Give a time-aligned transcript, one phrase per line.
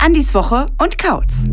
[0.00, 1.44] Andis Woche und Kautz.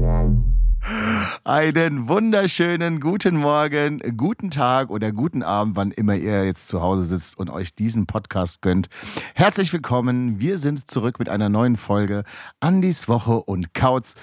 [1.47, 7.05] Einen wunderschönen guten Morgen, guten Tag oder guten Abend, wann immer ihr jetzt zu Hause
[7.05, 8.89] sitzt und euch diesen Podcast gönnt.
[9.33, 10.41] Herzlich willkommen.
[10.41, 12.25] Wir sind zurück mit einer neuen Folge
[12.59, 14.15] Andis Woche und Kautz.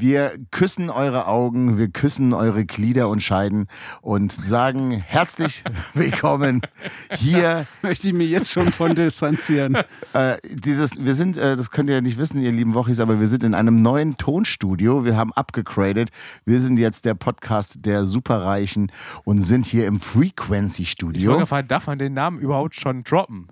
[0.00, 3.66] Wir küssen eure Augen, wir küssen eure Glieder und Scheiden
[4.00, 5.62] und sagen herzlich
[5.94, 6.62] willkommen
[7.12, 7.66] hier.
[7.82, 9.76] Möchte ich mir jetzt schon von distanzieren.
[10.12, 13.20] Äh, dieses, wir sind, äh, das könnt ihr ja nicht wissen, ihr lieben Wochis, aber
[13.20, 15.04] wir sind in einem neuen Tonstudio.
[15.04, 16.08] Wir haben abgegradet.
[16.44, 18.90] Wir sind jetzt der Podcast der Superreichen
[19.24, 21.28] und sind hier im Ich Frequency-Studio.
[21.30, 23.46] wollte gefragt, darf man den Namen überhaupt schon droppen?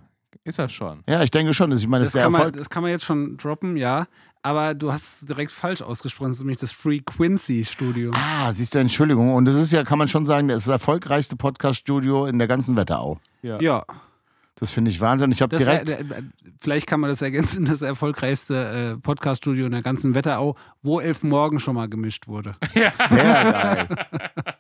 [0.49, 1.03] Ist das schon?
[1.07, 1.71] Ja, ich denke schon.
[1.73, 4.07] Ich meine, das, Das kann, man, das kann man jetzt schon droppen, ja.
[4.43, 6.31] Aber du hast es direkt falsch ausgesprochen.
[6.31, 8.13] Das ist nämlich das Frequency Studio.
[8.15, 9.35] Ah, siehst du, Entschuldigung.
[9.35, 12.49] Und das ist ja, kann man schon sagen, das ist das erfolgreichste Podcast-Studio in der
[12.49, 13.19] ganzen Wetterau.
[13.43, 13.85] Ja.
[14.61, 15.31] Das finde ich Wahnsinn.
[15.31, 15.89] Ich habe direkt.
[15.91, 16.23] äh, äh,
[16.59, 21.23] vielleicht kann man das ergänzen, das erfolgreichste äh, Podcast-Studio in der ganzen Wetterau, wo Elf
[21.23, 22.53] Morgen schon mal gemischt wurde.
[22.89, 23.89] Sehr geil.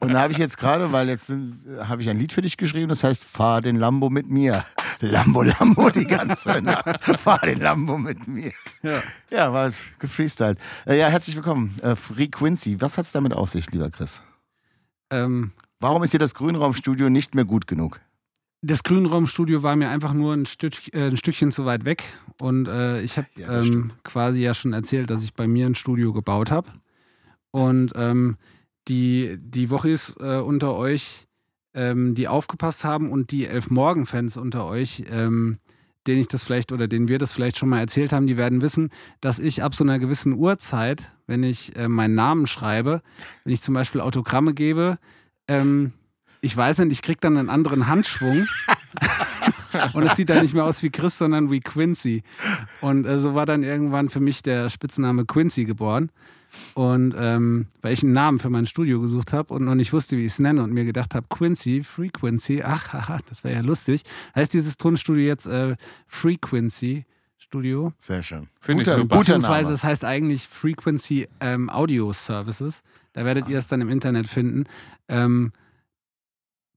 [0.00, 2.56] Und da habe ich jetzt gerade, weil jetzt sind- habe ich ein Lied für dich
[2.56, 4.64] geschrieben, das heißt Fahr den Lambo mit mir.
[5.00, 7.18] Lambo, Lambo die ganze Nacht.
[7.20, 8.52] Fahr den Lambo mit mir.
[8.82, 9.00] Ja.
[9.32, 10.58] Ja, war es gefreestylt.
[10.86, 11.76] Äh, ja, herzlich willkommen.
[11.82, 12.80] Äh, Frequency.
[12.80, 14.22] Was hat es damit auf sich, lieber Chris?
[15.10, 18.00] Ähm, Warum ist dir das Grünraumstudio nicht mehr gut genug?
[18.60, 22.04] Das Grünraumstudio war mir einfach nur ein, Stück, äh, ein Stückchen zu weit weg.
[22.40, 25.74] Und äh, ich habe Ja, ähm, quasi ja schon erzählt, dass ich bei mir ein
[25.74, 26.68] Studio gebaut habe.
[27.50, 28.36] Und ähm,
[28.88, 31.26] die, die Wochis äh, unter euch,
[31.74, 35.58] ähm, die aufgepasst haben und die Elf-Morgen-Fans unter euch, ähm,
[36.06, 38.62] denen ich das vielleicht oder denen wir das vielleicht schon mal erzählt haben, die werden
[38.62, 43.02] wissen, dass ich ab so einer gewissen Uhrzeit, wenn ich äh, meinen Namen schreibe,
[43.44, 44.98] wenn ich zum Beispiel Autogramme gebe,
[45.46, 45.92] ähm,
[46.40, 48.46] ich weiß nicht, ich krieg dann einen anderen Handschwung.
[49.92, 52.22] Und es sieht dann nicht mehr aus wie Chris, sondern wie Quincy.
[52.80, 56.10] Und äh, so war dann irgendwann für mich der Spitzname Quincy geboren.
[56.74, 60.16] Und ähm, weil ich einen Namen für mein Studio gesucht habe und noch nicht wusste,
[60.16, 63.60] wie ich es nenne und mir gedacht habe, Quincy, Frequency, ach, haha, das wäre ja
[63.60, 64.02] lustig.
[64.34, 65.76] Heißt dieses Tonstudio jetzt äh,
[66.06, 67.04] Frequency
[67.36, 67.92] Studio?
[67.98, 68.48] Sehr schön.
[68.60, 69.02] Finde ich super.
[69.02, 72.82] Guter Beziehungsweise es heißt eigentlich Frequency ähm, Audio Services.
[73.12, 74.64] Da werdet ihr es dann im Internet finden.
[75.08, 75.52] Ähm,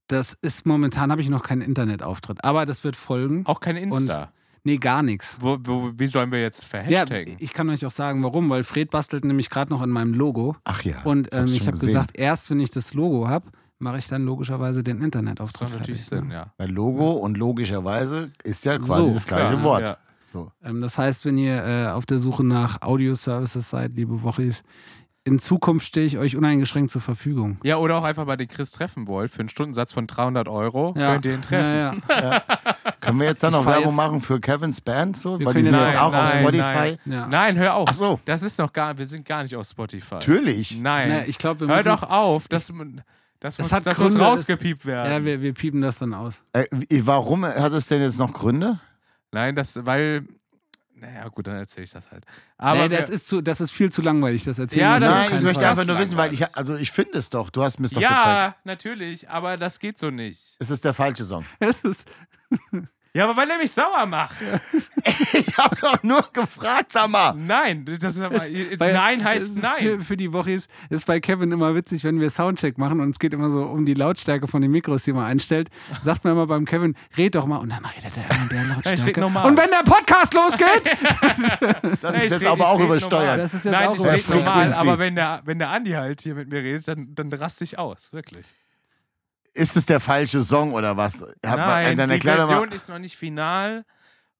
[0.08, 3.44] das ist momentan habe ich noch keinen Internetauftritt, aber das wird folgen.
[3.46, 4.30] Auch kein Insta.
[4.64, 5.38] Nee, gar nichts.
[5.40, 7.36] Wo, wo, wie sollen wir jetzt Ja, verhashtaggen?
[7.40, 10.54] ich kann euch auch sagen, warum, weil Fred bastelt nämlich gerade noch an meinem Logo.
[10.64, 11.02] Ach ja.
[11.02, 13.46] Und ähm, ich habe gesagt, erst wenn ich das Logo habe,
[13.80, 15.62] mache ich dann logischerweise den das Internetauftritt.
[15.68, 16.34] macht natürlich fertig, Sinn, ne?
[16.34, 16.52] ja.
[16.58, 19.88] Weil Logo und logischerweise ist ja quasi So, das gleiche klar, Wort.
[19.88, 19.96] ja.
[20.32, 20.52] So.
[20.62, 24.62] Ähm, das heißt, wenn ihr äh, auf der Suche nach Audio-Services seid, liebe Wochis,
[25.24, 27.58] in Zukunft stehe ich euch uneingeschränkt zur Verfügung.
[27.62, 30.94] Ja, oder auch einfach mal den Chris treffen wollt für einen Stundensatz von 300 Euro.
[30.94, 32.02] Könnt ihr ihn treffen.
[32.08, 32.42] Ja, ja.
[33.00, 35.16] Können wir jetzt dann noch Werbung machen für Kevins Band?
[35.16, 35.38] So?
[35.38, 36.62] Wir Weil die können sind jetzt- jetzt auch auf Nein, Spotify.
[36.64, 36.98] nein.
[37.04, 37.26] Ja.
[37.28, 37.88] Nein, hör auf.
[37.90, 38.20] Ach so.
[38.24, 40.14] Das ist noch gar, wir sind gar nicht auf Spotify.
[40.14, 40.76] Natürlich.
[40.78, 41.08] Nein.
[41.08, 42.48] Na, ich glaube, wir hör doch auf.
[42.48, 42.72] Das,
[43.40, 45.12] das, muss, hat das muss Gründe, rausgepiept werden.
[45.12, 46.42] Ja, wir, wir piepen das dann aus.
[46.52, 46.64] Äh,
[47.04, 48.80] warum hat es denn jetzt noch Gründe?
[49.30, 50.26] Nein, das, weil.
[51.02, 52.24] Naja, gut, dann erzähle ich das halt.
[52.58, 55.26] Aber nee, das ist, zu, das ist viel zu langweilig, das erzählen Ja, wir Nein,
[55.34, 55.70] ich möchte Fall.
[55.70, 57.50] einfach nur wissen, weil ich, also ich finde es doch.
[57.50, 58.24] Du hast mir es doch gezeigt.
[58.24, 60.54] ja, natürlich, aber das geht so nicht.
[60.60, 61.44] Es ist der falsche Song.
[61.58, 62.04] Das ist,
[63.14, 64.36] Ja, aber weil er mich sauer macht.
[65.04, 67.34] Ich habe doch nur gefragt, sag mal.
[67.36, 68.40] Nein, das ist aber,
[68.78, 69.74] Weil nein heißt ist nein.
[69.80, 70.70] Für, für die Woche ist,
[71.06, 73.94] bei Kevin immer witzig, wenn wir Soundcheck machen und es geht immer so um die
[73.94, 75.68] Lautstärke von den Mikros, die man einstellt.
[76.02, 79.20] Sagt man immer beim Kevin, red doch mal und dann redet er in der Lautstärke.
[79.20, 79.46] normal.
[79.46, 80.68] und wenn der Podcast losgeht,
[82.00, 83.38] Das ist ich jetzt aber auch übersteuert.
[83.38, 86.20] Das ist jetzt Nein, auch ich rede normal, aber wenn der, wenn der Andi halt
[86.22, 88.46] hier mit mir redet, dann, dann raste ich aus, wirklich.
[89.54, 91.22] Ist es der falsche Song oder was?
[91.44, 92.74] Hab- Nein, dann die Version mal.
[92.74, 93.84] ist noch nicht final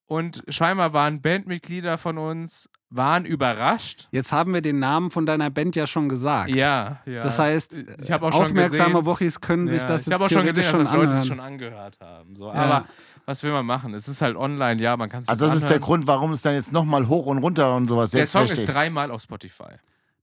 [0.07, 4.07] und scheinbar waren Bandmitglieder von uns, waren überrascht.
[4.11, 6.49] jetzt haben wir den Namen von deiner Band ja schon gesagt.
[6.51, 7.21] Ja, ja.
[7.23, 10.25] Das heißt, ich habe auch schon aufmerksame Wochis können sich ja, das ich jetzt habe
[10.25, 11.17] auch schon gesehen, dass das Leute anhören.
[11.21, 12.35] es schon angehört haben.
[12.35, 12.47] So.
[12.47, 12.53] Ja.
[12.53, 12.85] Aber
[13.25, 13.93] was will man machen?
[13.93, 15.81] Es ist halt online, ja, man kann es Also das ist der anhören.
[15.81, 18.65] Grund, warum es dann jetzt nochmal hoch und runter und sowas Der jetzt Song verstehe
[18.65, 19.75] ist dreimal auf Spotify.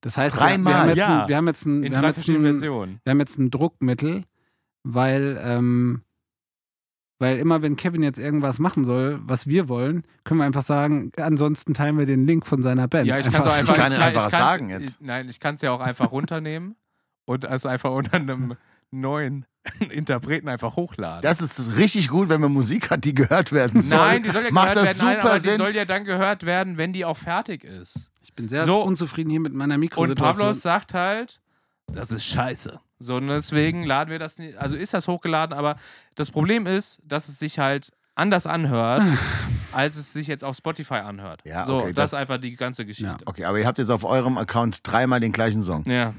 [0.02, 0.74] Das heißt, wir, wir, Dreimal?
[0.74, 1.22] haben jetzt Ja.
[1.22, 2.60] ein, wir haben jetzt ein, In wir haben jetzt ein,
[3.04, 4.24] wir haben jetzt ein Druckmittel,
[4.82, 6.02] weil, ähm,
[7.18, 11.12] weil immer wenn Kevin jetzt irgendwas machen soll, was wir wollen, können wir einfach sagen,
[11.16, 13.06] ansonsten teilen wir den Link von seiner Band.
[13.06, 14.88] Ja, ich kann es einfach, Ich kann ich einfach ich kann's- sagen jetzt.
[14.88, 16.76] Ich, nein, ich kann es ja auch einfach runternehmen
[17.26, 18.56] und es einfach unter einem
[18.90, 19.44] neuen
[19.90, 21.20] Interpreten einfach hochladen.
[21.20, 23.98] Das ist richtig gut, wenn man Musik hat, die gehört werden soll.
[23.98, 25.50] Nein, die soll ja Macht gehört das werden, nein, aber Sinn.
[25.52, 28.10] die soll ja dann gehört werden, wenn die auch fertig ist.
[28.22, 28.82] Ich bin sehr So.
[28.82, 30.36] unzufrieden hier mit meiner Und Mikrosituation.
[30.38, 31.42] Pavlos sagt halt,
[31.92, 32.80] das ist scheiße.
[33.02, 35.76] So, und deswegen laden wir das nicht, also ist das hochgeladen, aber
[36.14, 39.02] das Problem ist, dass es sich halt anders anhört,
[39.72, 41.40] als es sich jetzt auf Spotify anhört.
[41.44, 43.24] Ja, so, okay, das, das- ist einfach die ganze Geschichte.
[43.26, 45.84] Okay, aber ihr habt jetzt auf eurem Account dreimal den gleichen Song.
[45.86, 46.12] Ja.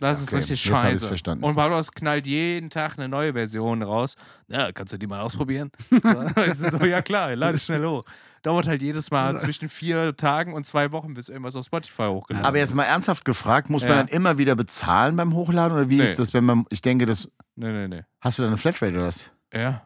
[0.00, 1.08] Das ist Okay, richtig jetzt hab ich's scheiße.
[1.08, 1.44] verstanden.
[1.44, 4.16] Und Pavlos knallt jeden Tag eine neue Version raus.
[4.48, 5.70] Ja, kannst du die mal ausprobieren?
[6.46, 8.04] ist so, ja klar, lade schnell hoch.
[8.44, 12.46] Dauert halt jedes Mal zwischen vier Tagen und zwei Wochen, bis irgendwas auf Spotify hochgeladen
[12.46, 13.96] Aber jetzt mal ernsthaft gefragt, muss man Ja.
[13.98, 16.04] dann immer wieder bezahlen beim Hochladen oder wie Nee.
[16.04, 18.02] ist das, wenn man, ich denke, das, Nee, nee, nee.
[18.20, 19.30] hast du da eine Flatrate oder was?
[19.52, 19.82] Ja.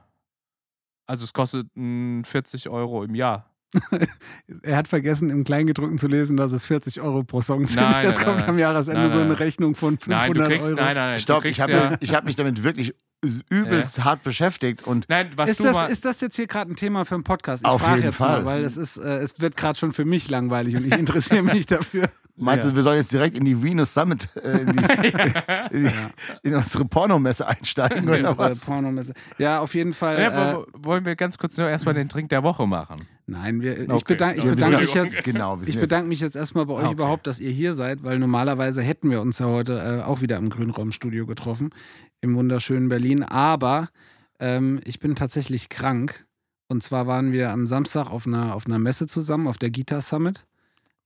[1.06, 3.48] Also es kostet mm, 40 Euro im Jahr.
[4.62, 7.76] er hat vergessen, im Kleingedruckten zu lesen, dass es 40 Euro pro Song sind.
[7.76, 9.38] Nein, Jetzt nein, kommt nein, am Jahresende so eine.
[9.38, 10.76] Rechnung von 500 Nein, du kriegst, Euro.
[10.76, 11.18] nein, nein, nein.
[11.20, 12.94] Stopp, ich habe ja, hab mich damit wirklich
[13.50, 16.76] übelst hart beschäftigt und Nein, was Ist du das, ist das jetzt hier gerade ein
[16.76, 17.62] Thema für einen Podcast?
[17.64, 18.42] Ich Auf frage jeden jetzt Fall.
[18.42, 21.42] mal, weil es ist, äh, es wird gerade schon für mich langweilig und ich interessiere
[21.42, 22.08] mich dafür.
[22.36, 22.70] meinst Ja.
[22.70, 24.84] du, wir sollen jetzt direkt in die Venus Summit, äh, in, die,
[25.76, 25.90] in, die,
[26.48, 28.60] in unsere Pornomesse einsteigen oder Unsere was?
[28.60, 29.14] Pornomesse.
[29.38, 30.20] Ja, auf jeden Fall.
[30.20, 33.06] ja, äh, wo- wollen wir ganz kurz nur erstmal den Trink der Woche machen?
[33.28, 34.14] Nein, wir, ich, Okay.
[34.14, 35.22] ich Ja, wir bedanke mich ja- jetzt.
[35.24, 36.94] Genau, Ich jetzt- bedanke mich jetzt erstmal bei euch Okay.
[36.94, 40.36] überhaupt, dass ihr hier seid, weil normalerweise hätten wir uns ja heute äh, auch wieder
[40.38, 41.70] im Grünraumstudio getroffen,
[42.20, 43.22] im wunderschönen Berlin.
[43.22, 43.88] Aber
[44.40, 46.26] ähm, ich bin tatsächlich krank.
[46.68, 50.00] Und zwar waren wir am Samstag auf einer, auf einer Messe zusammen, auf der Gita
[50.00, 50.44] Summit.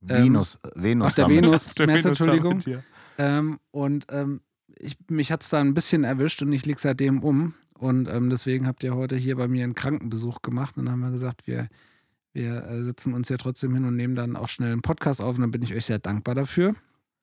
[0.00, 1.44] Venus, Venus auf der Summit.
[1.44, 2.60] Venus Messe, Venus Entschuldigung.
[2.60, 2.82] Summit hier.
[3.18, 4.40] Ähm, und ähm,
[4.78, 7.54] ich, mich hat es da ein bisschen erwischt und ich liege seitdem um.
[7.78, 10.76] Und ähm, deswegen habt ihr heute hier bei mir einen Krankenbesuch gemacht.
[10.76, 11.68] Und dann haben wir gesagt, wir,
[12.32, 15.36] wir äh, sitzen uns ja trotzdem hin und nehmen dann auch schnell einen Podcast auf.
[15.36, 16.74] Und dann bin ich euch sehr dankbar dafür.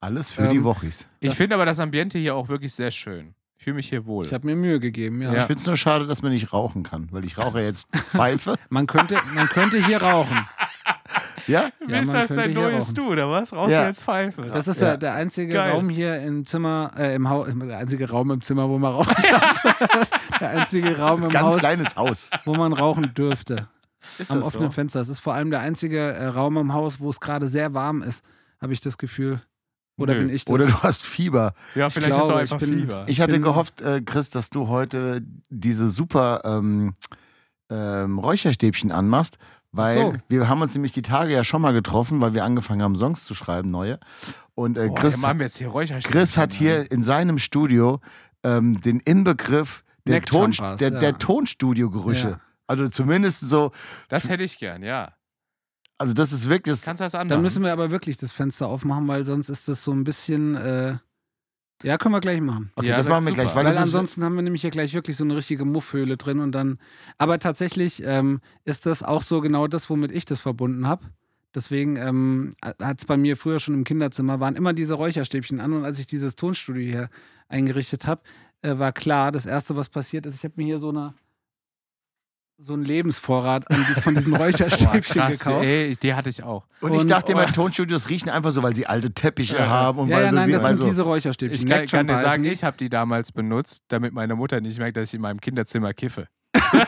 [0.01, 1.07] Alles für Ähm, die Wochis.
[1.19, 3.33] Ich finde aber das Ambiente hier auch wirklich sehr schön.
[3.57, 4.25] Ich fühle mich hier wohl.
[4.25, 5.33] Ich habe mir Mühe gegeben, ja.
[5.33, 8.55] Ich finde es nur schade, dass man nicht rauchen kann, weil ich rauche jetzt Pfeife.
[8.69, 10.37] Man, könnte, man könnte hier rauchen.
[11.47, 11.63] Ja?
[11.63, 12.95] Ja, Bist man das dein hier neues rauchen.
[12.95, 13.51] Du, oder was?
[13.53, 13.87] Raus Ja.
[13.87, 14.43] jetzt Pfeife.
[14.43, 14.89] Das ist Ja.
[14.89, 14.97] ja.
[14.97, 15.71] der einzige Geil.
[15.71, 19.15] Raum hier im Zimmer, äh, im Haus, der einzige Raum im Zimmer, wo man rauchen
[19.31, 19.63] darf.
[20.39, 22.29] der einzige Raum im Ganz Haus, kleines Haus.
[22.45, 23.67] wo man rauchen dürfte.
[24.19, 24.73] Ist am das offenen so?
[24.73, 24.99] Fenster.
[25.01, 28.01] Es ist vor allem der einzige äh, Raum im Haus, wo es gerade sehr warm
[28.01, 28.23] ist,
[28.61, 29.39] habe ich das Gefühl.
[29.97, 30.21] Oder Nö.
[30.25, 30.53] bin ich das?
[30.53, 31.53] Oder du hast Fieber.
[31.75, 33.03] ja, vielleicht glaube, hast du ich einfach bin- Fieber.
[33.07, 36.93] Ich hatte bin- gehofft, äh, Chris, dass du heute diese super ähm,
[37.69, 39.37] ähm, Räucherstäbchen anmachst,
[39.71, 40.13] weil so.
[40.29, 43.25] wir haben uns nämlich die Tage ja schon mal getroffen, weil wir angefangen haben, Songs
[43.25, 43.99] zu schreiben, neue.
[44.55, 46.11] Und äh, Boah, Chris, wir machen jetzt hier Räucherstäbchen.
[46.19, 47.99] Chris hat hier in seinem Studio
[48.43, 51.11] ähm, den Inbegriff der, Ton, der, der ja.
[51.11, 52.29] Tonstudio-Gerüche.
[52.29, 52.39] Ja.
[52.69, 53.71] Also zumindest so,
[54.09, 55.11] Das hätte ich gern, ja.
[55.97, 57.29] also das ist wirklich, das, Kannst du das anmachen?
[57.29, 60.55] Dann müssen wir aber wirklich das Fenster aufmachen, weil sonst ist das so ein bisschen.
[60.55, 60.97] Äh,
[61.81, 62.71] ja, können wir gleich machen.
[62.75, 64.93] okay, Ja, das das machen wir gleich, weil, Weil, ansonsten haben wir nämlich hier gleich
[64.93, 66.77] wirklich so eine richtige Muffhöhle drin und dann.
[67.17, 71.05] Aber tatsächlich ähm, ist das auch so genau das, womit ich das verbunden habe.
[71.55, 75.73] Deswegen ähm, hat es bei mir früher schon im Kinderzimmer, waren immer diese Räucherstäbchen an
[75.73, 77.09] und als ich dieses Tonstudio hier
[77.47, 78.21] eingerichtet habe,
[78.61, 81.15] äh, war klar, das Erste, was passiert ist, ich habe mir hier so eine
[82.61, 85.65] so einen Lebensvorrat an die, von diesen Boah, Räucherstäbchen krass, gekauft.
[85.65, 86.65] ey, die hatte ich auch.
[86.81, 87.51] und ich dachte immer, oh.
[87.51, 90.35] Tonstudios riechen einfach so, weil sie alte Teppiche Ja, haben und Ja, weil ja, so,
[90.35, 91.55] nein, das sind so diese Räucherstäbchen.
[91.55, 94.97] Ich kann, kann dir sagen, ich habe die damals benutzt, damit meine Mutter nicht merkt,
[94.97, 96.27] dass ich in meinem Kinderzimmer kiffe.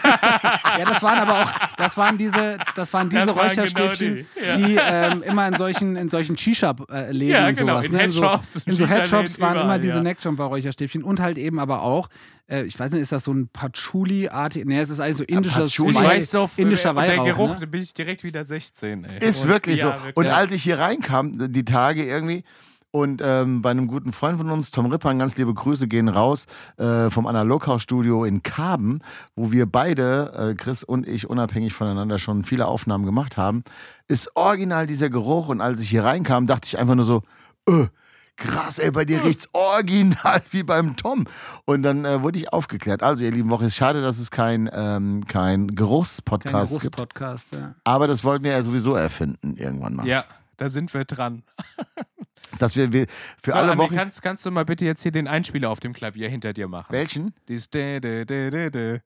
[0.80, 4.26] Ja, das waren aber auch, das waren diese, das waren diese Das waren genau Räucherstäbchen,
[4.36, 4.56] die, ja.
[4.58, 4.78] die
[5.16, 7.86] ähm, immer in solchen, in solchen Shisha-Läden Ja, und genau, sowas.
[7.88, 8.00] in ne?
[8.00, 10.02] Headshops, so, in so Shisha-Läden, Headshops waren immer diese ja.
[10.02, 12.08] Neckjumper-Räucherstäbchen und halt eben aber auch,
[12.50, 14.66] äh, ich weiß nicht, ist das so ein Patchouli-artig?
[14.66, 15.92] Nee, es ist eigentlich so indischer Patchouli.
[15.92, 17.26] Ich Wei- weiß so, indischer und der Weihrauch.
[17.26, 17.58] Geruch, ne?
[17.62, 19.04] da bin ich direkt wieder 16.
[19.06, 19.28] Ey.
[19.28, 20.06] Ist Und- wirklich ja, so.
[20.06, 20.16] wirklich.
[20.18, 22.44] Und als ich hier reinkam, die Tage irgendwie,
[22.92, 26.46] und ähm, bei einem guten Freund von uns, Tom Rippern, ganz liebe Grüße gehen raus
[26.78, 29.00] äh, vom Analoghaus-Studio in Karben,
[29.36, 33.64] wo wir beide, äh, Chris und ich, unabhängig voneinander schon viele Aufnahmen gemacht haben,
[34.10, 35.48] ist original dieser Geruch.
[35.48, 37.24] Und als ich hier reinkam, dachte ich einfach nur so,
[37.68, 37.88] äh,
[38.36, 41.26] krass, ey, bei dir riecht's original wie beim Tom.
[41.66, 43.04] Und dann äh, wurde ich aufgeklärt.
[43.04, 46.98] Also, ihr lieben Woche, ist schade, dass es kein, ähm, kein Kein Geruchspodcast gibt.
[46.98, 47.76] Geruchspodcast, ja.
[47.86, 50.06] Aber das wollten wir ja sowieso erfinden irgendwann mal.
[50.06, 50.26] ja,
[50.58, 51.44] da sind wir dran.
[52.60, 53.08] Dass wir, wir
[53.42, 53.96] für So, alle Wochen.
[53.96, 56.92] kannst, kannst du mal bitte jetzt hier den Einspieler auf dem Klavier hinter dir machen?
[56.92, 57.34] Welchen?
[57.48, 59.00] Dieses dä, dä, dä, dä, dä.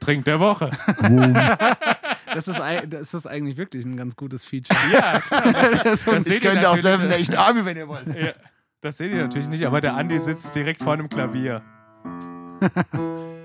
[0.00, 0.70] Trink der Woche.
[2.32, 4.78] Das ist, das ist eigentlich wirklich ein ganz gutes Feature.
[4.92, 5.20] ja.
[5.84, 8.06] Das Das Ich seht ihr könnte auch äh, Nation Army, wenn ihr wollt.
[8.14, 8.32] ja,
[8.82, 11.62] das seht ihr natürlich nicht, aber der Andi sitzt direkt vor einem Klavier.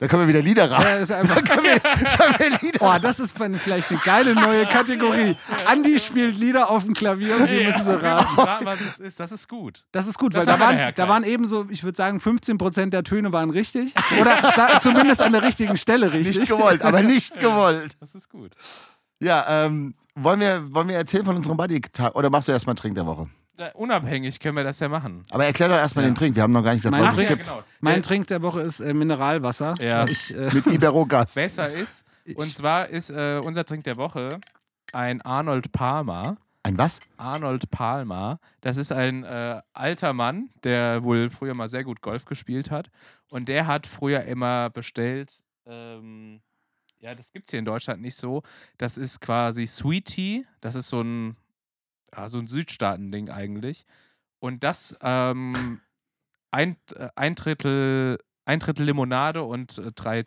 [0.00, 0.82] Da können wir wieder Lieder raten.
[0.84, 5.36] Ja, ist einfach, Da können wir Lieder oh, das ist vielleicht eine geile neue Kategorie.
[5.66, 8.64] Andi spielt Lieder auf dem Klavier und wir müssen sie raten.
[8.64, 9.18] was es ist.
[9.18, 9.84] Das ist gut.
[9.90, 12.18] Das ist gut, Das weil da wir waren, da waren eben so, ich würde sagen,
[12.18, 13.92] 15% der Töne waren richtig.
[14.20, 16.38] Oder zumindest an der richtigen Stelle richtig.
[16.38, 17.96] Nicht gewollt, aber nicht gewollt.
[17.98, 18.52] Das ist gut.
[19.20, 22.94] Ja, ähm, wollen wir, wollen wir erzählen von unserem Buddy-Tag oder machst du erstmal Trink
[22.94, 23.28] der Woche?
[23.74, 25.22] Unabhängig können wir das ja machen.
[25.30, 26.34] Aber erklär doch erstmal den Trink.
[26.36, 27.42] Wir haben noch gar nicht gesagt, Mein was es Trink- gibt.
[27.48, 27.62] genau.
[27.80, 29.74] Mein Trink der Woche ist äh, Mineralwasser.
[29.80, 30.06] Ja.
[30.08, 31.34] Ich, äh, Mit Ibero-Gast.
[31.34, 32.04] besser ist.
[32.34, 34.38] Und zwar ist äh, unser Trink der Woche
[34.92, 36.36] ein Arnold Palmer.
[36.62, 37.00] Ein was?
[37.16, 38.38] Arnold Palmer.
[38.60, 42.90] Das ist ein äh, alter Mann, der wohl früher mal sehr gut Golf gespielt hat.
[43.30, 46.40] Und der hat früher immer bestellt, ähm,
[47.00, 48.42] ja, das gibt es hier in Deutschland nicht so.
[48.76, 50.44] Das ist quasi Sweet Tea.
[50.60, 51.36] Das ist so ein,
[52.16, 53.84] ja, so ein Südstaaten-Ding eigentlich.
[54.40, 55.80] Und das ähm,
[56.50, 60.24] ein, äh, ein, Drittel, ein Drittel Limonade und äh, drei,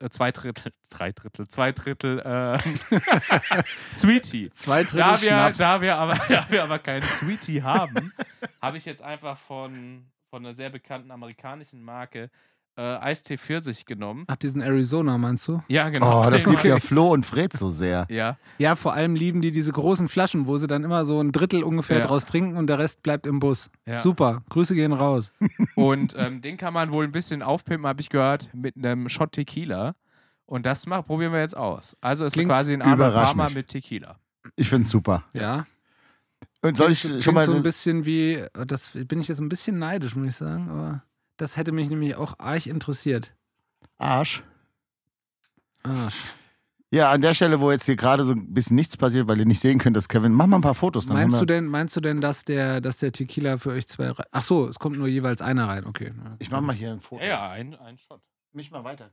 [0.00, 2.58] äh, zwei Drittel, drei Drittel, zwei Drittel äh,
[3.92, 4.50] Sweet Tea.
[4.50, 5.58] zwei Drittel Da wir, Schnaps.
[5.58, 8.12] da, wir aber, da wir aber keinen Sweetie haben,
[8.62, 12.30] habe ich jetzt einfach von, von einer sehr bekannten amerikanischen Marke
[12.76, 14.24] äh, Eistee Pfirsich genommen.
[14.26, 15.62] Ach, diesen Arizona meinst du?
[15.68, 16.26] Ja, genau.
[16.26, 16.78] Oh, das liebt ja.
[16.78, 18.06] Flo und Fred so sehr.
[18.10, 21.32] Ja, Ja, vor allem lieben die diese großen Flaschen, wo sie dann immer so ein
[21.32, 22.06] Drittel ungefähr Ja.
[22.06, 23.70] draus trinken und der Rest bleibt im Bus.
[23.86, 24.00] ja.
[24.00, 25.32] Super, Grüße gehen raus.
[25.76, 29.32] Und ähm, den kann man wohl ein bisschen aufpimpen, habe ich gehört, mit einem Shot
[29.32, 29.94] Tequila.
[30.46, 31.96] Und das mach, probieren wir jetzt aus.
[32.00, 33.54] Also es ist Klingt quasi ein mich.
[33.54, 34.16] mit Tequila.
[34.56, 35.24] Ich find's super.
[35.32, 35.66] Ja.
[36.62, 37.46] Und soll ich Klingt schon mal.
[37.46, 41.02] so ein bisschen wie, das bin ich jetzt ein bisschen neidisch, muss ich sagen, aber
[41.40, 43.34] das hätte mich nämlich auch arg interessiert.
[43.98, 44.42] Arsch.
[45.82, 46.16] Arsch.
[46.92, 49.46] Ja, an der Stelle, wo jetzt hier gerade so ein bisschen nichts passiert, weil ihr
[49.46, 50.32] nicht sehen könnt, dass Kevin.
[50.32, 51.06] Mach mal ein paar Fotos.
[51.06, 54.10] Dann Meinst du denn, meinst du denn, dass der, dass der Tequila für euch zwei
[54.10, 56.12] rei- Ach so, es kommt nur jeweils einer rein, okay.
[56.40, 57.22] Ich mach mal hier ein Foto.
[57.22, 58.20] Ja, ja, ein, ein Shot.
[58.52, 59.10] Mich mal weiter.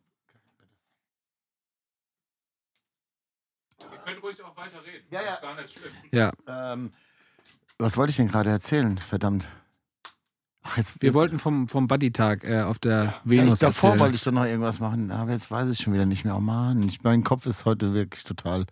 [3.79, 5.05] Ihr könnt ruhig auch weiter reden.
[5.12, 5.34] Ja, ja.
[5.36, 5.91] ist gar nicht schlimm.
[6.12, 6.91] Ja, Ähm,
[7.77, 8.98] was wollte ich denn gerade erzählen?
[8.98, 9.48] Verdammt.
[10.70, 13.04] Ach, jetzt, wir jetzt, wollten vom, vom Buddy-Tag äh, auf der Ja.
[13.06, 14.00] Ja, Venus ich, davor erzählen.
[14.02, 16.36] wollte ich doch noch irgendwas machen, aber jetzt weiß ich schon wieder nicht mehr.
[16.36, 18.66] Oh Mann, ich, mein Kopf ist heute wirklich total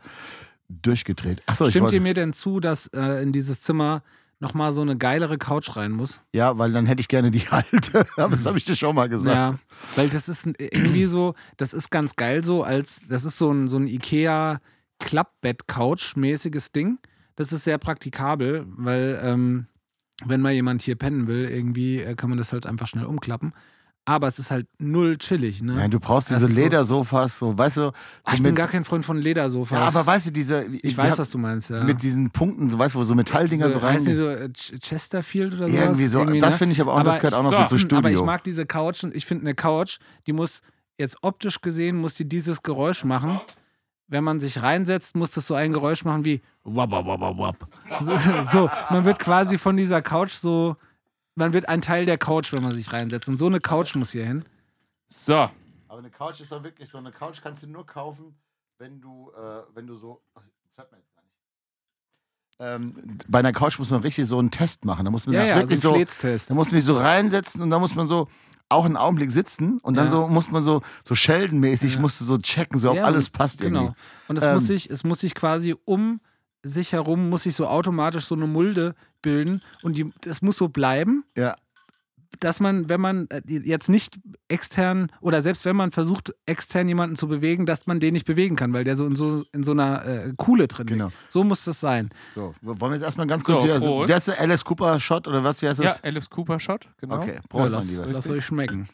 [0.69, 1.41] durchgedreht.
[1.45, 1.95] Achso, Stimmt wollte.
[1.95, 4.03] ihr mir denn zu, dass äh, in dieses Zimmer
[4.39, 6.21] nochmal so eine geilere Couch rein muss?
[6.33, 8.05] Ja, weil dann hätte ich gerne die alte.
[8.17, 9.35] aber das habe ich dir schon mal gesagt.
[9.35, 9.57] Ja,
[9.95, 13.51] weil das ist ein- irgendwie so, das ist ganz geil so, als das ist so
[13.51, 14.59] ein, so ein IKEA
[14.99, 16.99] Klappbett-Couch-mäßiges Ding.
[17.35, 19.67] Das ist sehr praktikabel, weil ähm,
[20.27, 23.53] wenn mal jemand hier pennen will, irgendwie äh, kann man das halt einfach schnell umklappen.
[24.07, 25.73] Aber es ist halt null chillig, ne?
[25.73, 27.91] Nein, du brauchst Das diese so- Ledersofas, so, weißt du, so
[28.25, 29.79] Ach, ich bin gar kein Freund von Ledersofas.
[29.79, 31.83] ja, aber weißt du, diese, ich weiß, was du meinst, ja.
[31.83, 33.93] mit diesen Punkten, so, weißt du, wo so Metalldinger so, rein.
[33.95, 35.81] heißen die so äh, Ch- Chesterfield oder sowas?
[35.81, 36.23] irgendwie so.
[36.23, 36.51] das ne?
[36.51, 37.97] finde ich aber auch, das Aber- gehört auch noch so, so zu Studio.
[37.97, 40.61] Aber ich mag diese Couch und ich finde eine Couch, die muss
[40.99, 43.39] jetzt optisch gesehen, muss die dieses Geräusch machen.
[44.07, 48.45] Wenn man sich reinsetzt, muss das so ein Geräusch machen wie wap, wap, wap, wap.
[48.51, 50.75] So, man wird quasi von dieser Couch so,
[51.33, 53.27] man wird ein Teil der Couch, wenn man sich reinsetzt.
[53.27, 54.45] Und so eine Couch muss hier hin.
[55.07, 55.35] So,
[55.87, 56.97] Aber eine Couch ist doch wirklich so.
[56.99, 58.35] Eine Couch kannst du nur kaufen,
[58.77, 60.21] wenn du, äh, wenn du so.
[60.35, 61.35] Das hört man jetzt gar nicht.
[62.59, 65.05] Ähm, bei einer Couch muss man richtig so einen Test machen.
[65.05, 67.69] Da muss man Ja, sich ja, wirklich so da muss man sich so reinsetzen und
[67.69, 68.27] da muss man so
[68.69, 70.11] auch einen Augenblick sitzen und dann Ja.
[70.11, 71.99] so muss man so so Sheldon-mäßig Ja.
[71.99, 73.79] musst du so checken, so ob Ja, alles passt Genau.
[73.81, 73.95] irgendwie.
[74.27, 76.19] Und es Ähm, muss sich, es muss sich quasi um
[76.63, 79.61] sich herum, muss sich so automatisch so eine Mulde bilden.
[79.83, 81.23] Und die, das muss so bleiben.
[81.37, 81.55] Ja.
[82.39, 87.15] Dass man, wenn man äh, jetzt nicht extern oder selbst wenn man versucht, extern jemanden
[87.15, 89.71] zu bewegen, dass man den nicht bewegen kann, weil der so in so, in so
[89.71, 91.05] einer äh, Kuhle drin Genau.
[91.05, 91.17] liegt.
[91.31, 92.09] So muss das sein.
[92.35, 93.73] So, wollen wir jetzt erstmal ganz kurz So, hier.
[93.75, 95.61] Also, wie heißt der Alice Cooper Shot oder was?
[95.61, 96.03] Wie heißt ja, das?
[96.03, 97.17] Alice Cooper Shot, genau.
[97.17, 98.05] Okay, Prost, ja, lass, Lieber.
[98.07, 98.87] lass euch schmecken.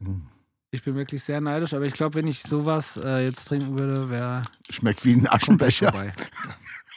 [0.00, 0.26] Hm.
[0.70, 4.10] Ich bin wirklich sehr neidisch, aber ich glaube, wenn ich sowas äh, jetzt trinken würde,
[4.10, 5.92] wäre Schmeckt wie ein Aschenbecher.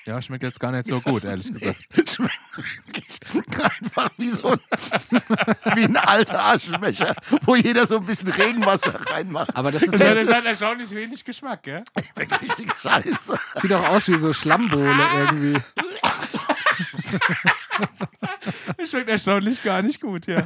[0.06, 1.88] Ja, schmeckt jetzt gar nicht so gut, ehrlich gesagt.
[2.10, 4.60] Schmeckt einfach wie so ein,
[5.76, 9.56] wie ein alter Aschenbecher, wo jeder so ein bisschen Regenwasser reinmacht.
[9.56, 11.84] Aber das ist Das so, hat erstaunlich wenig Geschmack, gell?
[12.14, 13.38] Schmeckt richtig scheiße.
[13.62, 15.62] sieht auch aus wie so Schlammbohle irgendwie.
[18.78, 20.42] Das schmeckt erstaunlich gar nicht gut, ja.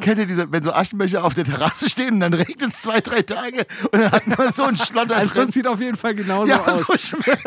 [0.00, 3.00] Kennt ihr diese, wenn so Aschenbecher auf der Terrasse stehen und dann regnet es zwei,
[3.00, 5.46] drei Tage und dann hat man so einen Schlotter Also drin.
[5.46, 6.80] das sieht auf jeden Fall genauso Ja, aus.
[6.86, 7.44] so schmeckt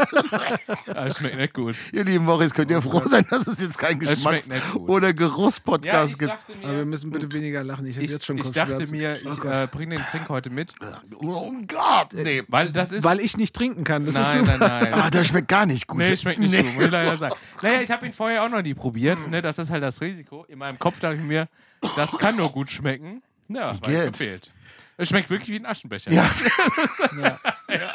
[0.88, 1.76] Ja, das schmeckt nicht gut.
[1.94, 5.14] Ihr lieben Morris, könnt ihr froh sein, dass es jetzt keinen Das Geschmacks- oder Ja,
[5.14, 6.32] Geruchspodcast ich gibt.
[6.32, 7.86] dachte Aber wir mir, müssen bitte weniger lachen.
[7.86, 9.56] Ich habe ich, jetzt schon ich dachte mir, Oh ich Gott.
[9.56, 10.74] äh, bringe den Trink heute mit,
[11.20, 12.44] Oh Gott, nee.
[12.50, 13.04] weil das ist...
[13.06, 14.06] Weil ich nicht trinken kann.
[14.06, 14.94] Das nein, ist nein, nein.
[14.94, 16.00] Ah, der schmeckt gar nicht gut.
[16.00, 16.64] Nee, schmeckt nicht Nee.
[16.64, 17.36] gut, muss ich leider sagen.
[17.62, 18.91] Naja, ich habe ihn vorher auch noch nie probiert.
[19.30, 19.42] Ne?
[19.42, 20.46] Das ist halt das Risiko.
[20.48, 21.48] In meinem Kopf dachte ich mir,
[21.96, 23.22] das kann nur gut schmecken.
[23.50, 24.14] Ja, geht.
[24.14, 24.52] gefehlt.
[24.98, 26.12] Es schmeckt wirklich wie ein Aschenbecher.
[26.12, 26.30] Ja.
[27.22, 27.40] ja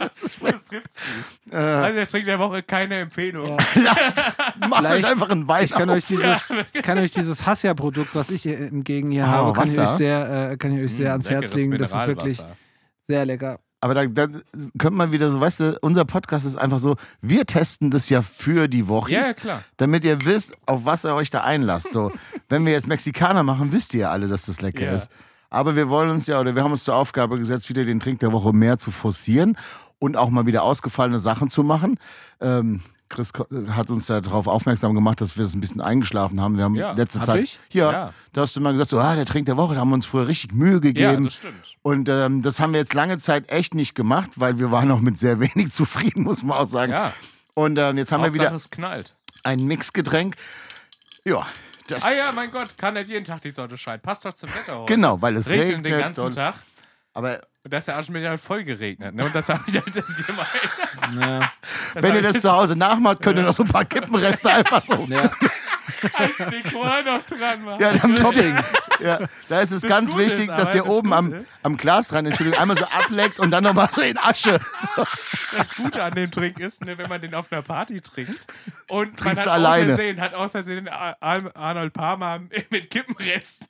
[0.00, 1.53] das, das trifft's gut.
[1.53, 3.47] Äh, Also der trinkt der Woche keine Empfehlung.
[3.47, 3.57] Ja.
[3.83, 4.17] lasst,
[4.59, 5.97] macht Vielleicht- euch einfach einen Wein Ich kann auf.
[5.97, 6.38] euch dieses,
[6.73, 9.88] ich kann euch dieses Hassia-Produkt, was ich hier entgegen hier Oh, habe, kann ich euch
[9.91, 11.76] sehr, äh, kann ich euch sehr Mm, ans Herz legen.
[11.76, 12.38] Das ist wirklich
[13.09, 13.61] sehr lecker.
[13.80, 14.26] Aber da, da
[14.78, 18.23] könnte man wieder so, weißt du, unser Podcast ist einfach so, wir testen das ja
[18.23, 19.62] für die Woche, Ja, ja, klar.
[19.76, 21.92] damit ihr wisst, auf was ihr euch da einlasst.
[21.92, 22.11] So,
[22.49, 24.92] wenn wir jetzt Mexikaner machen, wisst ihr ja alle, dass das lecker Ja.
[24.97, 25.09] ist.
[25.50, 28.18] Aber wir wollen uns ja, oder wir haben uns zur Aufgabe gesetzt, wieder den Trink
[28.21, 29.56] der Woche mehr zu forcieren
[29.99, 31.99] und auch mal wieder ausgefallene Sachen zu machen.
[32.40, 36.41] Ähm, Chris ko- hat uns ja darauf aufmerksam gemacht, dass wir das ein bisschen eingeschlafen
[36.41, 36.57] haben.
[36.57, 36.93] Wir haben Ja.
[36.93, 37.45] letzte Hab Zeit.
[37.45, 37.61] ich?
[37.71, 38.13] Ja, Ja.
[38.33, 40.07] da hast du mal gesagt, so, ah, der Trink der Woche, da haben wir uns
[40.07, 41.25] früher richtig Mühe Ja, gegeben.
[41.27, 41.55] das stimmt.
[41.83, 45.01] Und ähm, das haben wir jetzt lange Zeit echt nicht gemacht, weil wir waren auch
[45.01, 46.93] mit sehr wenig zufrieden, muss man auch sagen.
[46.93, 47.13] Ja,
[47.55, 49.15] Und ähm, jetzt haben wir Hauptsache wieder es knallt.
[49.45, 50.37] ein Mixgetränk.
[51.25, 51.47] Ja,
[51.89, 52.03] das.
[52.05, 54.01] Ah ja, mein Gott, kann nicht jeden Tag die Sonne scheinen.
[54.03, 54.93] Passt doch zum Wetter heute.
[54.95, 55.93] Genau, weil es Regnet regnet.
[55.93, 56.55] den ganzen Tag.
[57.15, 59.13] aber Und da ist der Aschenbecher halt voll geregnet.
[59.17, 59.25] Ne?
[59.25, 61.21] Und das habe ich halt gemeint.
[61.21, 61.53] Ja.
[61.95, 64.95] Wenn ihr das zu Hause nachmacht, könnt ihr noch so ein paar Kippenreste einfach so.
[65.11, 65.29] Ja.
[66.13, 67.81] als Dekor noch dran machen.
[67.81, 68.63] Ja, dann müsst ihr,
[69.01, 69.19] ja,
[69.49, 71.77] da ist es Das ganz Gute ist wichtig, aber, dass ihr das oben am, am
[71.77, 74.61] Glasrand, Entschuldigung, einmal so ableckt und dann nochmal so in Asche.
[75.57, 78.47] Das Gute an dem Trink ist, ne, wenn man den auf einer Party trinkt
[78.91, 79.93] und man Trinkst hat du alleine.
[80.37, 83.67] aus Versehen, hat Ar- Arnold Palmer mit Kippenresten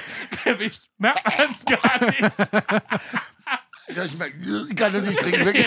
[0.44, 2.50] erwischt, merkt man es gar nicht.
[3.94, 4.32] Ja, Ich, mein,
[4.68, 5.66] ich kann das nicht trinken, wirklich.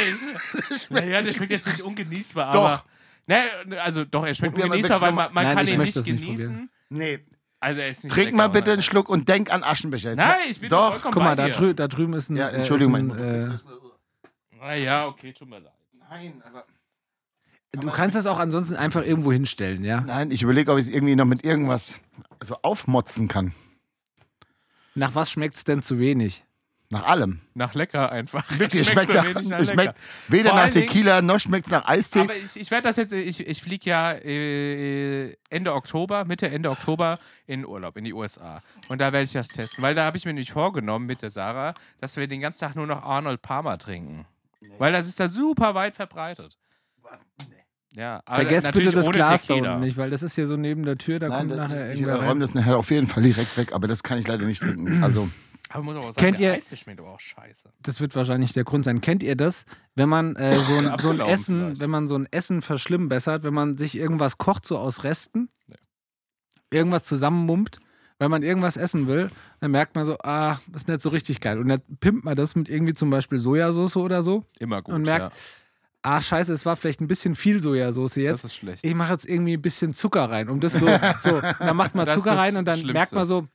[0.90, 2.66] naja, der schmeckt jetzt nicht ungenießbar, Doch.
[2.66, 2.86] aber...
[3.26, 3.42] Ne,
[3.82, 5.78] also doch, er schmeckt Probier mal ungenießbar, bitte weil man, man Nein, kann ich ihn
[5.78, 6.70] möchte nicht es nicht genießen.
[6.90, 7.20] Nee,
[7.62, 8.74] also er ist nicht trink lecker, mal bitte oder?
[8.74, 10.10] einen Schluck und denk an Aschenbecher.
[10.10, 10.92] Jetzt Nein, ich bin Doch.
[10.92, 11.54] vollkommen Guck mal, bei da, dir.
[11.54, 12.36] drü da drüben ist ein.
[12.36, 15.72] Ja, äh, Entschuldigung, ist mein- ein, äh, Ah ja, okay, tut mir leid.
[16.10, 16.66] Nein, aber.
[17.72, 20.02] Du kannst es auch ansonsten einfach irgendwo hinstellen, ja?
[20.02, 22.02] Nein, ich überlege, ob ich es irgendwie noch mit irgendwas
[22.44, 23.54] so aufmotzen kann.
[24.96, 26.44] Nach was schmeckt es denn zu wenig?
[26.90, 27.40] Nach allem.
[27.56, 28.44] Nach lecker einfach.
[28.60, 29.96] Wirklich, es Schmeckt schmeckt, so nach, nach es schmeckt
[30.28, 32.20] weder Vor nach Tequila noch schmeckt es nach Eistee.
[32.22, 36.70] Aber ich, ich werde das jetzt, ich, ich fliege ja äh, Ende Oktober, Mitte, Ende
[36.70, 38.62] Oktober in Urlaub, in die USA.
[38.90, 39.84] Und da werde ich das testen.
[39.84, 42.76] Weil da habe ich mir nämlich vorgenommen mit der Sarah, dass wir den ganzen Tag
[42.76, 44.26] nur noch Arnold Palmer trinken.
[44.78, 46.58] Weil das ist da super weit verbreitet.
[47.96, 50.84] Ja, aber Vergesst bitte das Glas da unten nicht, weil das ist hier so neben
[50.84, 52.40] der Tür, da Nein, kommt das, nachher ich irgendwer räume rein.
[52.40, 55.04] das nachher auf jeden Fall direkt weg, aber das kann ich leider nicht trinken.
[55.04, 55.30] Also,
[55.74, 57.70] Aber muss auch sagen, Kennt der ihr- Eis schmeckt aber auch scheiße.
[57.82, 59.02] Das wird wahrscheinlich der Grund sein.
[59.02, 61.82] Kennt ihr das, wenn man äh, so, ein, so ein Essen, vielleicht.
[61.82, 65.76] wenn man so ein Essen verschlimmbessert, wenn man sich irgendwas kocht so aus Resten, Nee.
[66.72, 67.80] irgendwas zusammenmummt,
[68.20, 71.40] weil man irgendwas essen will, dann merkt man so, ah, das ist nicht so richtig
[71.42, 71.58] geil.
[71.60, 74.94] Und dann pimpt man das mit irgendwie zum Beispiel Sojasauce oder so Immer gut.
[74.94, 75.32] und merkt, ja.
[76.04, 78.44] ah, scheiße, es war vielleicht ein bisschen viel Sojasauce jetzt.
[78.44, 78.86] Das ist schlecht.
[78.86, 80.88] ich mache jetzt irgendwie ein bisschen Zucker rein, um das so,
[81.20, 82.94] so, dann macht man Das Zucker rein und dann Schlimmste.
[82.94, 83.48] merkt man so,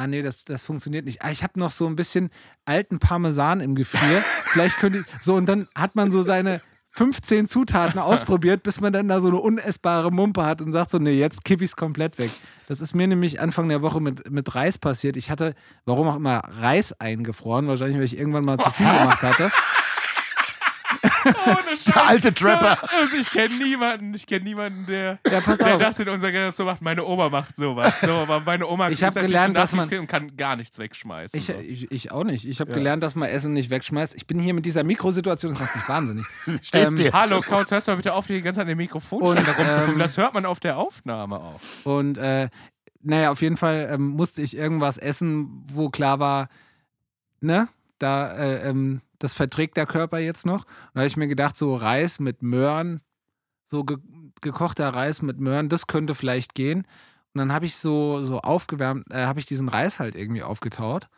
[0.00, 1.22] ah nee, das, das funktioniert nicht.
[1.22, 2.30] Ah, ich habe noch so ein bisschen
[2.64, 4.22] alten Parmesan im Gefrier.
[4.44, 8.94] Vielleicht könnte ich, so und dann hat man so seine 15 Zutaten ausprobiert, bis man
[8.94, 12.18] dann da so eine unessbare Mumpe hat und sagt so, nee, jetzt kipp ich's komplett
[12.18, 12.30] weg.
[12.66, 15.16] Das ist mir nämlich Anfang der Woche mit, mit Reis passiert.
[15.16, 19.22] Ich hatte, warum auch immer, Reis eingefroren, wahrscheinlich, weil ich irgendwann mal zu viel gemacht
[19.22, 19.52] hatte.
[21.24, 21.84] Ohne Scheiß.
[21.84, 22.78] Der alte Trapper.
[22.80, 25.80] So, also ich kenne niemanden, ich kenne niemanden, der, Ja, pass der auf.
[25.80, 26.82] das in unserer Generation macht.
[26.82, 28.00] Meine Oma macht sowas.
[28.00, 31.38] So, aber meine Oma Ich hab ist natürlich gelernt, dass man- kann gar nichts wegschmeißen.
[31.38, 31.52] Ich, so.
[31.54, 32.44] ich, ich auch nicht.
[32.46, 32.76] Ich habe Ja.
[32.76, 34.14] gelernt, dass man Essen nicht wegschmeißt.
[34.14, 36.26] Ich bin hier mit dieser Mikrosituation, das macht mich wahnsinnig.
[36.62, 37.14] stehst Ähm, du jetzt?
[37.14, 39.98] Hallo, Kautz, hörst du mal bitte auf, die ganze Zeit an dem Mikrofon Und, ähm,
[39.98, 41.60] Das hört man auf der Aufnahme auch.
[41.84, 42.48] Und äh,
[43.02, 46.48] naja, auf jeden Fall ähm, musste ich irgendwas essen, wo klar war,
[47.40, 50.64] ne, da, äh, ähm, das verträgt der Körper jetzt noch.
[50.64, 53.00] Und da habe ich mir gedacht, so Reis mit Möhren,
[53.66, 53.98] so ge
[54.40, 56.78] gekochter Reis mit Möhren, das könnte vielleicht gehen.
[57.32, 61.08] Und dann habe ich so, so aufgewärmt, äh, habe ich diesen Reis halt irgendwie aufgetaut.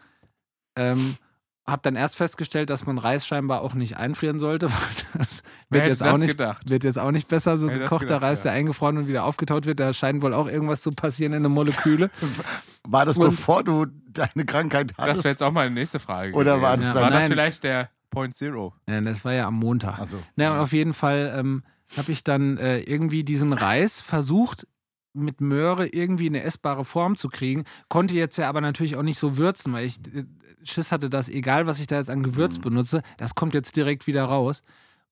[0.77, 1.17] Ähm,
[1.67, 5.87] habe dann erst festgestellt, dass man Reis scheinbar auch nicht einfrieren sollte, weil das wird
[5.87, 6.69] jetzt, das auch nicht, gedacht?
[6.69, 7.59] wird jetzt auch nicht besser.
[7.59, 8.43] So Wer das gekochter gedacht, Reis, ja.
[8.45, 11.51] der eingefroren und wieder aufgetaut wird, da scheint wohl auch irgendwas zu passieren in der
[11.51, 12.11] Moleküle.
[12.89, 15.25] War das Und- bevor du deine Krankheit Das hattest?
[15.25, 16.35] wäre jetzt auch mal die nächste Frage.
[16.35, 18.75] Oder war das Ja, dann- war das vielleicht der Point Zero?
[18.89, 19.99] Ja, das war ja am Montag.
[20.01, 21.63] Also, Na, und auf jeden Fall ähm,
[21.97, 24.67] habe ich dann äh, irgendwie diesen Reis versucht,
[25.15, 27.65] mit Möhre irgendwie eine essbare Form zu kriegen.
[27.89, 30.25] Konnte jetzt ja aber natürlich auch nicht so würzen, weil ich äh,
[30.65, 32.63] Schiss hatte, dass egal, was ich da jetzt an Gewürz Mhm.
[32.63, 34.63] benutze, das kommt jetzt direkt wieder raus.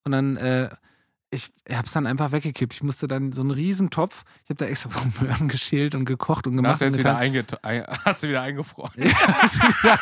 [0.04, 0.70] Und dann, äh,
[1.32, 2.74] ich habe es dann einfach weggekippt.
[2.74, 6.04] Ich musste dann so einen riesen Topf, ich habe da extra so Möhren geschält und
[6.04, 6.72] gekocht und gemacht.
[6.72, 7.22] hast du jetzt wieder, getan.
[7.22, 8.90] einget ein hast du wieder eingefroren.
[9.40, 9.98] Hast du wieder,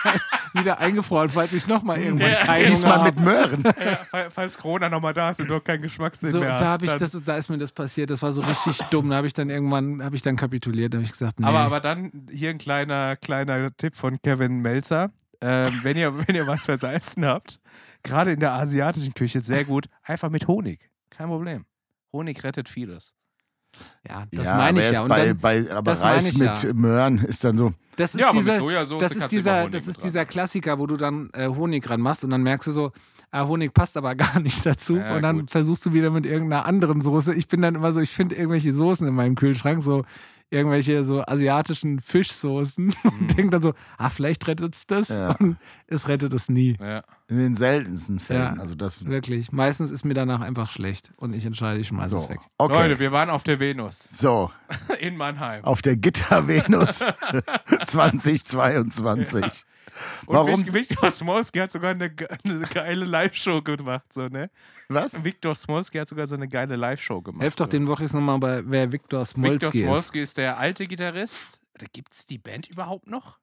[0.54, 3.62] wieder eingefroren, falls ich nochmal irgendwann Ja, keinen diesmal mit Möhren.
[3.62, 6.61] ja, fall- falls Corona nochmal da ist und du noch keinen Geschmackssinn So, mehr hast.
[6.62, 8.08] da, hab ich, das, da ist mir das passiert.
[8.08, 9.11] Das war so richtig dumm.
[9.11, 10.94] Da habe ich dann irgendwann habe ich dann kapituliert.
[10.94, 11.46] Da habe ich gesagt, nee.
[11.46, 15.11] Aber, aber dann hier ein kleiner, kleiner Tipp von Kevin Melzer.
[15.40, 17.61] Ähm, wenn, ihr, wenn ihr was versalzen habt,
[18.03, 20.90] gerade in der asiatischen Küche sehr gut, einfach mit Honig.
[21.11, 21.64] Kein Problem.
[22.12, 23.14] Honig rettet vieles.
[24.09, 25.03] Ja, das ja, meine ich ja.
[25.03, 26.72] Und bei, dann, bei, aber Reis mit ja.
[26.72, 27.72] Möhren ist dann so.
[27.96, 30.79] das ist Ja, aber mit dieser, Sojasauce das ist dieser, Honig das ist dieser Klassiker,
[30.79, 32.92] wo du dann äh, Honig ran machst und dann merkst du so,
[33.31, 34.96] ah, Honig passt aber gar nicht dazu.
[34.96, 35.51] Ja, und dann gut.
[35.51, 37.35] versuchst du wieder mit irgendeiner anderen Soße.
[37.35, 40.05] Ich bin dann immer so, ich finde irgendwelche Soßen in meinem Kühlschrank, so
[40.50, 45.08] irgendwelche so asiatischen Fischsoßen und denke dann so, ah, vielleicht rettet es das.
[45.11, 45.16] Mhm.
[45.16, 45.30] Ja.
[45.38, 45.56] Und
[45.87, 46.76] es rettet es nie.
[46.80, 47.02] Ja.
[47.28, 48.56] In den seltensten Fällen.
[48.56, 48.61] Ja.
[48.62, 49.04] Also das.
[49.04, 49.52] Wirklich.
[49.52, 52.38] Meistens ist mir danach einfach schlecht und ich entscheide, ich schmeiße es So, weg.
[52.56, 52.72] okay.
[52.72, 54.50] Leute, wir waren auf der Venus So,
[55.00, 55.62] in Mannheim.
[55.64, 57.00] auf der Gitter-Venus
[57.87, 59.64] 2022.
[60.27, 60.66] Und Warum?
[60.66, 64.12] Vic- Victor Smolski hat sogar eine, eine geile Live-Show gemacht.
[64.12, 64.51] So, ne?
[64.88, 65.22] Was?
[65.24, 67.42] Victor Smolski hat sogar so eine geile Live-Show gemacht.
[67.42, 67.70] Helft doch so.
[67.70, 69.77] den Wochis nochmal bei, wer Viktor Smolski Victor ist.
[69.77, 71.61] Smolski ist der alte Gitarrist.
[71.92, 73.38] Gibt es die Band überhaupt noch?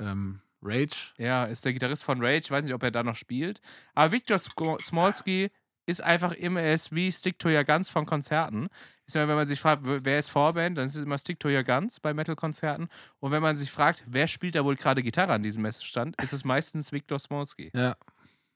[0.00, 1.12] Ähm, Rage.
[1.18, 2.38] Ja, ist der Gitarrist von Rage.
[2.38, 3.60] Ich weiß nicht, ob er da noch spielt.
[3.94, 5.50] Aber Victor Smolski
[5.86, 8.68] ist einfach immer er ist wie Stick to Your Guns von Konzerten.
[9.06, 11.48] Ist immer, wenn man sich fragt, wer ist Vorband, dann ist es immer Stick to
[11.48, 12.88] Your Guns bei Metal-Konzerten.
[13.20, 16.32] Und wenn man sich fragt, wer spielt da wohl gerade Gitarre an diesem Messestand, ist
[16.32, 17.70] es meistens Victor Smolski.
[17.72, 17.96] Ja.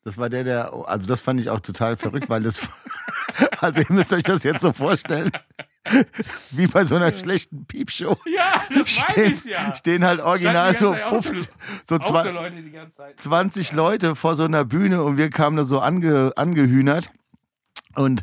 [0.02, 2.60] Das war der, der, also das fand ich auch total verrückt, weil das,
[3.60, 5.30] also ihr müsst euch das jetzt so vorstellen,
[6.52, 8.16] wie bei so einer schlechten Piepshow.
[8.24, 9.74] Ja, das Stehen, ich ja.
[9.74, 13.20] stehen halt original so Standen die ganze Zeit 50, so so Leute die ganze Zeit.
[13.20, 17.10] 20 Leute vor so einer Bühne und wir kamen da so ange, angehühnert
[17.94, 18.22] und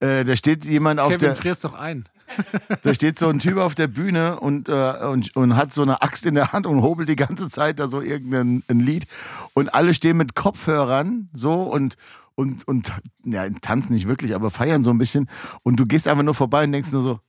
[0.00, 2.08] äh, da steht jemand auf Kevin, der, frierst doch ein.
[2.82, 6.02] da steht so ein Typ auf der Bühne und, äh, und, und hat so eine
[6.02, 9.06] Axt in der Hand und hobelt die ganze Zeit da so irgendein ein Lied.
[9.54, 11.96] Und alle stehen mit Kopfhörern so und
[12.36, 12.90] und, und
[13.24, 15.28] ja, tanzen nicht wirklich, aber feiern so ein bisschen.
[15.62, 17.20] Und du gehst einfach nur vorbei und denkst nur so,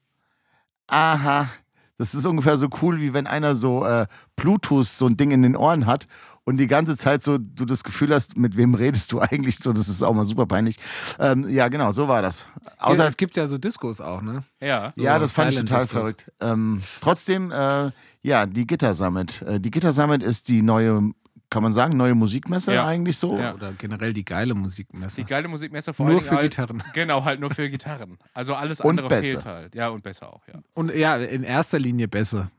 [0.87, 1.49] aha,
[1.97, 5.43] das ist ungefähr so cool, wie wenn einer so äh, Bluetooth so ein Ding in
[5.43, 6.07] den Ohren hat
[6.43, 9.73] und die ganze Zeit so du das Gefühl hast, mit wem redest du eigentlich so,
[9.73, 10.77] das ist auch mal super peinlich.
[11.19, 12.47] Ähm, ja, genau, so war das.
[12.79, 14.43] Außer, es gibt ja so Discos auch, ne?
[14.59, 14.91] Ja.
[14.95, 15.91] So ja, das fand ich total Discos.
[16.01, 16.31] verrückt.
[16.41, 17.91] Ähm, trotzdem, äh,
[18.23, 19.41] ja, die Gitter Summit.
[19.43, 21.11] Äh, die Gitter Summit ist die neue,
[21.49, 22.85] kann man sagen, neue Musikmesse Ja.
[22.85, 23.37] eigentlich so.
[23.37, 23.53] Ja.
[23.53, 25.17] Oder generell die geile Musikmesse.
[25.21, 26.81] Die geile Musikmesse vor Nur für halt, Gitarren.
[26.93, 28.17] Genau, halt nur für Gitarren.
[28.33, 29.21] Also alles Und andere besser.
[29.21, 29.75] fehlt halt.
[29.75, 30.59] Ja, und besser auch, ja.
[30.73, 32.49] Und ja, in erster Linie besser.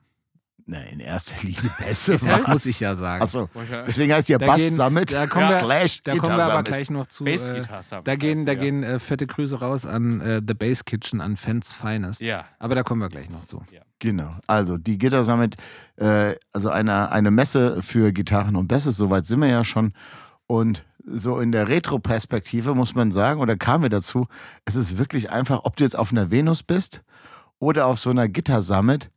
[0.64, 2.18] Nein, in erster Linie besser.
[2.18, 3.22] Das muss ich ja sagen.
[3.22, 6.36] Achso, ja- deswegen heißt ja Da Bass gehen- Summit da kommen wir- slash Da kommen
[6.36, 6.66] wir aber Summit.
[6.66, 7.24] gleich noch zu.
[7.26, 8.60] Äh, Bassgitarre Summit da gehen, da ja.
[8.60, 12.20] gehen äh, fette Grüße raus an äh, The Bass Kitchen, an Fans Finest.
[12.20, 12.44] Ja.
[12.60, 13.62] Aber da kommen wir gleich noch zu.
[13.98, 15.56] Genau, also die Gitter Summit,
[15.96, 19.92] äh, also eine, eine Messe für Gitarren und Basses, soweit sind wir ja schon.
[20.46, 24.26] Und so in der Retro-Perspektive muss man sagen, oder kamen wir dazu,
[24.64, 27.02] es ist wirklich einfach, ob du jetzt auf einer Venus bist
[27.58, 29.10] oder auf so einer Gitter Summit.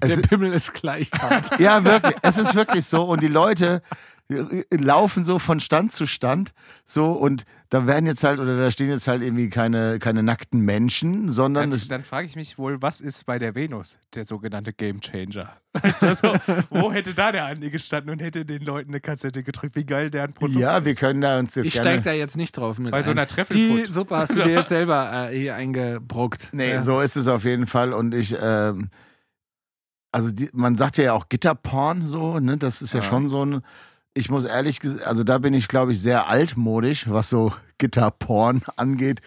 [0.00, 1.58] Es, Der Pimmel ist gleich hart.
[1.60, 3.02] ja, wirklich, es ist wirklich so.
[3.04, 3.82] Und die Leute
[4.30, 6.52] äh, laufen so von Stand zu Stand
[6.86, 10.60] so und da werden jetzt halt, oder da stehen jetzt halt irgendwie keine, keine nackten
[10.60, 14.24] Menschen, sondern Dann, es, dann frage ich mich wohl, was ist bei der Venus der
[14.24, 15.50] sogenannte Game Changer?
[16.00, 16.32] Also,
[16.70, 20.10] wo hätte da der Andi gestanden und hätte den Leuten eine Kassette gedrückt, wie geil
[20.10, 20.98] der ein Produkt ja, wir ist?
[20.98, 23.18] können da uns jetzt Ich steige da jetzt nicht drauf mit Bei so ein.
[23.18, 23.86] einer Treffelfoot.
[23.86, 26.48] Die Suppe hast du dir jetzt selber äh, hier eingebrockt.
[26.52, 26.82] Nee, Ja.
[26.82, 27.92] so ist es auf jeden Fall.
[27.92, 28.88] Und ich, ähm,
[30.12, 32.56] also die, man sagt ja auch Gitterporn so, ne?
[32.56, 33.06] Das ist ja, Ja.
[33.06, 33.62] schon so ein.
[34.12, 38.60] Ich muss ehrlich gesagt, also da bin ich, glaube ich, sehr altmodisch, was so Gitterporn
[38.76, 39.20] angeht.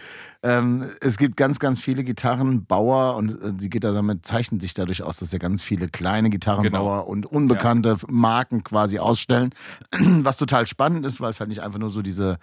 [0.43, 5.17] Ähm, es gibt ganz, ganz viele Gitarrenbauer und äh, die Gitarrensammlung zeichnet sich dadurch aus,
[5.19, 7.09] dass ja ganz viele kleine Gitarrenbauer Genau.
[7.09, 9.51] und unbekannte Marken quasi ausstellen.
[9.97, 12.37] Was total spannend ist, weil es halt nicht einfach nur so diese,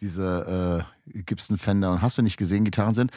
[0.00, 3.10] diese äh, Gibson Fender und hast du nicht gesehen, Gitarren sind.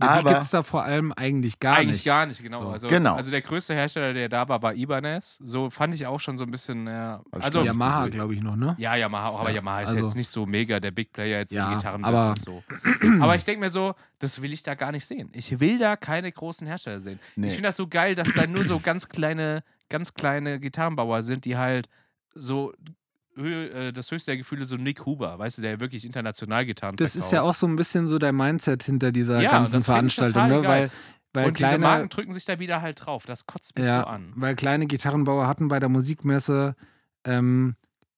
[0.00, 2.04] Die Aber gibt es da vor allem eigentlich gar Eigentlich nicht.
[2.04, 2.60] gar nicht, genau.
[2.60, 2.68] So.
[2.68, 3.14] Also, Genau.
[3.16, 5.38] also der größte Hersteller, der da war, war Ibanez.
[5.42, 7.20] So fand ich auch schon so ein bisschen, ja.
[7.32, 8.76] Also, Yamaha, glaube ich, noch, ne?
[8.78, 11.38] ja, Yamaha auch, aber Ja, Yamaha ist also- jetzt nicht so mega der Big Player
[11.40, 12.62] jetzt Ja, im Gitarren aber- so.
[13.20, 15.30] Aber ich denke mir so, das will ich da gar nicht sehen.
[15.32, 17.18] Ich will da keine großen Hersteller sehen.
[17.36, 17.48] Nee.
[17.48, 21.44] Ich finde das so geil, dass da nur so ganz kleine, ganz kleine Gitarrenbauer sind,
[21.44, 21.88] die halt
[22.34, 22.72] so
[23.92, 27.28] das höchste der Gefühle so Nick Huber, weißt du, der wirklich international Gitarren Das ist
[27.28, 27.32] verkauft.
[27.32, 30.62] ja auch so ein bisschen so der Mindset hinter dieser Ja, ganzen das Veranstaltung, ne?
[30.64, 30.90] Weil,
[31.32, 33.26] weil Und diese kleine, Marken drücken sich da wieder halt drauf.
[33.26, 34.32] Das kotzt mich ja, so an.
[34.36, 36.74] weil kleine Gitarrenbauer hatten bei der Musikmesse
[37.24, 37.76] ähm,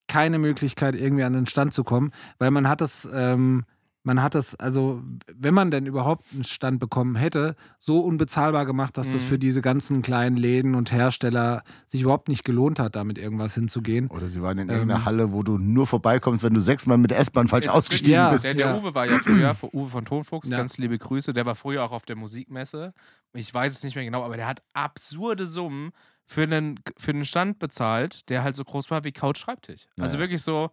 [0.08, 3.64] keine Möglichkeit, irgendwie an den Stand zu kommen, weil man hat das, ähm,
[4.02, 5.02] man hat das, also
[5.34, 9.28] wenn man denn überhaupt einen Stand bekommen hätte, so unbezahlbar gemacht, dass das Mhm.
[9.28, 14.08] für diese ganzen kleinen Läden und Hersteller sich überhaupt nicht gelohnt hat, damit irgendwas hinzugehen.
[14.08, 14.74] Oder sie waren in Ähm.
[14.74, 18.14] irgendeiner Halle, wo du nur vorbeikommst, wenn du sechsmal mit der S-Bahn falsch ist ausgestiegen
[18.14, 18.30] Ja.
[18.30, 18.44] bist.
[18.46, 18.76] Der, der Ja.
[18.78, 20.56] Uwe war ja früher, Uwe von Tonfuchs, Ja.
[20.56, 22.94] ganz liebe Grüße, der war früher auch auf der Musikmesse.
[23.34, 25.90] Ich weiß es nicht mehr genau, aber der hat absurde Summen
[26.26, 29.86] für einen, für einen Stand bezahlt, der halt so groß war wie Couch-Schreibtisch.
[29.98, 30.20] Also Ja.
[30.22, 30.70] wirklich so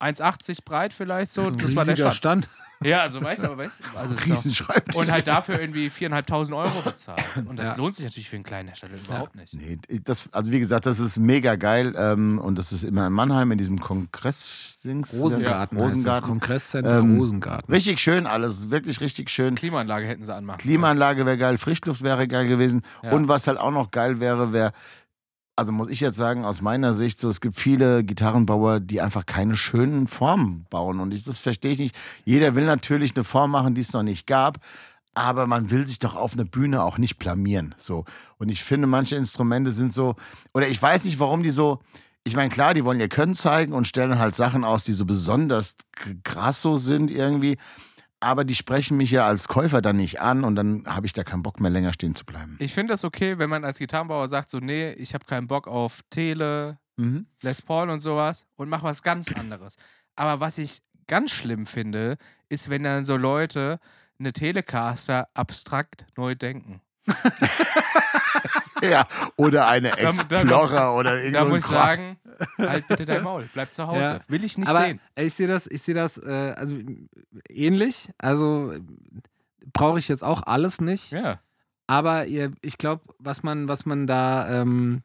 [0.00, 1.46] 1,80 breit vielleicht so.
[1.46, 2.14] Ein Das war der Stand.
[2.14, 2.48] Stand.
[2.82, 4.96] Ja, also weißt du, aber weißt du, also Riesenschreibtisch.
[4.96, 7.22] und halt dafür irgendwie 4.500 Euro bezahlt.
[7.48, 7.76] Und das Ja.
[7.76, 9.54] lohnt sich natürlich für einen kleinen Hersteller überhaupt nicht.
[9.54, 13.12] Nee, das, also wie gesagt, das ist mega geil ähm, und das ist immer in
[13.14, 15.14] Mannheim in diesem Kongress-Dings.
[15.14, 15.78] Rosengarten.
[15.78, 15.84] Ja.
[15.84, 16.28] Rosengarten.
[16.28, 17.72] Kongresscenter Ähm, Rosengarten.
[17.72, 19.54] Richtig schön alles, wirklich richtig schön.
[19.54, 20.58] Klimaanlage hätten sie anmachen.
[20.58, 22.82] Klimaanlage wäre geil, Frischluft wäre geil gewesen.
[23.02, 23.12] Ja.
[23.12, 24.72] Und was halt auch noch geil wäre, wäre,
[25.56, 29.24] also muss ich jetzt sagen, aus meiner Sicht, so es gibt viele Gitarrenbauer, die einfach
[29.26, 31.00] keine schönen Formen bauen.
[31.00, 31.96] Und ich, das verstehe ich nicht.
[32.24, 34.58] Jeder will natürlich eine Form machen, die es noch nicht gab.
[35.14, 37.74] Aber man will sich doch auf einer Bühne auch nicht blamieren.
[37.78, 38.04] So.
[38.38, 40.16] Und ich finde, manche Instrumente sind so,
[40.52, 41.78] oder ich weiß nicht, warum die so.
[42.24, 45.04] Ich meine, klar, die wollen ihr Können zeigen und stellen halt Sachen aus, die so
[45.04, 45.76] besonders
[46.24, 47.58] krass so sind irgendwie.
[48.24, 51.24] Aber die sprechen mich ja als Käufer dann nicht an und dann habe ich da
[51.24, 52.56] keinen Bock mehr länger stehen zu bleiben.
[52.58, 55.68] Ich finde das okay, wenn man als Gitarrenbauer sagt, so, nee, ich habe keinen Bock
[55.68, 57.26] auf Tele, Mhm.
[57.42, 59.76] Les Paul und sowas und mach was ganz anderes.
[60.16, 63.80] Aber was ich ganz schlimm finde, ist, wenn dann so Leute
[64.18, 66.80] eine Telecaster abstrakt neu denken.
[68.90, 72.18] Ja, oder eine Explorer oder irgend Da muss ich sagen,
[72.58, 74.00] halt bitte dein Maul, bleib zu Hause.
[74.00, 74.20] Ja.
[74.28, 75.00] Will ich nicht Aber sehen.
[75.16, 76.76] ich sehe das, ich sehe das, äh, also
[77.48, 78.10] ähnlich.
[78.18, 78.74] Also
[79.72, 81.10] brauche ich jetzt auch alles nicht.
[81.12, 81.40] Ja.
[81.86, 85.02] Aber ihr, ich glaube, was man, was man da, ähm,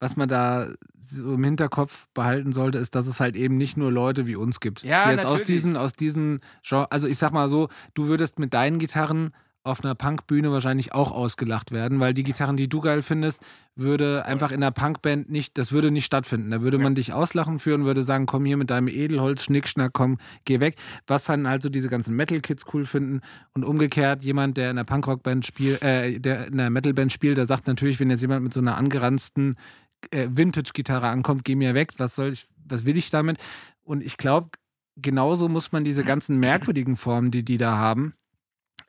[0.00, 0.68] was man da
[1.00, 4.60] so im Hinterkopf behalten sollte, ist, dass es halt eben nicht nur Leute wie uns
[4.60, 5.46] gibt, Ja, die jetzt aus natürlich.
[5.62, 9.32] diesen, aus diesen Genre, also ich sag mal so, du würdest mit deinen Gitarren
[9.64, 13.42] auf einer Punkbühne wahrscheinlich auch ausgelacht werden, weil die Gitarren, die du geil findest,
[13.74, 16.50] würde einfach in einer Punkband nicht, das würde nicht stattfinden.
[16.50, 20.18] Da würde man dich auslachen führen, würde sagen, komm hier mit deinem Edelholz, Schnickschnack, komm,
[20.44, 20.76] geh weg.
[21.06, 23.20] Was dann halt so diese ganzen Metal-Kids cool finden.
[23.52, 27.46] Und umgekehrt, jemand, der in einer Punkrock-Band spielt, äh, der in einer Metal-Band spielt, der
[27.46, 29.56] sagt natürlich, wenn jetzt jemand mit so einer angeranzten
[30.10, 33.38] äh, Vintage-Gitarre ankommt, geh mir weg, was soll ich, was will ich damit?
[33.82, 34.50] Und ich glaube,
[34.96, 38.14] genauso muss man diese ganzen merkwürdigen Formen, die die da haben,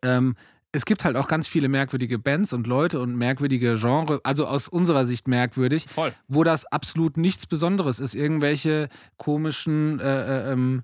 [0.03, 0.35] ähm,
[0.71, 4.67] es gibt halt auch ganz viele merkwürdige Bands und Leute und merkwürdige Genre, also aus
[4.67, 6.13] unserer Sicht merkwürdig, Voll.
[6.27, 8.13] wo das absolut nichts Besonderes ist.
[8.13, 10.83] Irgendwelche komischen äh, äh, ähm,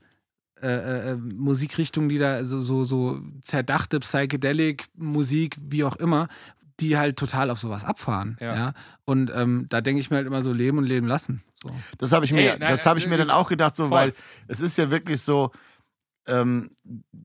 [0.61, 6.29] äh, äh, Musikrichtungen, die da so, so, so zerdachte Psychedelic-Musik, wie auch immer,
[6.79, 8.37] die halt total auf sowas abfahren.
[8.39, 8.55] Ja.
[8.55, 8.73] Ja.
[9.05, 11.43] Und ähm, da denke ich mir halt immer so leben und leben lassen.
[11.61, 11.71] So.
[11.99, 13.89] Das habe ich mir, Ey, nein, das habe ich mir äh, dann auch gedacht, so,
[13.89, 13.97] voll.
[13.97, 14.13] weil
[14.47, 15.51] es ist ja wirklich so,
[16.27, 16.71] ähm,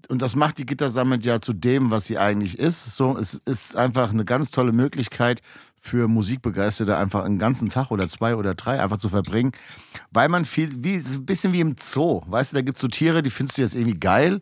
[0.08, 2.96] und das macht die Gittersammelt ja zu dem, was sie eigentlich ist.
[2.96, 5.40] So, es ist einfach eine ganz tolle Möglichkeit
[5.80, 9.52] für Musikbegeisterte, einfach einen ganzen Tag oder zwei oder drei einfach zu verbringen,
[10.10, 12.88] weil man viel, wie ein bisschen wie im Zoo, weißt du, da gibt es so
[12.88, 14.40] Tiere, die findest du jetzt irgendwie geil.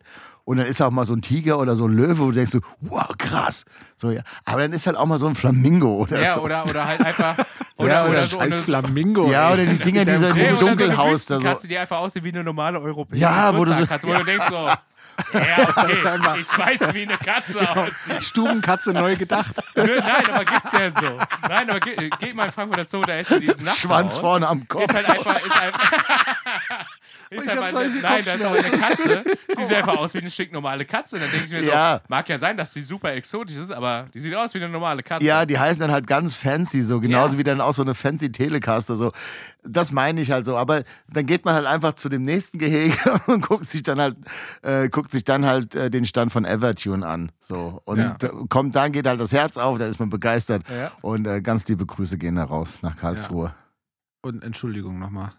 [0.49, 2.53] Und dann ist auch mal so ein Tiger oder so ein Löwe, wo du denkst
[2.53, 3.65] so, wow, krass.
[3.97, 4.21] So, ja.
[4.45, 6.41] Aber dann ist halt auch mal so ein Flamingo oder Ja, so.
[6.41, 7.35] oder, oder halt einfach.
[7.75, 8.39] Oder, Ja, oder, oder so.
[8.39, 9.29] Oder, Flamingo.
[9.31, 11.41] Ja, oder die Dinger, die so eine Dunkelhaus da so.
[11.43, 14.23] Wüstenkatze, die einfach aussieht wie eine normale europäische Ja, wo du so- Geburtstagskatze, wo du
[14.25, 14.79] denkst so, ja,
[15.69, 18.23] okay, ich weiß, wie eine Katze aussieht.
[18.23, 19.53] Stubenkatze neu gedacht.
[19.75, 20.01] Nein,
[20.33, 21.11] aber gibt's ja so.
[21.47, 23.77] Nein, aber ge geht mal in Frankfurter Zoo, da ist ja diesen Nachbarhaus.
[23.79, 24.85] Schwanz vorne am Kopf.
[24.85, 25.91] Ist halt einfach, ist einfach.
[27.31, 29.23] Ist Ich hab eine, nein, da ist aber eine Katze,
[29.59, 31.15] die sieht einfach aus wie eine stinknormale Katze.
[31.17, 31.97] Und dann denke ich mir Ja.
[31.97, 34.69] so, mag ja sein, dass die super exotisch ist, aber die sieht aus wie eine
[34.69, 35.23] normale Katze.
[35.25, 37.37] Ja, die heißen dann halt ganz fancy, so genauso Ja.
[37.39, 38.95] wie dann auch so eine fancy Telecaster.
[38.95, 39.11] So.
[39.63, 40.57] Das meine ich halt so.
[40.57, 44.17] Aber dann geht man halt einfach zu dem nächsten Gehege und guckt sich dann halt,
[44.63, 47.31] äh, guckt sich dann halt äh, den Stand von Evertune an.
[47.41, 47.81] So.
[47.85, 48.17] Und Ja.
[48.49, 50.63] kommt, dann geht halt das Herz auf, dann ist man begeistert.
[50.67, 50.91] Ja.
[51.01, 53.53] Und äh, ganz liebe Grüße gehen da raus nach Karlsruhe.
[54.21, 55.29] Und Entschuldigung nochmal.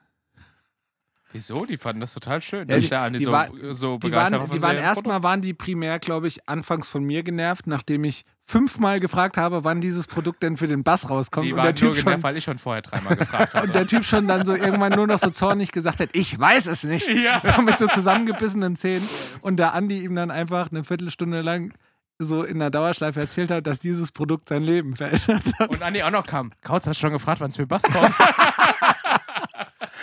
[1.33, 1.65] Wieso?
[1.65, 2.69] Die fanden das total schön.
[2.69, 5.23] Ja, dass die- der Andi die so, war- so Die begeistert waren, die waren erstmal
[5.23, 9.81] waren die primär, glaube ich, anfangs von mir genervt, nachdem ich fünfmal gefragt habe, wann
[9.81, 11.47] dieses Produkt denn für den Bass rauskommt.
[11.47, 13.67] Die und waren der nur Typ genervt, schon, weil ich schon vorher dreimal gefragt habe.
[13.67, 16.67] und der Typ schon dann so irgendwann nur noch so zornig gesagt hat, ich weiß
[16.67, 17.07] es nicht.
[17.15, 17.41] Ja.
[17.43, 19.09] So mit so zusammengebissenen Zähnen.
[19.41, 21.73] Und der Andi ihm dann einfach eine Viertelstunde lang
[22.19, 25.71] so in der Dauerschleife erzählt hat, dass dieses Produkt sein Leben verändert hat.
[25.75, 26.51] Und Andi auch noch kam.
[26.63, 28.15] Kautz hast schon gefragt, wann es mit Bass kommt.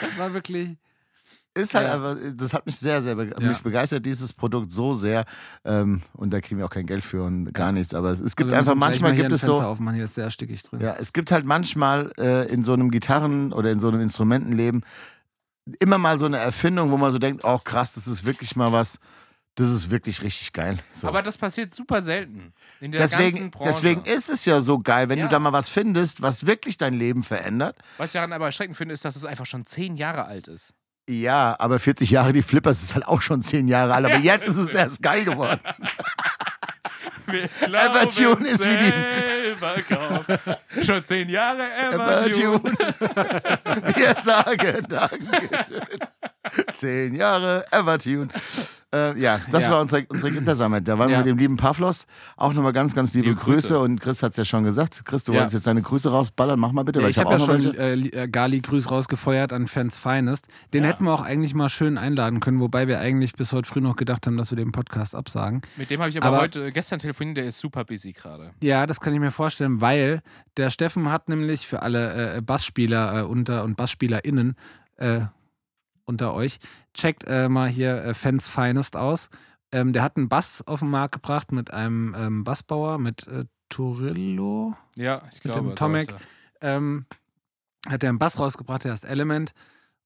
[0.01, 0.77] Das war wirklich.
[1.57, 1.93] Ist halt Ja.
[1.95, 3.47] einfach, das hat mich sehr, sehr be Ja.
[3.47, 5.25] mich begeistert, dieses Produkt so sehr.
[5.65, 7.93] Ähm, und da kriegen wir auch kein Geld für und gar nichts.
[7.93, 9.53] Aber es, es gibt Wir einfach, manchmal gibt es so.
[9.53, 10.79] Fenster Aufmachen, hier ist sehr stickig drin.
[10.81, 14.83] Ja, es gibt halt manchmal äh, in so einem Gitarren- oder in so einem Instrumentenleben
[15.79, 18.71] immer mal so eine Erfindung, wo man so denkt, oh krass, das ist wirklich mal
[18.71, 18.99] was,
[19.55, 20.77] das ist wirklich richtig geil.
[20.93, 21.07] So.
[21.07, 22.53] Aber das passiert super selten.
[22.79, 23.69] In der deswegen, ganzen Branche.
[23.71, 25.25] deswegen ist es ja so geil, wenn Ja.
[25.25, 27.75] du da mal was findest, was wirklich dein Leben verändert.
[27.97, 30.73] Was ich daran aber erschreckend finde, ist, dass es einfach schon zehn Jahre alt ist.
[31.09, 34.33] Ja, aber 40 Jahre die Flippers ist halt auch schon 10 Jahre alt, aber Ja,
[34.33, 35.59] jetzt ist es erst geil geworden.
[37.27, 38.93] Evertune ist wie die-.
[40.85, 42.55] Schon zehn Jahre Evertune.
[42.55, 42.61] Evertune.
[43.95, 45.65] Wir sagen Danke.
[46.73, 48.29] Zehn Jahre Evertune.
[49.15, 49.71] Äh, ja, das Ja.
[49.71, 50.87] war unsere, unsere Gintersummit.
[50.87, 51.19] Da waren wir Ja.
[51.19, 52.05] mit dem lieben Pavlos.
[52.35, 53.69] Auch nochmal ganz, ganz liebe, Liebe Grüße.
[53.73, 53.79] Grüße.
[53.79, 55.03] Und Chris hat es ja schon gesagt.
[55.05, 55.37] Chris, du Ja.
[55.39, 56.59] wolltest jetzt deine Grüße rausballern.
[56.59, 58.15] Mach mal bitte, weil ich ich habe habe ja auch noch schon welche.
[58.17, 60.47] äh, äh, Gali-Grüß rausgefeuert an Fans Finest.
[60.73, 60.89] Den Ja.
[60.89, 63.95] hätten wir auch eigentlich mal schön einladen können, wobei wir eigentlich bis heute früh noch
[63.95, 65.61] gedacht haben, dass wir den Podcast absagen.
[65.77, 68.51] Mit dem habe ich aber, Aber- heute, gestern telefoniert, der ist super busy gerade.
[68.61, 70.21] Ja, das kann ich mir vorstellen, weil
[70.57, 74.55] der Steffen hat nämlich für alle äh, Bassspieler äh, unter und BassspielerInnen
[74.97, 75.21] äh,
[76.07, 76.59] unter euch,
[76.93, 79.29] checkt äh, mal hier äh, Fans Finest aus.
[79.71, 83.45] Ähm, der hat einen Bass auf den Markt gebracht mit einem ähm, Bassbauer, mit äh,
[83.69, 84.75] Turillo.
[84.95, 85.61] Ja, ich glaube.
[85.61, 86.13] dem so Tomek.
[86.61, 87.05] ähm,
[87.87, 89.53] hat er einen Bass rausgebracht, der heißt Element.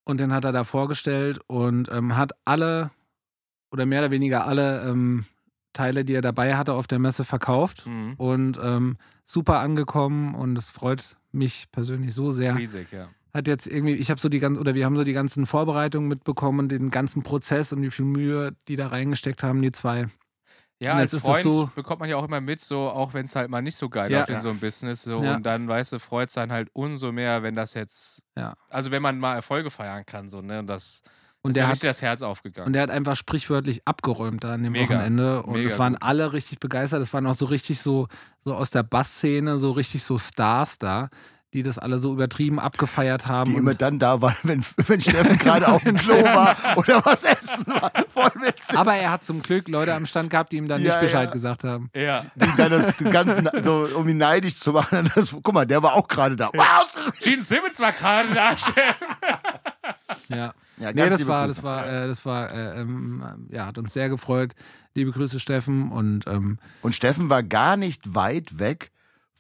[0.04, 2.90] Und den hat er da vorgestellt und ähm, hat alle
[3.72, 5.26] oder mehr oder weniger alle ähm,
[5.74, 7.86] Teile, die er dabei hatte, auf der Messe verkauft.
[7.86, 8.16] Mhm.
[8.18, 12.56] Und ähm, super angekommen und es freut mich persönlich so sehr.
[12.56, 13.10] Riesig, ja.
[13.34, 16.10] Hat jetzt irgendwie, ich habe so die ganzen, oder wir haben so die ganzen Vorbereitungen
[16.10, 20.08] mitbekommen und den ganzen Prozess und wie viel Mühe die da reingesteckt haben, die zwei.
[20.80, 23.14] Ja, als jetzt ist das Freund so- bekommt man ja auch immer mit, so auch
[23.14, 24.20] wenn es halt mal nicht so geil Ja.
[24.20, 25.04] läuft in so einem Business.
[25.04, 25.36] So, Ja.
[25.36, 28.56] Und dann, weißt du, freut es dann halt umso mehr, wenn das jetzt, Ja.
[28.70, 30.60] also wenn man mal Erfolge feiern kann, so, ne?
[30.60, 31.04] Und das
[31.44, 32.68] Und ist der hat, das Herz aufgegangen.
[32.68, 34.96] Und der hat einfach sprichwörtlich abgeräumt da an dem Mega.
[34.96, 35.44] Wochenende.
[35.44, 36.02] Und Mega es waren gut.
[36.04, 37.02] alle richtig begeistert.
[37.02, 38.08] Es waren auch so richtig so,
[38.44, 41.10] so aus der Bassszene, so richtig so Stars da,
[41.54, 43.52] die das alle so übertrieben abgefeiert haben.
[43.52, 47.24] Die immer dann da waren, wenn, wenn Steffen gerade auf dem Klo war oder was
[47.24, 47.92] essen war.
[48.14, 48.78] Voll witzig.
[48.78, 51.28] aber er hat zum Glück Leute am Stand gehabt, die ihm dann Ja, nicht Bescheid
[51.28, 51.34] ja.
[51.34, 51.90] gesagt haben.
[51.94, 52.24] ja.
[52.36, 55.10] Die dann das die ganzen, so, um ihn neidisch zu machen.
[55.14, 56.50] Das, guck mal, der war auch gerade da.
[56.54, 56.88] Wow,
[57.20, 58.96] Gene Simmons war gerade da, Chef.
[60.30, 60.54] Ja.
[60.78, 64.10] Ja, Nee, das war, das war, äh, das war, äh, ähm, ja, hat uns sehr
[64.10, 64.54] gefreut.
[64.96, 65.92] Liebe Grüße, Steffen.
[65.92, 68.92] Und ähm, Und Steffen war gar nicht weit weg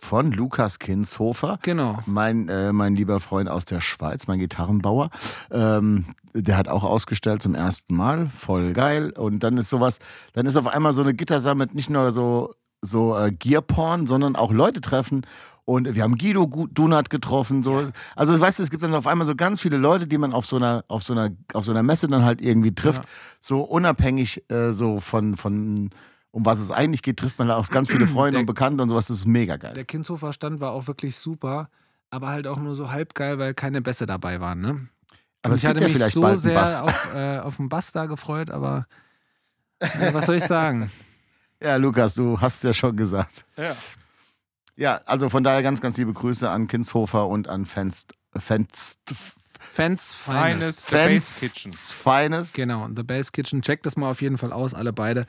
[0.03, 1.59] von Lukas Kinshofer.
[1.61, 1.99] genau.
[2.07, 5.11] Mein, äh, mein lieber Freund aus der Schweiz, mein Gitarrenbauer,
[5.51, 8.27] ähm, der hat auch ausgestellt zum ersten Mal.
[8.27, 9.11] Voll geil.
[9.11, 9.99] Und dann ist sowas,
[10.33, 14.51] dann ist auf einmal so eine Gittersummit nicht nur so, so äh, Gearporn, sondern auch
[14.51, 15.21] Leute treffen.
[15.65, 17.61] Und wir haben Guido Gu- Dunat getroffen.
[17.61, 17.83] So.
[18.15, 20.47] Also, weißt du, es gibt dann auf einmal so ganz viele Leute, die man auf
[20.47, 23.03] so einer, auf so einer, auf so einer Messe dann halt irgendwie trifft.
[23.03, 23.09] Ja.
[23.39, 25.91] So unabhängig äh, so von, von,
[26.31, 28.81] um was es eigentlich geht, trifft man da auch ganz viele Freunde Der- und Bekannte
[28.83, 29.07] und sowas.
[29.07, 29.73] Das ist mega geil.
[29.73, 31.69] Der Kinshofer Stand war auch wirklich super,
[32.09, 34.87] aber halt auch nur so halb geil, weil keine Bässe dabei waren, ne?
[35.43, 36.81] Aber ich hatte ja mich vielleicht so sehr Bass.
[36.81, 38.85] auf, äh, auf den Bass da gefreut, aber
[39.81, 40.91] ja, was soll ich sagen?
[41.63, 43.45] Ja, Lukas, du hast ja schon gesagt.
[43.55, 43.75] Ja.
[44.75, 48.97] Ja, also von daher ganz, ganz liebe Grüße an Kinshofer und an Fenst, Fenst,
[49.73, 50.86] Fans Finest.
[50.86, 51.71] Feines The Bass Kitchen.
[51.71, 52.53] Fenst Feines.
[52.53, 53.62] Genau, The Bass Kitchen.
[53.62, 55.25] Checkt das mal auf jeden Fall aus, alle beide.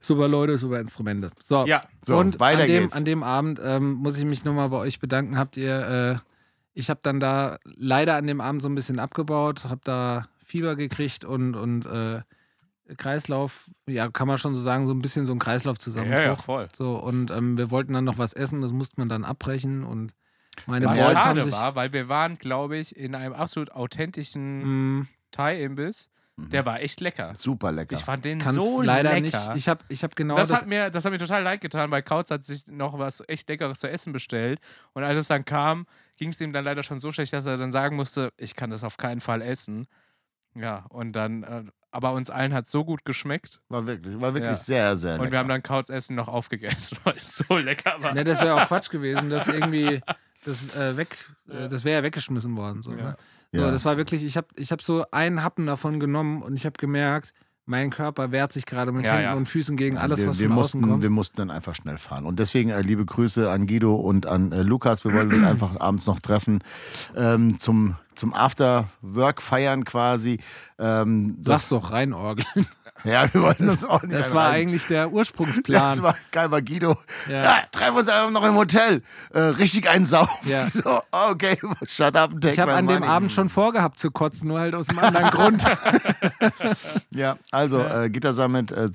[0.00, 1.30] Super Leute, super Instrumente.
[1.40, 1.82] So, Ja.
[2.04, 2.92] So, und weiter an dem, geht's.
[2.94, 5.38] an dem Abend ähm, muss ich mich nochmal bei euch bedanken.
[5.38, 6.28] Habt ihr, äh,
[6.74, 10.74] ich habe dann da leider an dem Abend so ein bisschen abgebaut, habe da Fieber
[10.74, 12.22] gekriegt und, und äh,
[12.96, 16.18] Kreislauf, ja, kann man schon so sagen, so ein bisschen so ein Kreislaufzusammenbruch.
[16.18, 16.68] Ja, ja, voll.
[16.74, 20.12] So, und ähm, wir wollten dann noch was essen, das musste man dann abbrechen und
[20.66, 21.52] meine Was Boys haben schade sich.
[21.52, 26.08] war, weil wir waren, glaube ich, in einem absolut authentischen Mh, Thai-Imbiss.
[26.36, 27.32] Der war echt lecker.
[27.36, 27.94] Super lecker.
[27.94, 29.20] Ich fand den kann's so leider lecker.
[29.20, 29.56] nicht.
[29.56, 30.62] Ich habe ich hab genau das, das.
[30.62, 33.48] hat mir, das hat mir total leid getan, weil Kautz hat sich noch was echt
[33.48, 34.58] Leckeres zu essen bestellt.
[34.94, 35.84] Und als es dann kam,
[36.16, 38.70] ging es ihm dann leider schon so schlecht, dass er dann sagen musste, ich kann
[38.70, 39.86] das auf keinen Fall essen.
[40.56, 41.62] Ja, und dann, äh,
[41.92, 43.60] aber uns allen hat es so gut geschmeckt.
[43.68, 44.54] war wirklich, war wirklich Ja.
[44.56, 45.22] sehr, sehr lecker.
[45.24, 48.12] Und wir haben dann Kauts Essen noch aufgegessen, weil es so lecker war.
[48.12, 50.00] ne, das wäre auch Quatsch gewesen, das irgendwie.
[50.44, 51.16] Das, äh, weg,
[51.48, 52.82] äh, das wäre ja weggeschmissen worden.
[52.82, 52.96] So, Ja.
[52.96, 53.16] ne?
[53.52, 53.70] so, Ja.
[53.70, 56.74] Das war wirklich, ich habe ich hab so einen Happen davon genommen und ich habe
[56.78, 57.32] gemerkt,
[57.66, 59.34] mein Körper wehrt sich gerade mit Ja, Händen ja.
[59.34, 61.02] und Füßen gegen alles, wir, was wir von mussten, außen kommt.
[61.02, 62.26] Wir mussten dann einfach schnell fahren.
[62.26, 65.02] Und deswegen äh, liebe Grüße an Guido und an äh, Lukas.
[65.04, 66.62] Wir wollen uns einfach abends noch treffen
[67.16, 70.40] ähm, zum, zum After-Work feiern quasi.
[70.78, 72.66] Ähm, das, Sag's doch, reinorgeln.
[73.04, 76.02] ja, wir wollten uns auch nicht Das war rein- eigentlich der Das Ursprungsplan.
[76.02, 76.96] war geil, war Guido.
[77.28, 77.42] Ja.
[77.42, 77.62] Ja.
[77.70, 79.02] treffen wir uns einfach noch im Hotel.
[79.32, 80.48] Äh, richtig einsaufen.
[80.48, 80.66] Ja.
[80.82, 83.10] So, okay, shut up take Ich habe an dem money.
[83.10, 85.64] Abend schon vorgehabt zu kotzen, nur halt aus einem anderen Grund.
[87.10, 88.90] Ja, also Äh, Gittersummit äh,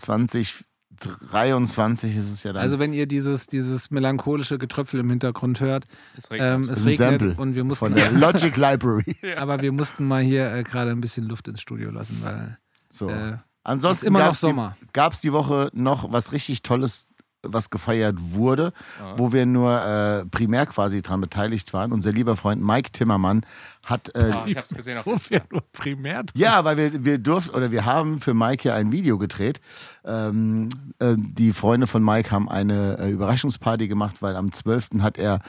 [0.99, 2.62] 2023 ist es ja dann.
[2.62, 5.85] Also wenn ihr dieses, dieses melancholische Getröpfel im Hintergrund hört,
[6.17, 6.54] Es regnet.
[6.56, 9.15] ähm, es regnet Sample und wir von mussten, der Logic Library.
[9.37, 12.58] aber wir mussten mal hier äh, gerade ein bisschen Luft ins Studio lassen, weil
[12.91, 13.10] So.
[13.10, 14.77] äh, Ansonsten ist immer noch gab's Sommer.
[14.81, 17.08] Die, gab es die Woche noch was richtig Tolles
[17.44, 19.17] was gefeiert wurde, Ja.
[19.17, 21.92] wo wir nur äh, primär quasi dran beteiligt waren.
[21.94, 23.46] Unser lieber Freund Mike Timmermann
[23.85, 27.06] hat äh, Ah, ich hab's gesehen auf Wo wir nur primär drin ja, weil wir,
[27.06, 29.62] wir durften oder wir haben für Mike ja ein Video gedreht.
[30.04, 30.69] Ähm,
[31.00, 34.90] äh, die Freunde von Mike haben eine äh, Überraschungsparty gemacht, weil am 12.
[35.02, 35.40] hat er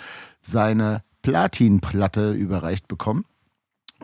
[0.40, 3.24] seine Platinplatte überreicht bekommen.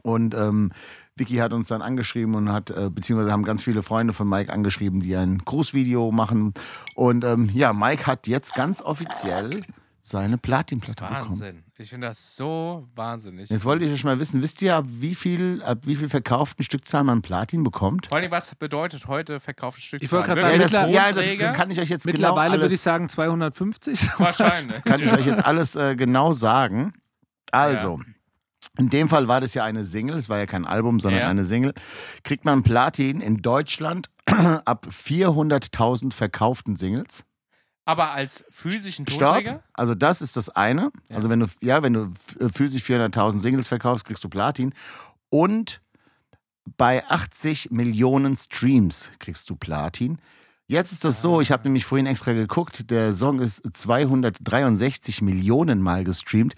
[0.02, 0.72] Und ähm,
[1.18, 4.52] Vicky hat uns dann angeschrieben und hat, äh, beziehungsweise haben ganz viele Freunde von Mike
[4.52, 6.52] angeschrieben, die ein Grußvideo machen.
[6.94, 9.48] Und ähm, ja, Mike hat jetzt ganz offiziell
[10.02, 11.28] seine Platinplatte bekommen.
[11.30, 11.62] Wahnsinn.
[11.78, 13.48] Ich finde das so wahnsinnig.
[13.48, 16.62] Jetzt wollte ich schon mal wissen, wisst ihr, ab wie viel, ab wie viel verkauften
[16.62, 18.06] Stückzahl man Platin bekommt?
[18.08, 20.02] Vor allem, was bedeutet heute verkauftes Stück?
[20.02, 21.12] Ich wollte gerade Ja, sagen, das, mittler- ja,
[21.48, 24.10] das kann ich euch jetzt Mittlerweile genau würde ich sagen 250.
[24.18, 24.84] Wahrscheinlich.
[24.84, 26.92] kann ich euch jetzt alles äh, genau sagen.
[27.50, 28.00] Also,
[28.78, 31.28] in dem Fall war das ja eine Single, es war ja kein Album, sondern Ja.
[31.28, 31.72] eine Single.
[32.24, 37.24] Kriegt man Platin in Deutschland ab 400.000 verkauften Singles.
[37.84, 39.20] Aber als physischen Stopp.
[39.34, 39.62] Tonträger?
[39.72, 40.90] Also das ist das eine.
[41.08, 41.16] Ja.
[41.16, 44.74] Also wenn du ja, wenn du f- physisch 400.000 Singles verkaufst, kriegst du Platin
[45.30, 45.80] und
[46.76, 50.18] bei 80 Millionen Streams kriegst du Platin.
[50.68, 55.80] Jetzt ist das so, ich habe nämlich vorhin extra geguckt, der Song ist 263 Millionen
[55.80, 56.54] Mal gestreamt.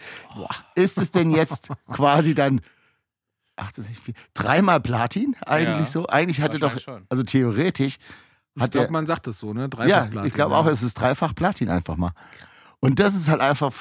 [0.74, 2.62] Ist es denn jetzt quasi dann
[3.56, 5.86] 68, dreimal Platin eigentlich Ja.
[5.86, 6.06] so?
[6.06, 7.04] Eigentlich hatte doch, schon.
[7.10, 7.98] also theoretisch
[8.54, 9.68] Ich hat glaube, der, man sagt es so, ne?
[9.68, 10.60] Dreifach ja, Platin, ich glaube ja.
[10.60, 12.12] auch, es ist dreifach Platin einfach mal.
[12.80, 13.72] Und das ist halt einfach,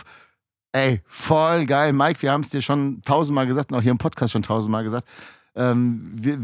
[0.73, 1.93] ey, voll geil.
[1.93, 4.84] Mike, wir haben es dir schon tausendmal gesagt und auch hier im Podcast schon tausendmal
[4.84, 5.07] gesagt.
[5.55, 6.39] Ähm, wir,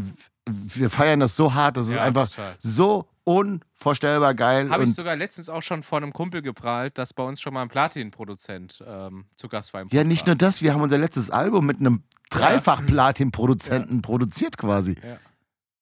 [0.48, 2.56] wir feiern das so hart, das ist Ja, einfach total.
[2.60, 4.68] so unvorstellbar geil.
[4.70, 7.62] Habe ich sogar letztens auch schon von einem Kumpel geprahlt, dass bei uns schon mal
[7.62, 11.30] ein Platin-Produzent ähm, zu Gast war im ja, nicht nur das, wir haben unser letztes
[11.30, 14.96] Album mit einem dreifach Platin-Produzenten produziert quasi.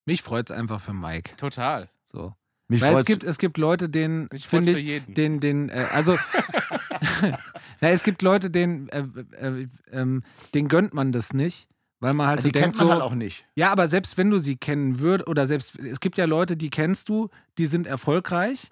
[0.04, 1.36] Mich freut es einfach für Mike.
[1.36, 1.88] Total.
[2.04, 2.34] So.
[2.68, 3.06] Mich Weil es freut's.
[3.06, 6.16] gibt, es gibt Leute, denen Ich finde ich, den, den, äh, also,
[7.80, 9.04] na, es gibt Leute, denen, äh,
[9.40, 10.22] äh, ähm,
[10.54, 11.68] denen gönnt man das nicht,
[12.02, 13.46] weil man halt die so kennt denkt, man so, halt auch nicht.
[13.54, 16.68] ja, aber selbst wenn du sie kennen würdest, oder selbst, es gibt ja Leute, die
[16.68, 17.28] kennst du,
[17.58, 18.68] die sind erfolgreich,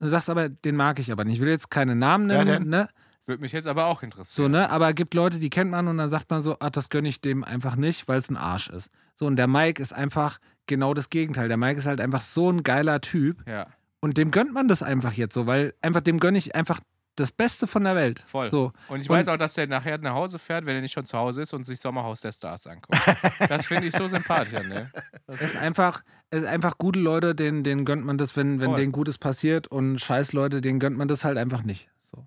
[0.00, 1.36] du sagst aber, den mag ich aber nicht.
[1.36, 2.68] Ich will jetzt keine Namen Ja, nennen, denn?
[2.68, 2.88] ne?
[3.24, 4.50] Würde mich jetzt aber auch So, interessieren.
[4.50, 4.68] ne?
[4.70, 7.08] Aber es gibt Leute, die kennt man und dann sagt man so, ach, das gönne
[7.08, 8.90] ich dem einfach nicht, weil es ein Arsch ist.
[9.14, 11.46] So, und der Mike ist einfach genau das Gegenteil.
[11.46, 13.68] Der Mike ist halt einfach so ein geiler Typ Ja,
[14.00, 16.80] und dem gönnt man das einfach jetzt so, weil einfach dem gönne ich einfach
[17.16, 18.24] das Beste von der Welt.
[18.26, 18.50] voll.
[18.50, 18.72] So.
[18.88, 21.04] Und ich Und- weiß auch, dass der nachher nach Hause fährt, wenn er nicht schon
[21.04, 22.98] zu Hause ist und sich Sommerhaus der Stars anguckt.
[23.48, 24.90] das finde ich so sympathisch, ne?
[25.26, 28.70] Es ist einfach, es ist einfach gute Leute, denen, denen gönnt man das, wenn, wenn
[28.70, 28.76] Voll.
[28.80, 31.90] denen Gutes passiert und scheiß Leute, denen gönnt man das halt einfach nicht.
[32.00, 32.26] So.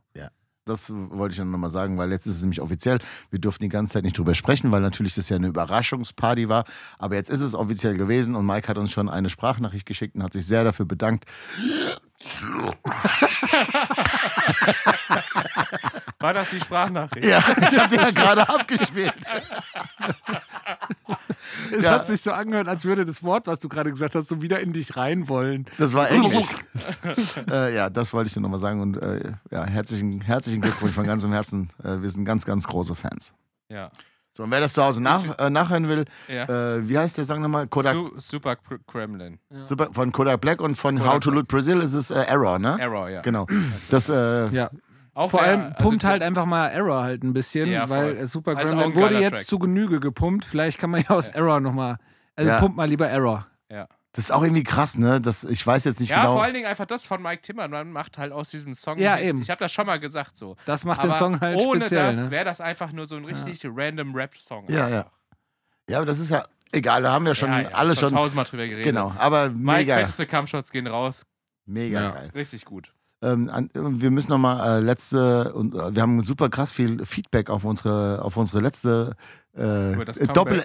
[0.68, 2.98] Das wollte ich dann nochmal sagen, weil jetzt ist es nämlich offiziell.
[3.30, 6.66] Wir durften die ganze Zeit nicht drüber sprechen, weil natürlich das ja eine Überraschungsparty war.
[6.98, 10.24] Aber jetzt ist es offiziell gewesen und Mike hat uns schon eine Sprachnachricht geschickt und
[10.24, 11.26] hat sich sehr dafür bedankt.
[16.20, 17.28] War das die Sprachnachricht?
[17.28, 19.14] Ja, ich habe die ja gerade abgespielt.
[21.72, 21.92] Es Ja.
[21.92, 24.60] hat sich so angehört, als würde das Wort, was du gerade gesagt hast, so wieder
[24.60, 25.66] in dich rein wollen.
[25.78, 26.48] Das war Englisch.
[27.50, 28.82] äh, ja, das wollte ich dir nochmal sagen.
[28.82, 31.70] Und äh, ja, herzlichen, herzlichen Glückwunsch von ganzem Herzen.
[31.84, 33.34] Äh, wir sind ganz, ganz große Fans.
[33.70, 33.90] Ja.
[34.36, 36.44] So, und wer das zu Hause nach, äh, nachhören will, ja.
[36.76, 37.68] äh, wie heißt der Song nochmal?
[37.68, 39.40] Kodak, Su Super Kr- Kremlin.
[39.62, 41.32] Super, von Kodak Black und von Kodak How to.
[41.32, 42.76] Loot Brazil ist es äh, Error, ne?
[42.80, 43.22] Error, ja.
[43.22, 43.48] Genau.
[43.90, 44.70] Das, äh, Ja.
[45.14, 47.90] Auch Vor der- allem also pumpt der- halt einfach mal Error halt ein bisschen, Ja,
[47.90, 49.46] weil Super Also Gremlin ein wurde jetzt Track.
[49.46, 50.44] zu Genüge gepumpt.
[50.44, 51.96] Vielleicht kann man ja aus Error nochmal.
[52.36, 52.60] Also Ja.
[52.60, 53.48] pumpt mal lieber Error.
[53.72, 53.88] Ja.
[54.16, 55.20] Das ist auch irgendwie krass, ne?
[55.20, 56.36] Das, ich weiß jetzt nicht ja, genau.
[56.36, 58.98] vor allen Dingen einfach das von Mike Timmermann macht halt aus diesem Song.
[58.98, 59.42] Ja, ich, eben.
[59.42, 60.56] Ich habe das schon mal gesagt so.
[60.66, 62.14] Das macht aber den Song halt ohne speziell.
[62.14, 62.32] das ne?
[62.32, 64.70] wäre das einfach nur so ein richtig random Rap-Song.
[64.70, 65.06] Ja, ja.
[65.90, 68.14] Ja, aber das ist ja egal, da haben wir schon ja, ja, alles schon.
[68.14, 68.86] tausendmal drüber geredet.
[68.86, 71.26] Genau, aber Mike, mega, fetteste Kampfshots gehen raus.
[71.66, 72.12] mega Ja.
[72.12, 72.32] geil.
[72.34, 72.94] Richtig gut.
[73.22, 77.50] Ähm, an, wir müssen nochmal äh, letzte und äh, wir haben super krass viel Feedback
[77.50, 79.16] auf unsere auf unsere letzte
[79.56, 80.64] äh, das äh, Doppel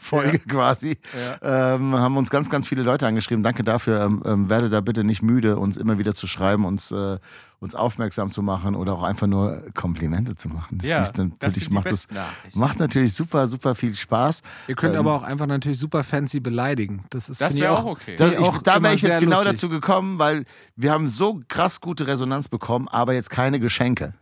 [0.00, 0.98] Folge quasi.
[1.42, 1.74] Ja.
[1.74, 3.42] Ähm, haben uns ganz ganz viele Leute angeschrieben.
[3.42, 4.00] Danke dafür.
[4.02, 7.18] Ähm, ähm, werde da bitte nicht müde, uns immer wieder zu schreiben, uns äh,
[7.58, 10.78] uns aufmerksam zu machen oder auch einfach nur Komplimente zu machen.
[10.78, 12.08] Das ja, ist dann- das natürlich die macht das
[12.54, 14.42] macht natürlich super super viel Spaß.
[14.68, 17.04] Ihr könnt ähm, aber auch einfach natürlich super fancy beleidigen.
[17.10, 18.16] Das ist Das wäre auch, auch okay.
[18.16, 19.52] Da, Finde ich auch da wäre ich jetzt genau lustig.
[19.52, 20.44] dazu gekommen, weil
[20.76, 24.14] wir haben so krass gute Resonanz bekommen, aber jetzt keine Geschenke.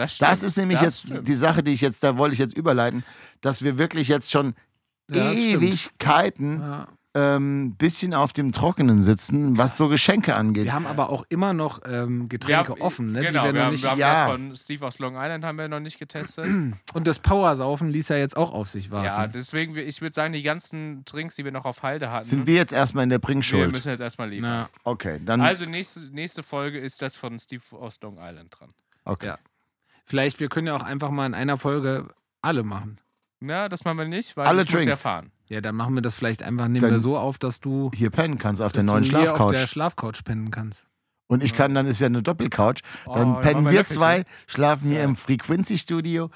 [0.00, 0.18] Das.
[0.18, 1.28] Das ist nämlich Das jetzt stimmt.
[1.28, 3.04] die Sache, die ich jetzt, da wollte ich jetzt überleiten,
[3.40, 4.54] dass wir wirklich jetzt schon
[5.12, 5.30] Ja.
[5.32, 6.88] Ewigkeiten Ja.
[7.16, 10.66] ähm, bisschen auf dem Trockenen sitzen, was so Geschenke angeht.
[10.66, 13.22] Wir haben aber auch immer noch ähm, Getränke Wir haben- offen, ne?
[13.22, 13.82] Genau, die wir wir, noch haben, nicht.
[13.82, 14.22] wir haben Ja.
[14.28, 16.44] das von Steve aus Long Island haben wir noch nicht getestet.
[16.94, 19.06] Und das Powersaufen ließ ja jetzt auch auf sich warten.
[19.06, 22.24] ja, deswegen, wir- ich würde sagen, die ganzen Drinks, die wir noch auf Halde hatten,
[22.24, 23.72] Sind wir jetzt erstmal in der wir Bringschuld?
[23.72, 24.48] müssen jetzt erstmal liefern.
[24.48, 25.40] Na, Okay, dann.
[25.40, 28.70] Also nächste, nächste Folge ist das von Steve aus Long Island dran.
[29.04, 29.26] okay.
[29.26, 29.38] ja.
[30.06, 32.08] Vielleicht, wir können ja auch einfach mal in einer Folge
[32.42, 32.98] alle machen.
[33.40, 35.00] Na, das machen wir nicht, weil Alle ich muss ja Drinks.
[35.00, 35.32] fahren.
[35.46, 38.10] Ja, dann machen wir das vielleicht einfach, nehmen Dann- wir so auf, dass du, Hier
[38.10, 39.52] pennen kannst auf der dass neuen du hier auf Schlafcouch.
[39.52, 40.86] der Schlafcouch pennen kannst.
[41.26, 42.80] Und ich kann, dann ist ja eine Doppelcouch.
[43.06, 43.96] Dann Oh, pennen machen wir Löffelchen.
[43.96, 45.04] zwei, schlafen hier Ja.
[45.04, 46.30] im Frequency-Studio.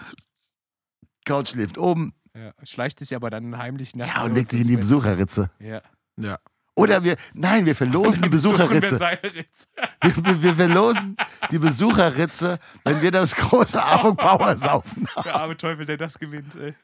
[1.24, 2.14] Couch schläft oben.
[2.36, 4.14] Ja, schleicht sich aber dann heimlich nachts.
[4.14, 4.76] Ja, und legt sich in die.
[4.76, 5.50] Besucherritze.
[5.58, 5.82] Ja.
[6.16, 6.38] Ja.
[6.76, 8.98] Oder wir, nein, wir verlosen die Besucherritze.
[8.98, 11.16] Wir, wir, wir verlosen
[11.52, 15.06] die Besucherritze, wenn wir das große Amok Power saufen.
[15.24, 16.74] Der arme Teufel, der das gewinnt, ey.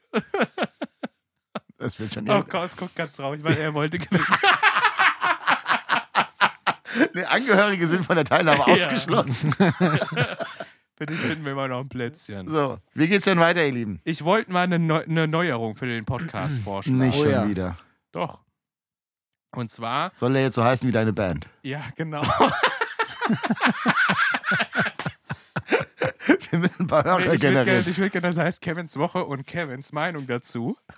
[1.77, 2.43] Das wird schon Oh.
[2.43, 4.25] Gott, es guckt ganz traurig, weil er wollte gewinnen.
[7.13, 8.73] Nee, Angehörige sind von der Teilnahme Ja.
[8.85, 9.53] ausgeschlossen.
[9.53, 12.47] Für dich finden wir immer noch ein Plätzchen.
[12.49, 14.01] So, wie geht's denn weiter, ihr Lieben?
[14.03, 16.99] Ich wollte mal eine, Neu eine Neuerung für den Podcast vorschlagen.
[16.99, 17.47] Nicht Oh schon ja.
[17.47, 17.77] wieder.
[18.11, 18.41] Doch.
[19.53, 21.47] Und zwar, Soll er jetzt so heißen wie deine Band?
[21.63, 22.21] ja, genau.
[26.51, 27.85] Wir müssen ein paar Hörer ich würde gerne, generieren.
[27.89, 30.77] ich würd gerne, das heißt Kevins Woche und Kevins Meinung dazu.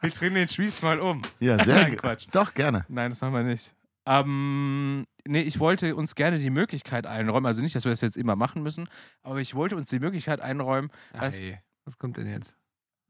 [0.00, 1.22] wir drehen den Spieß mal um.
[1.40, 2.02] Ja, sehr Nein, gut.
[2.02, 2.26] Quatsch.
[2.30, 2.84] Doch, gerne.
[2.88, 3.74] Nein, das machen wir nicht.
[4.06, 8.16] Ähm, nee, ich wollte uns gerne die Möglichkeit einräumen, also nicht, dass wir das jetzt
[8.16, 8.88] immer machen müssen,
[9.22, 12.56] aber ich wollte uns die Möglichkeit einräumen, Ach, Was- ey, was kommt denn jetzt?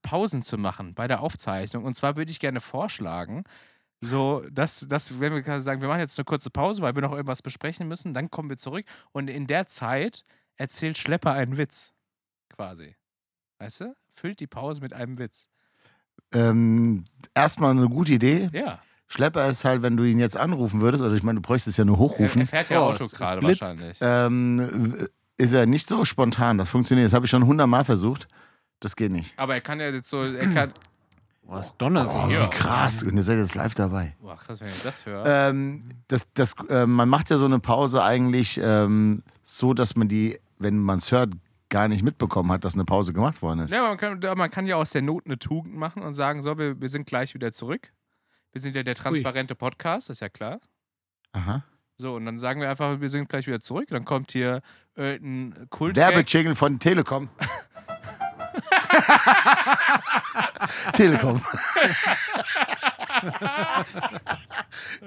[0.02, 1.84] Pausen zu machen bei der Aufzeichnung.
[1.84, 3.44] Und zwar würde ich gerne vorschlagen,
[4.00, 7.12] so, dass, dass wenn wir sagen, wir machen jetzt eine kurze Pause, weil wir noch
[7.12, 10.24] irgendwas besprechen müssen, dann kommen wir zurück und in der Zeit
[10.56, 11.92] erzählt Schlepper einen Witz.
[12.50, 12.96] Quasi.
[13.58, 13.94] Weißt du?
[14.12, 15.46] Füllt die Pause mit einem Witz.
[16.34, 18.48] Ähm, erstmal eine gute Idee.
[18.52, 18.80] Ja.
[19.06, 21.84] Schlepper ist halt, wenn du ihn jetzt anrufen würdest, oder ich meine, du bräuchtest ja
[21.84, 23.60] nur hochrufen, er fährt ja Oh, Auto gerade blitzt.
[23.62, 23.98] wahrscheinlich.
[24.00, 26.58] ähm, ist er nicht so spontan.
[26.58, 27.06] Das funktioniert.
[27.06, 28.26] Das habe ich schon hundertmal versucht.
[28.82, 29.32] Das geht nicht.
[29.38, 30.72] Aber er kann ja jetzt so, er kann.
[31.44, 32.28] Was donnert Oh?
[32.28, 32.44] Ja.
[32.46, 33.02] wie krass.
[33.02, 34.16] Und ihr seid jetzt live dabei.
[34.20, 35.24] Boah, krass, wenn ich das höre.
[35.26, 40.08] Ähm, das, das, äh, man macht ja so eine Pause eigentlich ähm, so, dass man
[40.08, 41.30] die, wenn man es hört,
[41.68, 43.72] gar nicht mitbekommen hat, dass eine Pause gemacht worden ist.
[43.72, 46.58] Ja, man kann, man kann ja aus der Not eine Tugend machen und sagen, so,
[46.58, 47.92] wir, wir sind gleich wieder zurück.
[48.52, 50.60] Wir sind ja der transparente Podcast, ist ja klar.
[51.32, 51.64] Aha.
[51.96, 53.88] So, und dann sagen wir einfach, wir sind gleich wieder zurück.
[53.90, 54.62] Dann kommt hier
[54.96, 55.96] äh, ein Kult.
[55.96, 57.28] Werbejingle von Telekom.
[60.94, 61.40] Telekom.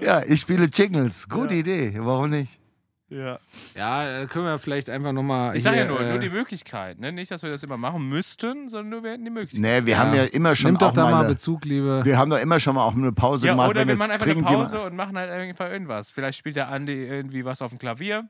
[0.01, 1.27] ja, ich spiele Jingles.
[1.29, 1.59] Gute Ja.
[1.59, 1.93] Idee.
[1.99, 2.59] Warum nicht?
[3.07, 3.39] Ja.
[3.75, 5.55] Ja, da können wir vielleicht einfach nochmal.
[5.55, 6.99] Ich sage ja nur, äh, nur die Möglichkeit.
[6.99, 7.11] Ne?
[7.11, 9.61] Nicht, dass wir das immer machen müssten, sondern nur wir hätten die Möglichkeit.
[9.61, 9.99] Nee, wir Ja.
[9.99, 12.01] haben ja immer schon Nimm doch auch da mal eine, Bezug, liebe.
[12.03, 14.11] wir haben doch immer schon mal auch eine Pause Ja, gemacht, oder wenn wir machen
[14.11, 16.09] einfach eine Pause und machen halt einfach irgendwas.
[16.09, 18.27] Vielleicht spielt der Andi irgendwie was auf dem Klavier.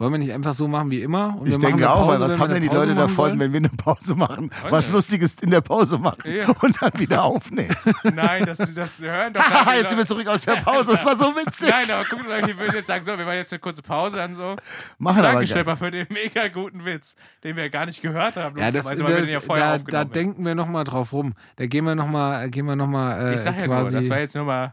[0.00, 1.36] Wollen wir nicht einfach so machen wie immer?
[1.38, 4.14] Und Ich denke auch, weil was haben denn die Leute davon, wenn wir eine Pause
[4.14, 4.90] machen, Weiß was.
[4.90, 6.48] Lustiges in der Pause machen Ja.
[6.62, 7.76] und dann wieder aufnehmen?
[8.14, 11.18] Nein, das, das hören doch Haha, jetzt sind wir zurück aus der Pause, das war
[11.18, 11.68] so witzig.
[11.68, 14.16] Nein, aber guck mal, die würden jetzt sagen, so, wir machen jetzt eine kurze Pause,
[14.16, 14.56] dann so.
[14.96, 18.58] Machen Danke, Schlepper, für den mega guten Witz, den wir gar nicht gehört haben.
[18.58, 21.34] Ja, das, ja das, vorher da, da denken wir nochmal drauf rum.
[21.56, 23.92] Da gehen wir nochmal gehen wir noch mal, äh, Ich sag ja quasi.
[23.92, 24.72] nur, das war jetzt nur mal.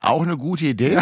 [0.00, 1.00] Auch eine gute Idee.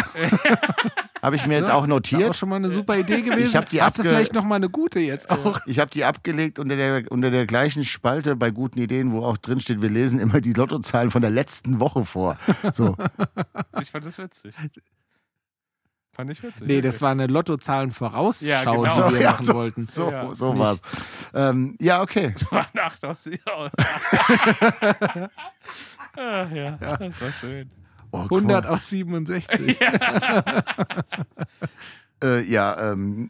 [1.27, 2.35] Habe ich mir jetzt auch auch notiert.
[2.37, 3.55] schon mal eine super Idee gewesen.
[3.57, 5.59] hab die Hast du vielleicht nochmal eine gute jetzt auch?
[5.65, 9.35] Ich habe die abgelegt unter der, unter der gleichen Spalte bei guten Ideen, wo auch
[9.37, 12.37] drin steht, wir lesen immer die Lottozahlen von der letzten Woche vor.
[12.71, 12.95] So,
[13.81, 14.55] Ich fand das witzig.
[16.13, 16.65] Fand ich witzig.
[16.65, 19.09] Nee, das war eine Lottozahlen-Vorausschau, Ja, genau.
[19.09, 19.53] die wir ja, machen so.
[19.53, 19.85] wollten.
[19.85, 20.33] so, Ja.
[20.33, 20.81] so war's.
[21.33, 22.33] Ähm, ja, okay.
[22.49, 23.29] war eine 8 aus
[26.15, 27.69] Ach ja, das war schön.
[28.11, 29.77] Oh, 100 aus 67.
[32.23, 33.29] Äh, ja, ähm,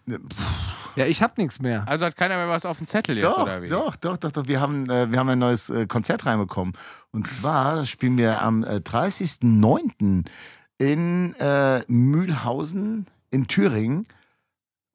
[0.96, 1.86] Ja, ich hab nichts mehr.
[1.88, 3.68] Also hat keiner mehr was auf dem Zettel jetzt, doch, oder wie?
[3.68, 4.48] doch, doch, doch, doch.
[4.48, 6.74] Wir haben, äh, wir haben ein neues äh, Konzert reinbekommen.
[7.12, 10.26] Und zwar spielen wir am äh, 30.09.
[10.78, 14.08] in äh, Mühlhausen in Thüringen.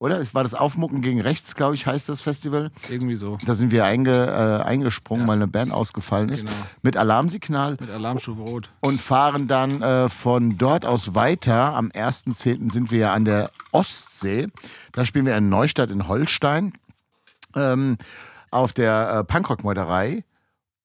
[0.03, 0.21] Oder?
[0.21, 2.73] Es war das Aufmucken gegen Rechts, glaube ich, heißt das Festival.
[2.89, 3.39] Irgendwie so.
[3.47, 6.41] Da sind wir einge, äh, eingesprungen, weil eine Band ausgefallen ist.
[6.41, 6.57] Genau.
[6.83, 8.71] Mit Alarmsignal Mit Alarmstufe Rot.
[8.81, 11.77] und fahren dann äh, von dort aus weiter.
[11.77, 12.73] Am 1.10.
[12.73, 14.49] sind wir ja an der Ostsee.
[14.91, 16.73] Da spielen wir in Neustadt in Holstein
[17.55, 17.97] ähm,
[18.51, 20.25] auf der äh, Punkrock-Meuterei.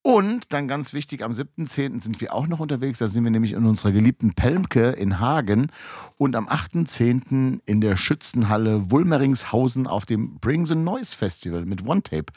[0.08, 2.00] Und dann ganz wichtig, am 7.10.
[2.00, 3.00] sind wir auch noch unterwegs.
[3.00, 5.70] Da sind wir nämlich in unserer geliebten Pelmke in Hagen.
[6.18, 7.60] Und am 8.10.
[7.66, 12.28] in der Schützenhalle Wulmeringshausen auf dem Bring the Noise Festival mit One Tape.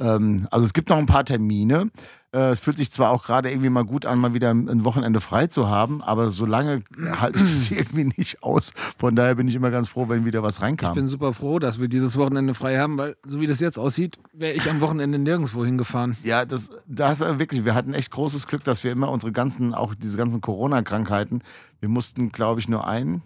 [0.00, 1.92] Ähm, also es gibt noch ein paar Termine.
[2.32, 5.20] Äh, Es fühlt sich zwar auch gerade irgendwie mal gut an, mal wieder ein Wochenende
[5.20, 6.82] frei zu haben, aber so lange
[7.20, 8.72] halte ich das irgendwie nicht aus.
[8.98, 10.94] Von daher bin ich immer ganz froh, wenn wieder was Ich reinkam.
[10.94, 14.18] bin super froh, dass wir dieses Wochenende frei haben, weil so wie das jetzt aussieht,
[14.32, 16.16] wäre ich am Wochenende nirgendwo hingefahren.
[16.22, 19.74] Ja, das, das ist wirklich, wir hatten echt großes Glück, dass wir immer unsere ganzen,
[19.74, 21.42] auch diese ganzen Corona-Krankheiten,
[21.80, 23.22] wir mussten, glaube ich, nur ein,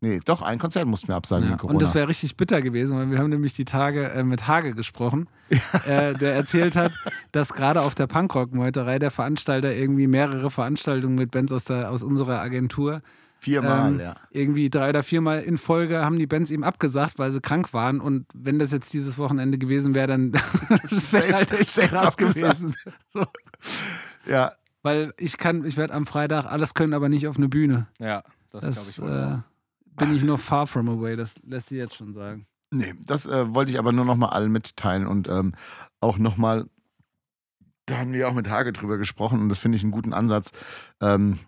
[0.00, 3.10] nee, doch, ein Konzert mussten wir absagen Ja, und das wäre richtig bitter gewesen, weil
[3.10, 5.28] wir haben nämlich die Tage äh, mit Hage gesprochen,
[5.86, 6.92] äh, der erzählt hat,
[7.32, 12.02] dass gerade auf der Punkrock-Meuterei der Veranstalter irgendwie mehrere Veranstaltungen mit Bands aus, der, aus
[12.02, 13.02] unserer Agentur
[13.40, 14.16] Viermal, ähm, ja.
[14.32, 18.00] irgendwie drei oder viermal in Folge haben die Bands ihm abgesagt, weil sie krank waren.
[18.00, 20.32] Und wenn das jetzt dieses Wochenende gewesen wäre, dann
[21.12, 22.58] wäre halt echt safe krass abgesagt.
[22.58, 22.74] gewesen.
[23.08, 23.24] So.
[24.26, 27.86] Ja, Weil ich kann, ich werde am Freitag alles können, aber nicht auf eine Bühne.
[28.00, 29.08] Ja, das, glaube Das ich wohl.
[29.08, 29.57] äh,
[29.98, 32.46] bin ich noch far from away, das lässt sich jetzt schon sagen.
[32.70, 35.54] Nee, das äh, wollte ich aber nur noch mal allen mitteilen und ähm,
[36.00, 36.66] auch noch mal,
[37.86, 40.50] da haben wir auch mit Hage drüber gesprochen und das finde ich einen guten Ansatz.
[41.00, 41.38] Ähm,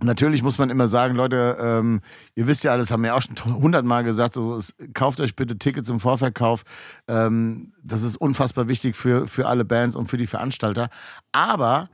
[0.00, 2.00] natürlich muss man immer sagen, Leute, ähm,
[2.34, 5.58] ihr wisst ja alles, haben wir auch schon hundertmal gesagt, so, es, kauft euch bitte
[5.58, 6.62] Tickets im Vorverkauf.
[7.08, 10.88] Ähm, das ist unfassbar wichtig für, für alle Bands und für die Veranstalter.
[11.32, 11.90] Aber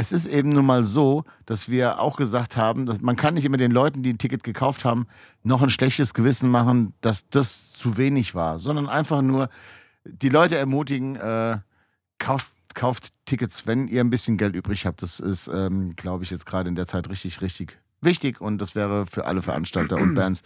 [0.00, 3.44] es ist eben nun mal so, dass wir auch gesagt haben, dass man kann nicht
[3.44, 5.08] immer den Leuten, die ein Ticket gekauft haben,
[5.42, 9.48] noch ein schlechtes Gewissen machen, dass das zu wenig war, sondern einfach nur
[10.04, 11.58] die Leute ermutigen, äh,
[12.18, 15.02] kauft, kauft Tickets, wenn ihr ein bisschen Geld übrig habt.
[15.02, 18.76] Das ist, ähm, glaube ich, jetzt gerade in der Zeit richtig, richtig wichtig und das
[18.76, 20.42] wäre für alle Veranstalter und Bands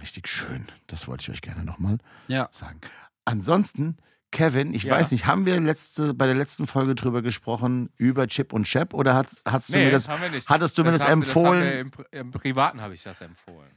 [0.00, 0.64] richtig schön.
[0.86, 2.48] Das wollte ich euch gerne nochmal Ja.
[2.50, 2.80] sagen.
[3.26, 3.98] Ansonsten,
[4.36, 4.94] Kevin, ich Ja.
[4.96, 8.92] weiß nicht, haben wir letzte, bei der letzten Folge drüber gesprochen, über Chip und Chap
[8.92, 10.46] oder hat, hast du Nee, mir das, haben wir nicht.
[10.50, 11.90] hattest du mir das, haben- empfohlen?
[11.94, 13.70] Das im, Im Privaten habe ich das empfohlen.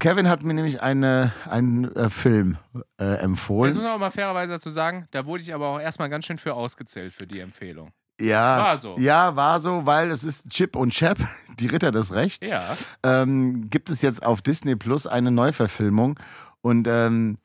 [0.00, 2.58] Kevin hat mir nämlich eine, einen äh, Film
[2.98, 3.72] äh, empfohlen.
[3.72, 6.38] muss man auch mal fairerweise dazu sagen, da wurde ich aber auch erstmal ganz schön
[6.38, 7.90] für ausgezählt für die Empfehlung.
[8.20, 8.96] Ja, War so.
[8.98, 11.18] ja, war so, weil es ist Chip und Chap,
[11.60, 12.48] die Ritter des Rechts.
[12.50, 12.76] Ja.
[13.04, 16.18] ähm, gibt es jetzt auf Disney Plus eine Neuverfilmung.
[16.62, 17.38] Und ähm,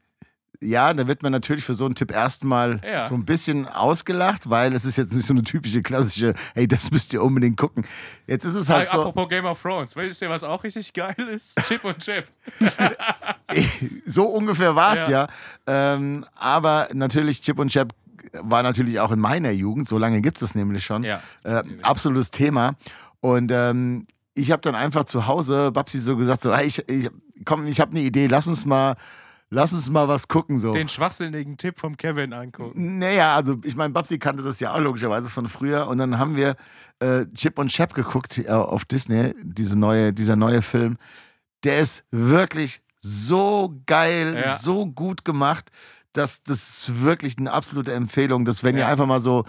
[0.65, 3.01] ja, da wird man natürlich für so einen Tipp erstmal Ja.
[3.01, 6.91] so ein bisschen ausgelacht, weil es ist jetzt nicht so eine typische klassische, hey, das
[6.91, 7.85] müsst ihr unbedingt gucken.
[8.27, 11.15] Jetzt ist es halt so, Apropos Game of Thrones, wisst ihr, was auch richtig geil
[11.31, 11.61] ist?
[11.67, 12.25] Chip und Chip.
[14.05, 15.27] so ungefähr war es ja.
[15.67, 15.93] Ja.
[15.95, 17.93] Ähm, aber natürlich, Chip und Chap
[18.41, 21.03] war natürlich auch in meiner Jugend, so lange gibt es das nämlich schon.
[21.03, 21.21] Ja.
[21.43, 22.75] Äh, absolutes Thema.
[23.21, 27.09] Und ähm, ich habe dann einfach zu Hause, Babsi so gesagt, so, hey, ich, ich,
[27.45, 28.95] komm, ich habe eine Idee, lass uns mal,
[29.55, 30.57] lass uns mal was gucken.
[30.57, 30.73] So.
[30.73, 32.99] Den schwachsinnigen Tipp vom Kevin angucken.
[32.99, 35.87] Naja, also ich meine, Babsi kannte das ja auch logischerweise von früher.
[35.87, 36.55] Und dann haben wir
[36.99, 40.97] äh, Chip und Chap geguckt äh, auf Disney, diese neue, dieser neue Film.
[41.63, 44.55] Der ist wirklich so geil, Ja.
[44.57, 45.71] so gut gemacht,
[46.13, 48.87] dass das ist wirklich eine absolute Empfehlung, dass wenn ihr Ja.
[48.89, 49.45] einfach mal so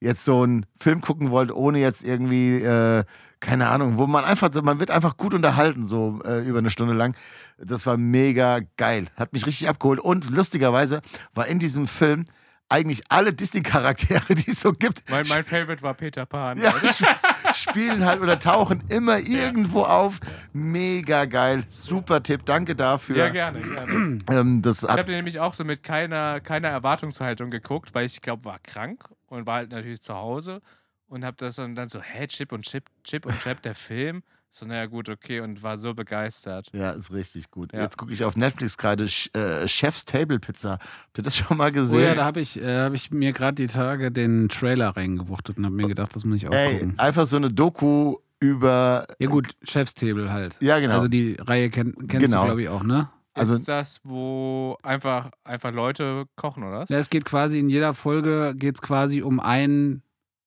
[0.00, 3.04] jetzt so einen Film gucken wollt, ohne jetzt irgendwie, äh,
[3.40, 6.94] keine Ahnung, wo man einfach, man wird einfach gut unterhalten, so äh, über eine Stunde
[6.94, 7.14] lang.
[7.62, 9.06] Das war mega geil.
[9.16, 10.00] Hat mich richtig abgeholt.
[10.00, 11.00] Und lustigerweise
[11.34, 12.24] war in diesem Film
[12.72, 16.56] eigentlich alle Disney-Charaktere, die es so gibt, Mein, mein Favorite war Peter Pan.
[16.58, 17.18] ja, sp-
[17.52, 20.20] spielen halt oder tauchen immer irgendwo auf.
[20.52, 21.64] Mega geil.
[21.68, 22.42] Super Tipp.
[22.44, 23.16] Danke dafür.
[23.16, 23.92] Ja, gerne, gerne.
[24.30, 28.44] Ähm, Ich habe den nämlich auch so mit keiner, keiner Erwartungshaltung geguckt, weil ich glaube,
[28.44, 30.62] war krank und war halt natürlich zu Hause
[31.08, 34.22] und habe das dann, dann so, hä, Chip und Chip, Chip und Chap, der Film.
[34.52, 36.66] So, naja, gut, okay, und war so begeistert.
[36.72, 37.72] ja, ist richtig gut.
[37.72, 37.82] Ja.
[37.82, 40.72] Jetzt gucke ich auf Netflix gerade äh, Chef's Table Pizza.
[40.72, 42.00] Habt ihr das schon mal Oh gesehen?
[42.02, 45.66] ja, da habe ich, äh, hab ich mir gerade die Tage den Trailer reingewuchtet und
[45.66, 46.98] habe mir gedacht, das muss ich auch Ey, gucken.
[46.98, 49.06] einfach so eine Doku über.
[49.20, 50.56] Ja gut, Chef's Table halt.
[50.60, 50.94] Ja, genau.
[50.94, 52.40] Also die Reihe kenn, kennst Genau.
[52.40, 53.08] du, glaube ich, auch, ne?
[53.34, 56.88] Also- ist das, wo einfach, einfach Leute kochen, oder was?
[56.88, 60.02] Ja, es geht quasi in jeder Folge geht's quasi um einen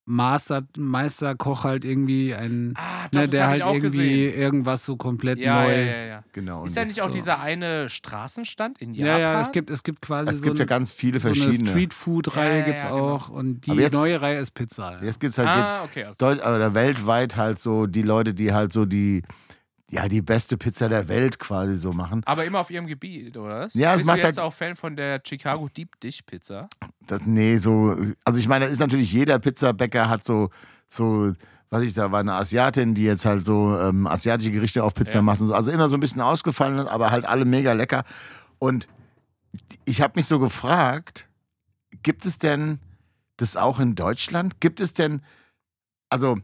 [0.06, 3.80] Master, Meisterkoch halt irgendwie, einen, Ah, doch, ne, der halt irgendwie
[4.26, 4.38] gesehen.
[4.38, 5.72] irgendwas so komplett Ja, neu.
[5.72, 6.24] ja, ja, ja.
[6.32, 6.64] Genau.
[6.66, 7.12] Ist da nicht auch so.
[7.14, 9.06] dieser eine Straßenstand in Japan?
[9.12, 11.28] Ja, ja, es gibt, es gibt quasi es so, gibt ja eine, ganz viele so
[11.28, 11.70] eine verschiedene.
[11.70, 13.10] Streetfood-Reihe Ja, ja, gibt's ja, genau.
[13.14, 14.92] auch und die Aber jetzt- neue Reihe ist Pizza.
[15.00, 15.02] Ja.
[15.06, 16.04] Jetzt gibt's halt Ah, okay.
[16.04, 19.22] Also, oder weltweit halt so die Leute, die halt so die,
[19.94, 22.22] ja, die beste Pizza der Welt quasi so machen.
[22.26, 23.74] aber immer auf ihrem Gebiet, oder was?
[23.74, 26.68] Ja, es Bist macht du jetzt halt- auch Fan von der Chicago Deep Dish Pizza?
[27.06, 30.50] Das, nee, so, also ich meine, da ist natürlich jeder Pizzabäcker hat so,
[30.88, 31.32] so,
[31.70, 35.18] was ich da war, eine Asiatin, die jetzt halt so ähm, asiatische Gerichte auf Pizza
[35.18, 35.22] Ja.
[35.22, 35.54] macht und so.
[35.54, 38.04] Also immer so ein bisschen ausgefallen, aber halt alle mega lecker.
[38.58, 38.88] Und
[39.84, 41.26] ich habe mich so gefragt,
[42.02, 42.80] gibt es denn
[43.36, 44.60] das auch in Deutschland?
[44.60, 45.22] Gibt es denn,
[46.10, 46.38] also,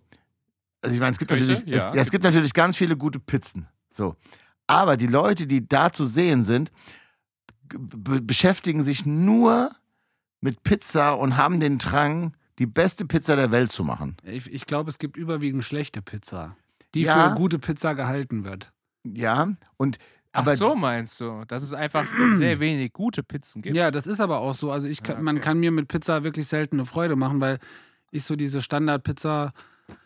[0.82, 1.88] also ich meine, es gibt natürlich, Ja.
[1.90, 3.68] es, ja, es gibt natürlich ganz viele gute Pizzen.
[3.90, 4.16] So.
[4.66, 6.70] Aber die Leute, die da zu sehen sind,
[7.68, 9.70] be beschäftigen sich nur
[10.40, 14.16] mit Pizza und haben den Drang, die beste Pizza der Welt zu machen.
[14.24, 16.56] Ich, ich glaube, es gibt überwiegend schlechte Pizza,
[16.94, 17.30] die Ja.
[17.30, 18.72] für gute Pizza gehalten wird.
[19.04, 19.98] Ja, und
[20.32, 23.76] Ach aber so meinst du, dass es einfach sehr wenig gute Pizzen gibt?
[23.76, 24.70] Ja, das ist aber auch so.
[24.70, 25.44] Also ich kann, Ja, man okay.
[25.44, 27.58] kann mir mit Pizza wirklich selten eine Freude machen, weil
[28.12, 29.52] ich so diese Standardpizza.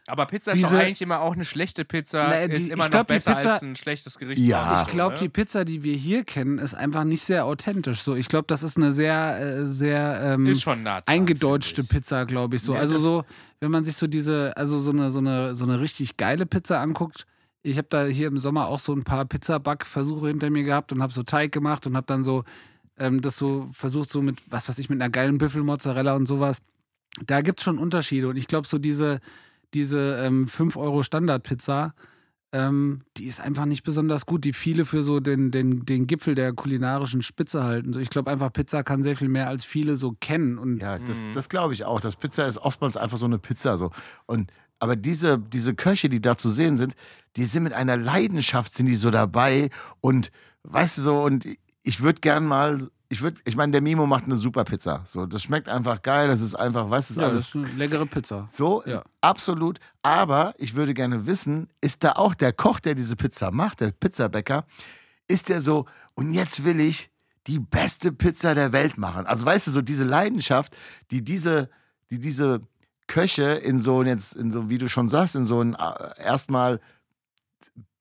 [0.07, 2.70] Aber Pizza ist doch Diese- eigentlich immer auch eine schlechte Pizza, Nee, die- ist ich
[2.72, 4.43] immer glaub, noch besser Pizza- als ein schlechtes Gericht.
[4.43, 4.82] Ja.
[4.87, 8.01] Ich glaube, die Pizza, die wir hier kennen, ist einfach nicht sehr authentisch.
[8.03, 11.85] So, ich glaube, das ist eine sehr, äh, sehr ähm, ist schon nah dran, eingedeutschte.
[11.85, 12.62] Pizza, glaube ich.
[12.62, 12.74] So.
[12.74, 13.24] Ja, also so,
[13.61, 16.80] wenn man sich so diese, also so eine, so eine, so eine richtig geile Pizza
[16.80, 17.26] anguckt.
[17.62, 21.01] Ich habe da hier im Sommer auch so ein paar Pizzabackversuche hinter mir gehabt und
[21.03, 22.45] habe so Teig gemacht und habe dann so
[22.99, 26.59] ähm, das so versucht, so mit, was weiß ich, mit einer geilen Büffelmozzarella und sowas.
[27.26, 28.28] Da gibt es schon Unterschiede.
[28.28, 29.20] Und ich glaube, so diese,
[29.75, 31.95] diese ähm, 5 Euro Standardpizza,
[32.53, 36.37] ähm, die ist einfach nicht besonders gut, die viele für so den, den, den Gipfel
[36.37, 37.93] der kulinarischen Spitze halten.
[37.93, 40.59] So, ich glaube einfach, Pizza kann sehr viel mehr als viele so kennen.
[40.59, 41.33] Und Ja, das, Mhm.
[41.33, 42.01] das glaube ich auch.
[42.01, 43.77] Das Pizza ist oftmals einfach so eine Pizza.
[43.77, 43.91] So.
[44.27, 46.95] Und, aber diese, diese Köche, die da zu sehen sind,
[47.37, 49.70] die sind mit einer Leidenschaft, sind die so dabei.
[50.01, 50.31] Und
[50.62, 51.47] weißt du so, und
[51.83, 55.04] ich würde gern mal, ich würde, ich meine, der Mimo macht eine super Pizza.
[55.06, 57.66] So, das schmeckt einfach geil, das ist einfach, weißt du, ja, alles das ist eine
[57.78, 58.48] leckere Pizza.
[58.50, 59.04] so, Ja.
[59.20, 59.78] absolut.
[60.02, 63.92] Aber ich würde gerne wissen, ist da auch der Koch, der diese Pizza macht, der
[63.92, 64.66] Pizzabäcker,
[65.28, 67.08] ist der so, und jetzt will ich
[67.46, 69.26] die beste Pizza der Welt machen.
[69.26, 70.76] Also weißt du, so diese Leidenschaft,
[71.12, 71.70] die diese,
[72.10, 72.62] die diese
[73.06, 76.22] Köche in so, ein jetzt, in so, wie du schon sagst, in so ein äh,
[76.24, 76.80] erstmal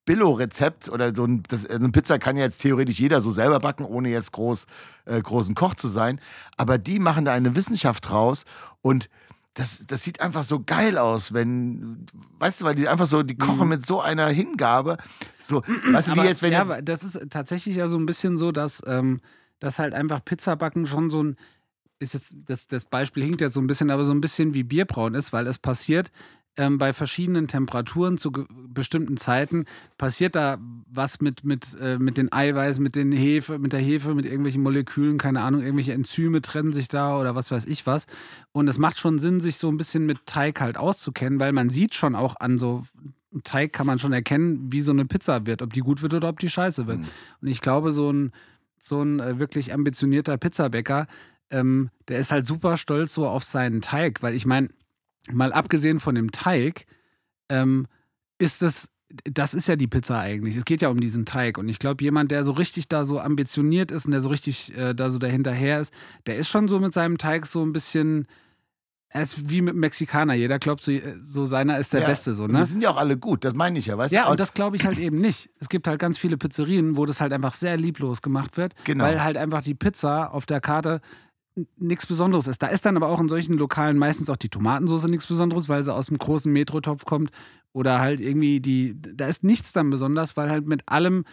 [0.06, 3.86] Billo-Rezept oder so ein, das, eine Pizza kann ja jetzt theoretisch jeder so selber backen,
[3.86, 4.66] ohne jetzt groß,
[5.06, 6.20] äh, großen Koch zu sein.
[6.58, 8.46] Aber die machen da eine Wissenschaft draus
[8.82, 9.10] und
[9.54, 12.08] das, das sieht einfach so geil aus, wenn,
[12.40, 14.98] weißt du, weil die einfach so, die kochen mit so einer Hingabe.
[15.40, 18.06] So, weißt du, wie Aber, jetzt, wenn ja, aber das ist tatsächlich ja so ein
[18.06, 19.22] bisschen so, dass, ähm,
[19.60, 21.38] dass halt einfach Pizzabacken schon so ein,
[22.00, 24.64] ist jetzt, das, das Beispiel hinkt jetzt so ein bisschen, aber so ein bisschen wie
[24.64, 26.12] Bierbrauen ist, weil es passiert
[26.58, 28.32] ähm, bei verschiedenen Temperaturen zu
[28.68, 29.66] bestimmten Zeiten,
[29.98, 30.58] passiert da
[30.92, 34.62] was mit, mit, äh, mit den Eiweißen, mit den Hefe, mit der Hefe, mit irgendwelchen
[34.62, 38.06] Molekülen, keine Ahnung, irgendwelche Enzyme trennen sich da oder was weiß ich was.
[38.52, 41.70] Und es macht schon Sinn, sich so ein bisschen mit Teig halt auszukennen, weil man
[41.70, 42.84] sieht schon auch an so
[43.44, 46.30] Teig kann man schon erkennen, wie so eine Pizza wird, ob die gut wird oder
[46.30, 47.00] ob die scheiße wird.
[47.42, 48.32] Und ich glaube, so ein,
[48.78, 51.08] so ein äh, wirklich ambitionierter Pizzabäcker,
[51.50, 54.70] ähm, der ist halt super stolz so auf seinen Teig, weil ich meine,
[55.32, 56.86] mal abgesehen von dem Teig,
[57.50, 57.88] ähm,
[58.40, 58.90] ist das,
[59.26, 60.56] das ist ja die Pizza eigentlich.
[60.56, 61.58] Es geht ja um diesen Teig.
[61.58, 64.76] Und ich glaube, jemand, der so richtig da so ambitioniert ist und der so richtig
[64.76, 65.94] äh, da so dahinterher ist,
[66.26, 68.28] der ist schon so mit seinem Teig so ein bisschen.
[69.16, 70.34] Er ist wie mit Mexikaner.
[70.34, 72.34] Jeder glaubt, so, so seiner ist der Ja, Beste.
[72.34, 72.58] So, ne?
[72.58, 74.32] Die sind ja auch alle gut, das meine ich ja, weißt Ja, du?
[74.32, 75.52] und das glaube ich halt eben nicht.
[75.60, 79.04] Es gibt halt ganz viele Pizzerien, wo das halt einfach sehr lieblos gemacht wird, Genau.
[79.04, 81.00] weil halt einfach die Pizza auf der Karte
[81.78, 82.62] nichts Besonderes ist.
[82.64, 85.84] Da ist dann aber auch in solchen Lokalen meistens auch die Tomatensauce nichts Besonderes, weil
[85.84, 87.32] sie aus dem großen Metrotopf kommt.
[87.74, 91.26] Oder halt irgendwie die, da ist nichts dann besonders, weil halt mit allem,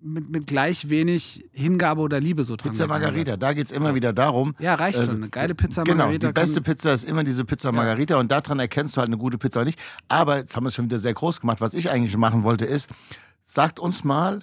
[0.00, 3.12] mit, mit gleich wenig Hingabe oder Liebe so dran Pizza gegangen wird.
[3.12, 4.54] Margarita, da geht es immer wieder darum.
[4.58, 5.22] Ja, reicht Also, schon.
[5.22, 6.26] Eine geile Pizza Genau, Margarita.
[6.28, 9.38] die beste Pizza ist immer diese Pizza Margarita und daran erkennst du halt eine gute
[9.38, 9.80] Pizza oder nicht.
[10.08, 11.60] Aber jetzt haben wir es schon wieder sehr groß gemacht.
[11.62, 12.90] Was ich eigentlich machen wollte ist,
[13.44, 14.40] sagt uns mal,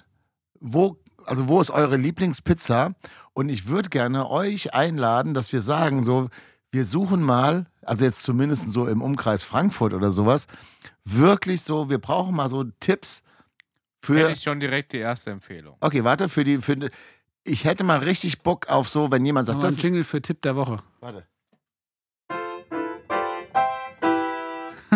[0.58, 0.96] wo,
[1.26, 2.94] also wo ist eure Lieblingspizza?
[3.34, 6.28] Und ich würde gerne euch einladen, dass wir sagen, so,
[6.70, 10.46] wir suchen mal, also jetzt zumindest so im Umkreis Frankfurt oder sowas,
[11.04, 13.22] wirklich so, wir brauchen mal so Tipps
[14.02, 14.18] für.
[14.18, 15.76] Hätte ich schon direkt die erste Empfehlung.
[15.80, 16.90] Okay, warte, für die, für,
[17.44, 20.42] ich hätte mal richtig Bock auf so, wenn jemand sagt, das einen Jingle für Tipp
[20.42, 20.78] der Woche.
[21.00, 21.26] Warte.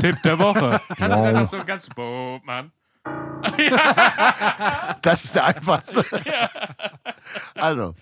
[0.01, 0.81] Tipp der Woche.
[0.97, 1.27] Kannst Wow.
[1.29, 2.71] du das so ganz Boop, Mann?
[5.03, 6.05] Das ist der einfachste.
[7.55, 7.95] Also,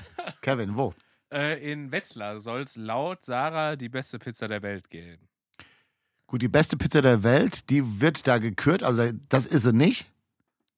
[0.42, 0.94] Kevin, wo?
[1.32, 5.28] Äh, in Wetzlar soll es laut Sarah die beste Pizza der Welt geben.
[6.28, 8.82] Gut, die beste Pizza der Welt, die wird da gekürt.
[8.82, 10.06] Also, das ist sie nicht.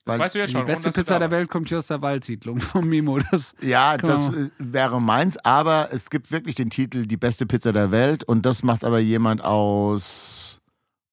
[0.04, 0.60] Das Weil- weißt du ja schon.
[0.62, 3.18] Die beste Pizza der Welt kommt hier aus der Waldsiedlung vom Mimo.
[3.30, 7.72] Das, Ja, das äh, wäre meins, aber es gibt wirklich den Titel Die beste Pizza
[7.74, 10.47] der Welt und das macht aber jemand aus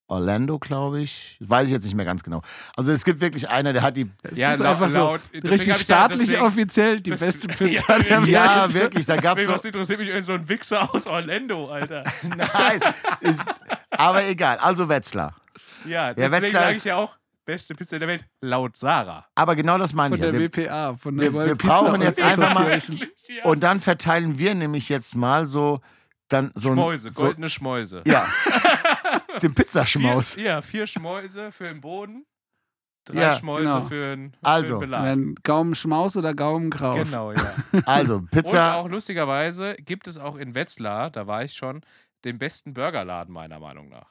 [0.08, 1.36] Orlando, glaube ich.
[1.40, 2.40] Weiß ich jetzt nicht mehr ganz genau.
[2.76, 4.08] Also es gibt wirklich einer, der hat die.
[4.34, 7.98] Ja, ist laut, einfach so laut, richtig ja- staatlich deswegen- offiziell die beste Ja, Pizza
[7.98, 8.28] der Welt.
[8.28, 9.54] Ja, wirklich, da gab es Ey, so.
[9.54, 12.02] was interessiert mich so ein Wichser aus Orlando, Alter?
[12.36, 12.80] Nein,
[13.20, 13.40] ist,
[13.90, 14.58] aber egal.
[14.58, 15.34] Also Wetzlar.
[15.84, 19.26] Ja, deswegen Wetzlar sage ist- ich ja auch, beste Pizza der Welt, laut Sarah.
[19.34, 20.24] Aber genau das meine Von ich.
[20.24, 20.30] Ja.
[20.32, 23.44] der Wir, WPA, von der wir- wir brauchen jetzt einfach mal- ja.
[23.44, 25.80] und dann verteilen wir nämlich jetzt mal so
[26.28, 28.02] dann so ein Schmäuse, so, goldene Schmäuse.
[28.04, 28.26] ja
[29.40, 30.36] den Vier, Pizzaschmaus.
[30.36, 32.24] ja, vier Schmäuse für den Boden,
[33.04, 33.80] drei Ja, Schmäuse genau.
[33.82, 34.74] für den, für Also.
[34.74, 35.04] den Belag.
[35.04, 37.10] Dann Gaumenschmaus oder Gaumenkraus.
[37.10, 37.54] Genau, ja.
[37.86, 38.74] Also Und Pizza.
[38.76, 41.82] auch lustigerweise gibt es auch in Wetzlar, da war ich schon,
[42.24, 44.10] den besten Burgerladen, meiner Meinung nach.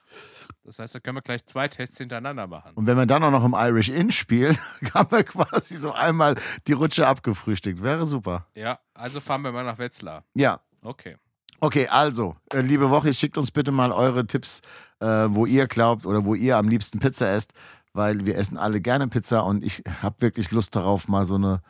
[0.64, 2.72] Das heißt, da können wir gleich zwei Tests hintereinander machen.
[2.74, 4.56] Und wenn wir dann auch noch im Irish Inn spielen,
[4.94, 7.82] haben wir quasi so einmal die Rutsche abgefrühstückt.
[7.82, 8.46] Wäre super.
[8.54, 10.24] Ja, also fahren wir mal nach Wetzlar.
[10.34, 10.60] Ja.
[10.80, 11.16] Okay.
[11.60, 14.60] Okay, also, äh, liebe Woche, schickt uns bitte mal eure Tipps,
[15.00, 17.52] äh, wo ihr glaubt oder wo ihr am liebsten Pizza esst,
[17.92, 21.62] weil wir essen alle gerne Pizza und ich habe wirklich Lust darauf, mal so eine,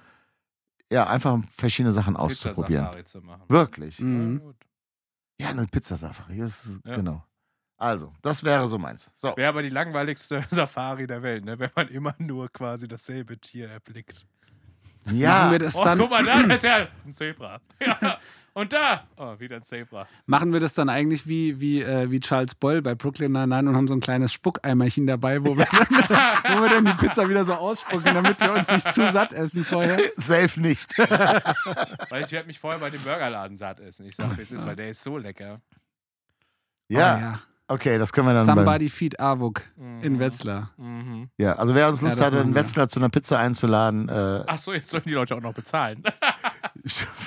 [0.93, 2.85] ja, einfach verschiedene Sachen auszuprobieren.
[2.87, 3.43] Pizza-Safari zu machen.
[3.49, 4.01] Wirklich.
[4.01, 4.55] Mhm.
[5.41, 6.97] Ja, eine Pizza-Safari, das ist- Ja.
[6.97, 7.23] genau.
[7.79, 9.11] Also, das wäre so meins.
[9.17, 9.37] So.
[9.37, 11.59] Wäre aber die langweiligste Safari der Welt, ne?
[11.59, 14.27] wenn man immer nur quasi dasselbe Tier erblickt.
[15.11, 17.61] Ja, Machen wir das Oh, dann, guck mal, da das ist ja ein Zebra.
[17.81, 18.19] Ja.
[18.55, 20.09] Und da, oh, wieder ein Zebra.
[20.25, 23.77] machen wir das dann eigentlich wie, wie, äh, wie Charles Boyle bei Brooklyn Nine-Nine und
[23.77, 25.87] haben so ein kleines Spuckeimerchen dabei, wo wir, dann,
[26.59, 29.63] wo wir dann die Pizza wieder so ausspucken, damit wir uns nicht zu satt essen
[29.63, 29.99] vorher.
[30.17, 30.99] safe nicht.
[30.99, 34.07] Weil ich werde mich vorher bei dem Burgerladen satt essen.
[34.07, 35.61] Ich sag, wie es ist, weil der ist so lecker.
[36.89, 37.39] ja, Oh, ja.
[37.69, 38.47] Okay, das können wir dann.
[38.47, 39.63] Somebody feed Avuk
[40.03, 40.19] in Mhm.
[40.19, 40.71] Wetzlar.
[40.77, 41.29] Mhm.
[41.39, 42.55] Ja, also wer uns Ja, Lust das hatte, wir.
[42.55, 46.03] Wetzlar zu einer Pizza einzuladen, äh, Ach so, jetzt sollen die Leute auch noch bezahlen.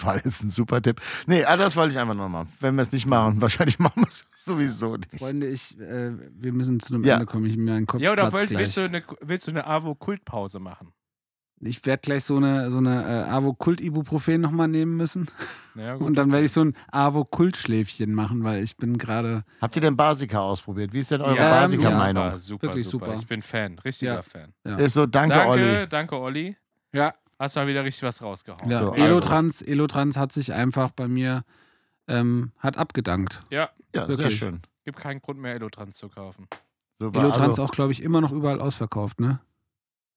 [0.03, 1.01] war jetzt ein super Tipp.
[1.27, 2.47] Nee, ah, das wollte ich einfach nur machen.
[2.59, 5.17] Wenn wir es nicht machen, wahrscheinlich machen wir es sowieso nicht.
[5.19, 7.15] Freunde, ich, äh, wir müssen zu einem Ja.
[7.15, 7.45] Ende kommen.
[7.45, 8.49] Ich mir einen Kopf ja, oder gleich.
[8.49, 10.93] willst, du eine, willst du eine AWO-Kultpause machen?
[11.61, 15.27] Ich werde gleich so eine, so eine äh, Avo-Kult-Ibuprofen nochmal nehmen müssen.
[15.75, 16.07] Ja, gut.
[16.07, 19.43] Und dann werde ich so ein Avo-Kult-Schläfchen machen, weil ich bin gerade.
[19.61, 20.93] Habt ihr den Basiker ausprobiert?
[20.93, 22.23] Wie ist denn eure Ja, Basiker-Meinung?
[22.25, 23.05] Super, super, Wirklich super.
[23.07, 23.17] super.
[23.19, 24.21] Ich bin Fan, richtiger Ja.
[24.21, 24.53] Fan.
[24.65, 24.75] Ja.
[24.77, 25.87] Ist so, danke, Danke, Olli.
[25.89, 26.57] danke, Olli.
[26.93, 28.69] Ja, Hast mal wieder richtig was rausgehauen.
[28.69, 28.79] ja.
[28.81, 29.03] So, also.
[29.03, 31.43] Elotrans, Elotrans hat sich einfach bei mir
[32.07, 33.41] ähm, hat abgedankt.
[33.49, 34.37] Ja, Ja, sehr Wirklich.
[34.37, 34.61] schön.
[34.83, 36.47] gibt keinen Grund mehr, Elotrans zu kaufen.
[36.99, 37.19] Super.
[37.19, 39.39] Elotrans Also, auch, glaube ich, immer noch überall ausverkauft, ne?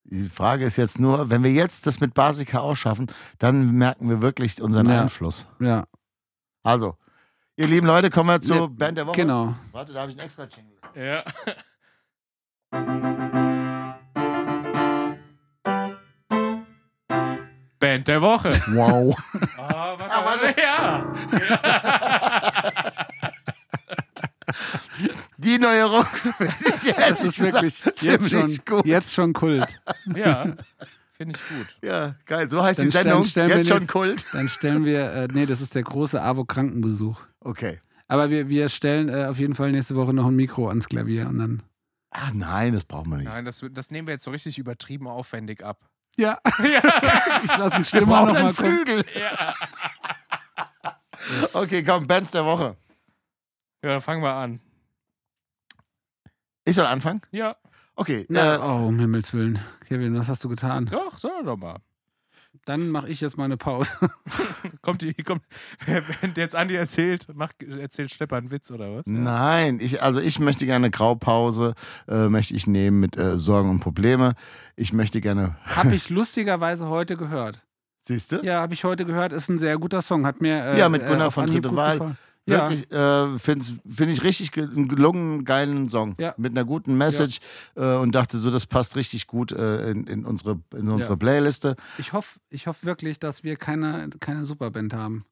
[0.05, 3.07] Die Frage ist jetzt nur, wenn wir jetzt das mit Basiker ausschaffen,
[3.39, 5.03] dann merken wir wirklich unseren Ja.
[5.03, 5.47] Einfluss.
[5.61, 5.85] Ja,
[6.65, 6.97] Also,
[7.57, 9.17] ihr lieben Leute, kommen wir zur Ne, Band der Woche.
[9.17, 9.55] genau.
[9.73, 10.77] Warte, da habe ich einen extra Jingle.
[10.95, 11.25] Ja.
[17.79, 18.51] Band der Woche.
[18.69, 19.17] Wow.
[20.15, 21.07] Oh, warte, Ja.
[25.57, 26.07] Die neue Rock.
[26.85, 28.87] ich Das ist wirklich jetzt schon, gut.
[28.87, 29.81] jetzt schon Kult.
[30.15, 30.55] Ja.
[31.13, 31.77] Finde ich gut.
[31.83, 32.49] Ja, geil.
[32.51, 33.25] So heißt Dann die Sendung.
[33.25, 34.27] stellen- jetzt schon Kult.
[34.33, 37.21] Dann stellen wir, äh, nee, das ist der große Avo-Krankenbesuch.
[37.41, 37.81] Okay.
[38.09, 41.29] Aber wir, wir stellen äh, auf jeden Fall nächste Woche noch ein Mikro ans Klavier
[41.29, 41.63] und dann.
[42.11, 43.27] Ach nein, das brauchen wir nicht.
[43.29, 45.79] Nein, das, das nehmen wir jetzt so richtig übertrieben aufwendig ab.
[46.17, 46.39] Ja,
[47.45, 48.53] ich lasse Stimmer brauchen noch einen mal.
[48.55, 49.05] Flügel.
[49.19, 49.55] ja.
[51.53, 52.77] Okay, komm, Bands der Woche.
[53.83, 54.61] Ja, dann fangen wir an.
[56.65, 57.23] Ich soll anfangen?
[57.31, 57.57] Ja,
[57.95, 58.25] Okay.
[58.31, 59.59] Na, Äh, oh, um Himmels Willen.
[59.87, 60.87] Kevin, was hast du getan?
[60.87, 61.77] doch, soll doch mal.
[62.65, 63.91] Dann mache ich jetzt mal eine Pause.
[64.83, 65.43] Kommt die, kommt,
[65.87, 69.07] wenn jetzt Andi erzählt, macht, erzählt Stepper einen Witz oder was?
[69.07, 71.75] Nein, ich, also ich möchte gerne Graupause,
[72.09, 74.35] äh, möchte ich nehmen mit äh, Sorgen und Probleme.
[74.77, 77.61] Ich möchte gerne, Habe ich lustigerweise heute gehört.
[78.01, 78.37] siehst du?
[78.43, 79.33] Ja, habe ich heute gehört.
[79.33, 80.27] Ist ein sehr guter Song.
[80.27, 80.65] Hat mir.
[80.65, 81.93] Äh, Ja, mit Gunnar auf von Dritte Wahl.
[81.99, 82.19] gefallen.
[82.45, 86.17] Ja, Wirklich, äh, finde find ich richtig einen gelungenen, geilen Song.
[86.19, 86.35] Ja.
[86.37, 87.39] Mit einer guten Message
[87.77, 91.17] äh, und dachte so, das passt richtig gut äh, in, in unsere, in unsere Ja.
[91.17, 91.77] Playliste.
[91.99, 95.25] ich hoffe ich hoff wirklich, dass wir keine, keine Superband haben.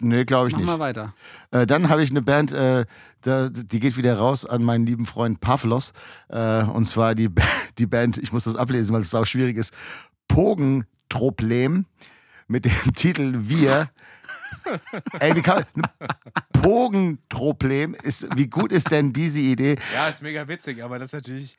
[0.00, 0.66] Nee, glaube ich Mach nicht.
[0.66, 1.14] mal weiter.
[1.50, 2.84] Äh, dann habe ich eine Band, äh,
[3.22, 5.92] da, die geht wieder raus an meinen lieben Freund Pavlos.
[6.28, 7.30] Äh, und zwar die,
[7.78, 9.72] die Band, ich muss das ablesen, weil es auch schwierig ist,
[10.28, 11.86] Pogentroblem
[12.48, 13.88] mit dem Titel Wir.
[15.20, 15.64] Ey, wie kann
[16.52, 19.76] Pogentroblem ist, wie gut ist denn diese Idee?
[19.94, 21.56] Ja, ist mega witzig, aber das ist natürlich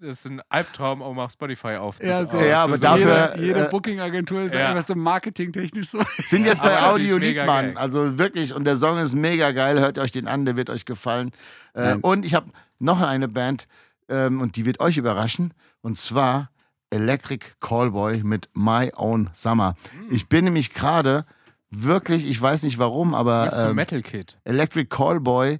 [0.00, 2.20] das ist ein Albtraum, um auf Spotify aufzunehmen.
[2.20, 2.40] Ja, so.
[2.40, 4.70] Ja, aber dafür, Jede, jede äh, Booking-Agentur ist ja.
[4.70, 6.00] einfach so marketingtechnisch so.
[6.26, 7.76] Sind jetzt bei Aber Audio mega Liedmann.
[7.76, 9.78] Also wirklich, und der Song ist mega geil.
[9.78, 11.32] Hört euch den an, der wird euch gefallen.
[11.74, 13.68] Äh, und ich habe noch eine Band,
[14.08, 15.52] ähm, und die wird euch überraschen.
[15.82, 16.50] Und zwar
[16.88, 19.76] Electric Callboy mit My Own Summer.
[19.92, 20.08] Hm.
[20.10, 21.26] Ich bin nämlich gerade
[21.70, 24.38] wirklich, ich weiß nicht warum, aber Bist ähm, Metal Kid?
[24.44, 25.58] Electric Callboy.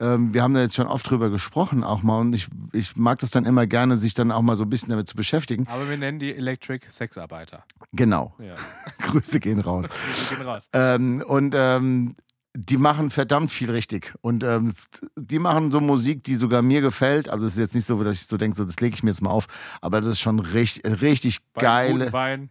[0.00, 2.18] Ähm, wir haben da jetzt schon oft drüber gesprochen, auch mal.
[2.20, 4.90] Und ich, ich mag das dann immer gerne, sich dann auch mal so ein bisschen
[4.90, 5.66] damit zu beschäftigen.
[5.68, 7.64] Aber wir nennen die Electric Sexarbeiter.
[7.92, 8.34] Genau.
[8.38, 8.54] Ja.
[8.98, 9.86] Grüße gehen raus.
[10.30, 10.68] Wir gehen raus.
[10.72, 12.16] Ähm, und ähm,
[12.54, 14.14] die machen verdammt viel richtig.
[14.20, 14.72] Und ähm,
[15.16, 17.28] die machen so Musik, die sogar mir gefällt.
[17.28, 19.10] Also es ist jetzt nicht so, dass ich so denke, so, das lege ich mir
[19.10, 19.46] jetzt mal auf.
[19.80, 21.98] Aber das ist schon richtig, richtig Beim geile.
[22.00, 22.50] guten Wein.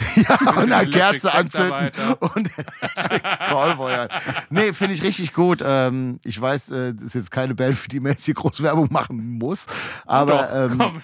[0.16, 1.90] Ja, und eine Kerze anzünden.
[2.20, 2.50] Und
[3.48, 3.92] Callboy.
[3.92, 4.12] halt.
[4.50, 5.62] Nee, finde ich richtig gut.
[5.64, 8.62] Ähm, ich weiß, äh, das ist jetzt keine Band, für die man jetzt hier groß
[8.62, 9.66] Werbung machen muss.
[10.06, 11.02] Aber Doch, ähm, komm.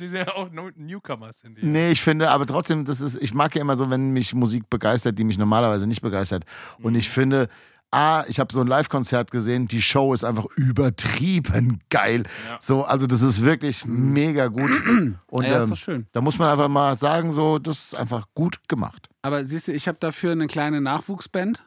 [0.00, 1.66] die sind ja auch Newcomers sind die.
[1.66, 4.68] Nee, ich finde, aber trotzdem, das ist, ich mag ja immer so, wenn mich Musik
[4.68, 6.44] begeistert, die mich normalerweise nicht begeistert.
[6.78, 6.98] Und Mhm.
[6.98, 7.48] ich finde,
[7.92, 12.24] A, ich habe so ein Live-Konzert gesehen, die Show ist einfach übertrieben geil.
[12.48, 12.58] Ja.
[12.60, 14.70] So, also das ist wirklich mega gut.
[15.26, 16.06] Und ja, ist ähm, doch schön.
[16.12, 19.08] da muss man einfach mal sagen, so, das ist einfach gut gemacht.
[19.20, 21.64] Aber siehst du, ich habe dafür eine kleine Nachwuchsband.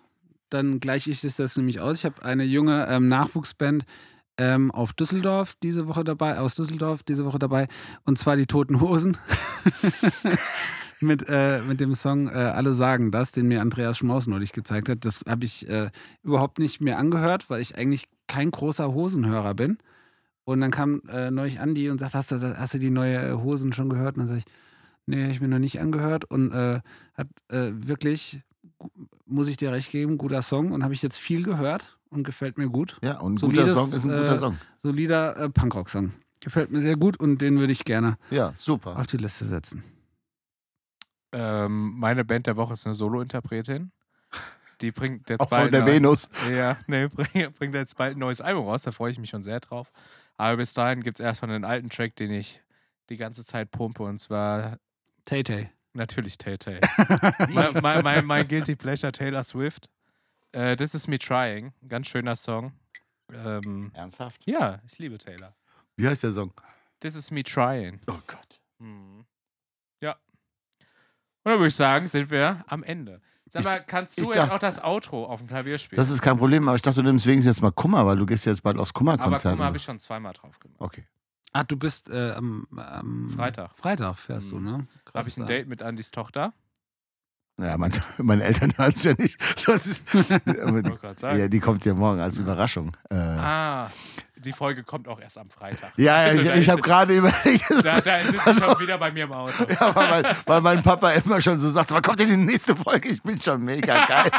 [0.49, 1.99] Dann gleiche ich das, das nämlich aus.
[1.99, 3.85] Ich habe eine junge ähm, Nachwuchsband
[4.37, 7.67] ähm, auf Düsseldorf diese Woche dabei, aus Düsseldorf diese Woche dabei.
[8.03, 9.17] Und zwar die Toten Hosen.
[11.01, 14.89] mit, äh, mit dem Song äh, Alle sagen das, den mir Andreas Schmaus neulich gezeigt
[14.89, 15.05] hat.
[15.05, 15.89] Das habe ich äh,
[16.23, 19.77] überhaupt nicht mehr angehört, weil ich eigentlich kein großer Hosenhörer bin.
[20.45, 23.73] Und dann kam äh, neulich Andi und sagt, hast du, hast du die neue Hosen
[23.73, 24.17] schon gehört?
[24.17, 24.45] Und dann sage ich,
[25.05, 26.25] nee, hab ich mir noch nicht angehört.
[26.25, 26.81] Und äh,
[27.15, 28.41] hat äh, wirklich,
[29.25, 30.71] muss ich dir recht geben, guter Song.
[30.71, 32.97] Und habe ich jetzt viel gehört und gefällt mir gut.
[33.03, 34.57] Ja, und ein So guter Song ist ein guter Song.
[34.83, 36.11] Solider Punkrock-Song.
[36.41, 38.97] Gefällt mir sehr gut und den würde ich gerne Ja, super.
[38.99, 39.83] auf die Liste setzen.
[41.35, 43.91] Ähm, meine Band der Woche ist eine Solo-Interpretin.
[44.79, 46.29] Die bringt jetzt Auch bald von der Venus.
[46.49, 49.43] Ja, nee, bringt, bringt jetzt bald ein neues Album raus, da freue ich mich schon
[49.43, 49.91] sehr drauf.
[50.37, 52.61] Aber bis dahin gibt es erstmal einen alten Track, den ich
[53.09, 54.77] die ganze Zeit pumpe und zwar
[55.25, 55.69] Tay Tay.
[55.93, 56.79] natürlich Tay Tay.
[57.49, 59.89] mein, mein, mein, mein Guilty Pleasure Taylor Swift.
[60.53, 62.71] Äh, This is Me Trying, ganz schöner Song.
[63.33, 64.41] Ähm, Ernsthaft?
[64.45, 65.53] ja, ich liebe Taylor.
[65.97, 66.53] Wie heißt der Song?
[67.01, 67.99] This is Me Trying.
[68.07, 68.61] Oh Gott.
[68.79, 69.25] Mhm.
[71.45, 73.21] Und dann würde ich sagen, sind wir am Ende.
[73.49, 75.95] Sag mal, kannst du ich jetzt dachte- auch das Outro auf dem Klavier spielen?
[75.97, 78.25] Das ist kein Problem, aber ich dachte, du nimmst wenigstens jetzt mal Kummer, weil du
[78.25, 79.57] gehst jetzt bald aufs Aber Kummer-Konzert.
[79.57, 80.81] mal, habe und ich schon zweimal drauf gemacht.
[80.81, 81.05] Okay.
[81.53, 83.71] Ah, du bist äh, am, am Freitag.
[83.77, 84.65] Freitag fährst du, Mhm.
[84.65, 84.87] ne?
[85.13, 86.51] Da habe ich ein Date mit Andys Tochter.
[87.57, 89.39] Ja, mein, meine Eltern hören es ja nicht.
[89.67, 91.39] Das ist, aber die, Wollte gerade sagen.
[91.39, 92.97] ja, die kommt ja morgen als Überraschung.
[93.09, 93.89] Äh, Ah,
[94.45, 95.91] die Folge kommt auch erst am Freitag.
[95.97, 99.23] ja, Also, ich, ich habe gerade überlegt, Da, da sitzt sie schon wieder bei mir
[99.25, 99.65] im Auto.
[99.69, 102.75] ja, weil, mein, weil mein Papa immer schon so sagt, wann kommt denn die nächste
[102.75, 103.09] Folge?
[103.09, 104.31] Ich bin schon mega geil.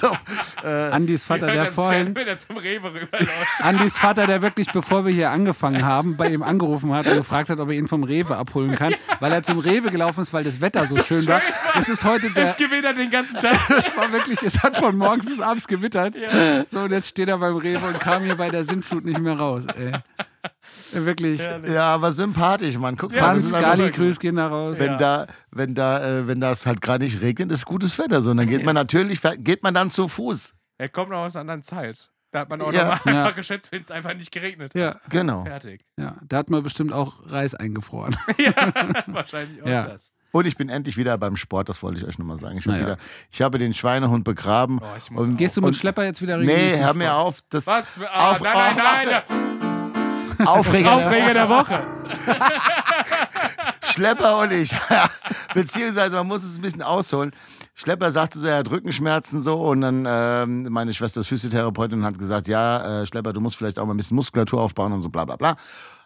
[0.00, 0.16] so,
[0.64, 3.46] äh, Andys Vater, der er- vorhin, Wenn er zum Rewe rüberläuft.
[3.62, 7.50] Andys Vater, der wirklich, bevor wir hier angefangen haben, bei ihm angerufen hat und gefragt
[7.50, 10.44] hat, ob er ihn vom Rewe abholen kann, weil er zum Rewe gelaufen ist, weil
[10.44, 11.40] das Wetter so schön war.
[11.74, 13.56] Das ist heute der, Es gewittert den ganzen Tag.
[13.68, 16.14] das war wirklich, es hat von morgens bis abends gewittert.
[16.16, 16.28] Ja.
[16.70, 19.38] So, und jetzt steht er beim Rewe und kam hier bei der Sintflut nicht mehr
[19.38, 19.64] raus.
[19.76, 19.92] Ey.
[20.92, 21.40] Wirklich.
[21.66, 22.96] ja, aber sympathisch, Mann.
[22.96, 24.78] Guck mal, das Franz einfach, Gali, Grüß gehen da raus.
[24.78, 24.96] wenn Ja.
[24.96, 28.22] da, wenn da, äh, wenn das halt gerade nicht regnet, ist gutes Wetter.
[28.22, 30.54] So, und dann geht man natürlich, geht man dann zu Fuß.
[30.78, 32.08] Er kommt noch aus einer anderen Zeit.
[32.32, 32.94] Da hat man auch Ja.
[32.96, 33.22] noch mal Ja.
[33.24, 34.80] einfach geschätzt, wenn es einfach nicht geregnet hat.
[34.80, 35.44] Ja, Genau.
[35.44, 35.84] Fertig.
[35.98, 38.16] ja, da hat man bestimmt auch Reis eingefroren.
[38.38, 38.72] ja,
[39.06, 39.84] wahrscheinlich auch Ja.
[39.86, 40.12] das.
[40.32, 42.56] Und ich bin endlich wieder beim Sport, das wollte ich euch nochmal sagen.
[42.58, 42.84] Ich, hab Naja.
[42.86, 42.96] wieder,
[43.30, 44.80] ich habe den Schweinehund begraben.
[44.82, 45.36] Oh, ich muss Und-.
[45.36, 47.38] Gehst du mit Und- Schlepper jetzt wieder Nee, regelmäßig hör zum mir auf.
[47.50, 47.90] Das Was?
[47.90, 50.46] für- Ah, Auf- nein, nein, nein.
[50.48, 51.86] Aufreger, Aufreger der Woche.
[53.84, 54.74] Schlepper und ich.
[55.54, 57.32] Beziehungsweise man muss es ein bisschen ausholen.
[57.74, 62.04] Schlepper sagte so, er hat Rückenschmerzen so und dann ähm, meine Schwester ist Physiotherapeutin und
[62.04, 65.00] hat gesagt, ja, äh, Schlepper, du musst vielleicht auch mal ein bisschen Muskulatur aufbauen und
[65.02, 65.56] so bla bla bla.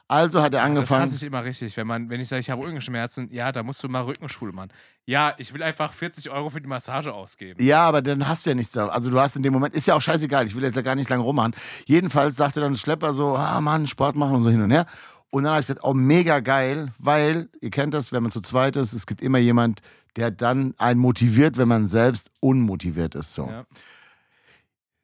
[0.09, 1.03] Also hat er Das angefangen.
[1.03, 3.83] hasse ich immer richtig, wenn man, wenn ich sage, ich habe Rückenschmerzen, ja, da musst
[3.83, 4.71] du mal Rückenschule machen.
[5.05, 7.63] Ja, ich will einfach 40 Euro für die Massage ausgeben.
[7.63, 8.87] Ja, aber dann hast du ja nichts da.
[8.89, 10.95] Also du hast in dem Moment, ist ja auch scheißegal, ich will jetzt ja gar
[10.95, 11.55] nicht lange rummachen.
[11.87, 14.87] Jedenfalls sagte dann Schlepper so, ah Mann, Sport machen und so hin und her.
[15.31, 18.41] Und dann habe ich gesagt, oh, mega geil, weil, ihr kennt das, wenn man zu
[18.41, 19.81] zweit ist, es gibt immer jemand,
[20.15, 23.35] der dann einen motiviert, wenn man selbst unmotiviert ist.
[23.35, 23.49] So.
[23.49, 23.65] Ja.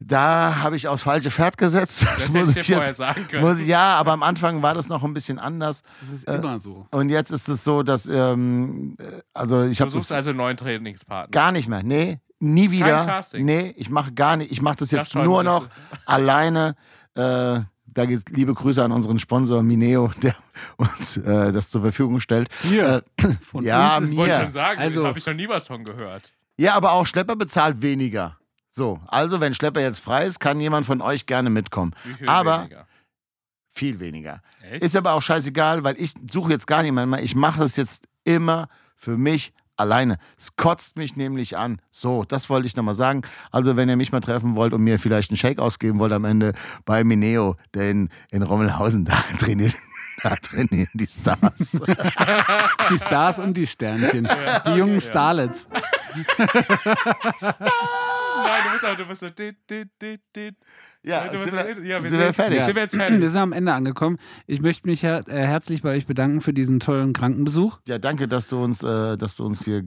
[0.06, 2.02] Da habe ich aufs falsche Pferd gesetzt.
[2.02, 2.96] Das, Das hätte muss ich dir ich vorher jetzt.
[2.98, 3.42] sagen können.
[3.44, 5.82] Muss ich, ja, aber am Anfang war das noch ein bisschen anders.
[6.00, 6.86] Das ist Äh, immer so.
[6.90, 10.30] Und jetzt ist es so, dass, ähm, äh, also ich Du habe suchst das also
[10.30, 11.30] einen neuen Trainingspartner.
[11.30, 11.82] gar nicht mehr.
[11.82, 13.04] Nee, nie wieder.
[13.06, 13.44] Casting.
[13.44, 14.50] Nee, ich mache gar nicht.
[14.52, 15.68] Ich mache das Das jetzt schon, nur das noch
[16.06, 16.74] alleine.
[17.14, 17.60] Äh,
[17.94, 20.34] da geht liebe Grüße an unseren Sponsor Mineo, der
[20.78, 22.48] uns äh, das zur Verfügung stellt.
[22.62, 24.16] Hier, Äh, von ja, uns ist mir.
[24.18, 26.32] Wollte ich schon sagen, also, habe ich noch nie was von gehört.
[26.56, 28.38] ja, aber auch Schlepper bezahlt weniger.
[28.74, 31.92] So, also wenn Schlepper jetzt frei ist, kann jemand von euch gerne mitkommen.
[32.04, 32.86] Wie viel Aber- weniger?
[33.74, 34.42] Viel weniger.
[34.70, 34.82] Echt?
[34.82, 37.22] Ist aber auch scheißegal, weil ich suche jetzt gar niemanden mehr.
[37.22, 40.18] Ich mache es jetzt immer für mich alleine.
[40.36, 41.80] Es kotzt mich nämlich an.
[41.90, 43.22] So, das wollte ich nochmal sagen.
[43.50, 46.26] Also, wenn ihr mich mal treffen wollt und mir vielleicht einen Shake ausgeben wollt am
[46.26, 46.52] Ende
[46.84, 49.74] bei Mineo, der in, in Rommelhausen da trainiert.
[50.22, 51.70] Da trainieren die Stars.
[52.90, 54.28] die Stars und die Sternchen.
[54.66, 55.66] Die jungen Starlets.
[58.36, 59.30] Nein, du musst auch, du musst so.
[59.30, 60.54] dit, dit, dit, dit.
[61.04, 62.58] Ja, musst sind wir, so- ja, wir sind wir jetzt, fertig?
[62.64, 63.28] Sind wir jetzt Wir fertig?
[63.28, 64.18] sind am Ende angekommen.
[64.46, 67.80] Ich möchte mich her äh, herzlich bei euch bedanken für diesen tollen Krankenbesuch.
[67.88, 69.82] Ja, danke, dass du uns, äh, dass du uns hier äh,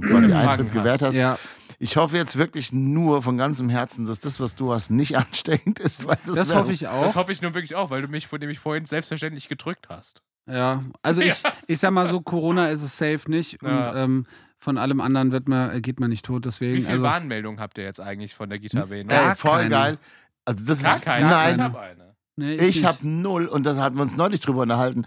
[0.00, 1.16] quasi Eintritt gewährt hast.
[1.16, 1.38] Ja,
[1.78, 5.78] Ich hoffe jetzt wirklich nur von ganzem Herzen, dass das, was du hast, nicht ansteckend
[5.80, 6.06] ist.
[6.08, 7.14] Weil das das hoffe ich Das auch.
[7.16, 10.22] hoffe ich nur wirklich auch, weil du mich vor dem ich vorhin selbstverständlich gedrückt hast.
[10.46, 13.62] Ja, also ich, ich sag mal so, Corona ist es safe nicht.
[13.62, 13.96] Und Ja.
[14.04, 14.26] ähm,
[14.64, 16.44] von allem anderen wird man, äh, geht man nicht tot.
[16.44, 19.04] Wie Deswegen, viele also, Warnmeldungen habt ihr jetzt eigentlich von der Gita W?
[19.04, 19.68] Gar Ey, voll keine.
[19.68, 19.98] geil.
[20.46, 21.26] Also das Gar ist keine.
[21.28, 22.14] nein, Ich hab eine.
[22.36, 22.84] nee, Ich nicht.
[22.84, 25.04] habe null und das hatten wir uns neulich drüber unterhalten.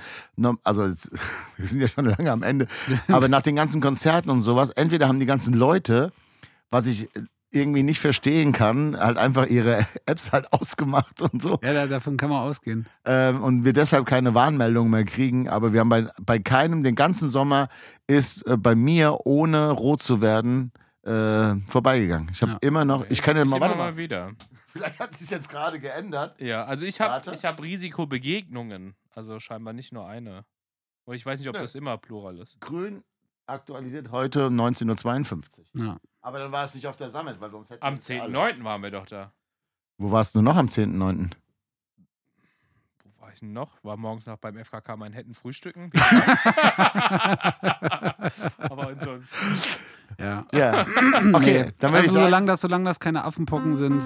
[0.63, 1.11] Also jetzt,
[1.57, 2.67] wir sind ja schon lange am Ende.
[3.09, 6.11] Aber nach den ganzen Konzerten und sowas, entweder haben die ganzen Leute,
[6.69, 7.09] was ich
[7.57, 11.59] irgendwie nicht verstehen kann, halt einfach ihre Apps halt ausgemacht und so.
[11.63, 12.85] Ja, da, davon kann man ausgehen.
[13.05, 15.49] Ähm, und wir deshalb keine Warnmeldungen mehr kriegen.
[15.49, 17.67] Aber wir haben bei, bei keinem, den ganzen Sommer
[18.07, 20.71] ist äh, bei mir, ohne rot zu werden,
[21.03, 22.29] äh, vorbeigegangen.
[22.31, 22.57] Ich habe Ja.
[22.61, 24.31] immer noch, ich kann ja mal, warte mal mal, wieder.
[24.67, 26.39] vielleicht hat sich jetzt gerade geändert.
[26.41, 28.95] Ja, also ich habe hab Risikobegegnungen.
[29.15, 30.45] Also scheinbar nicht nur eine.
[31.05, 31.61] Und ich weiß nicht, ob Nö.
[31.61, 32.59] das immer Plural ist.
[32.59, 33.03] Grün
[33.47, 35.83] aktualisiert heute um 19.52 Uhr.
[35.85, 35.97] Ja.
[36.27, 38.61] Aber dann war es nicht auf der Summit, weil sonst hätten Am wir alle- 10.9.
[38.65, 39.31] waren wir doch da.
[39.97, 41.31] Wo warst du noch am 10.9.?
[43.05, 43.81] Wo war ich denn noch?
[43.81, 45.89] War morgens noch beim FKK Manhattan frühstücken.
[48.57, 49.37] Aber ansonsten.
[50.19, 50.45] ja.
[50.51, 50.81] Ja.
[51.31, 54.03] Okay, dann würde ich also sagen, solange das, solange das keine Affenpocken sind.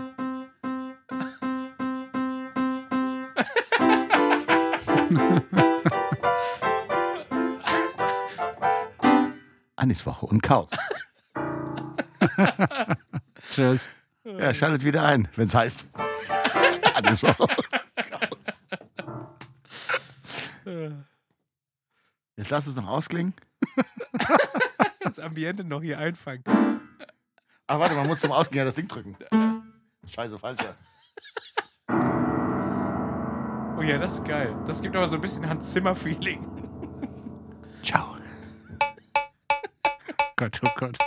[9.76, 10.72] Anis Woche und Kauz.
[13.42, 13.90] Tschüss.
[14.24, 15.88] Ja, schaltet wieder ein, wenn es heißt.
[18.10, 18.68] Kauz.
[22.36, 23.34] Jetzt lass es noch ausklingen.
[25.04, 26.44] Das Ambiente noch hier einfangen.
[27.68, 29.18] Ach, warte, man muss zum Ausgehen ja das Ding drücken.
[30.08, 30.62] Scheiße, falsch.
[30.62, 30.76] Ja.
[33.78, 34.56] Oh ja, das ist geil.
[34.68, 36.48] Das gibt aber so ein bisschen Hans Zimmer-Feeling.
[37.84, 38.16] Ciao.
[40.38, 40.98] Gott, oh Gott.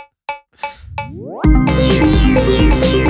[1.17, 3.04] Thank you.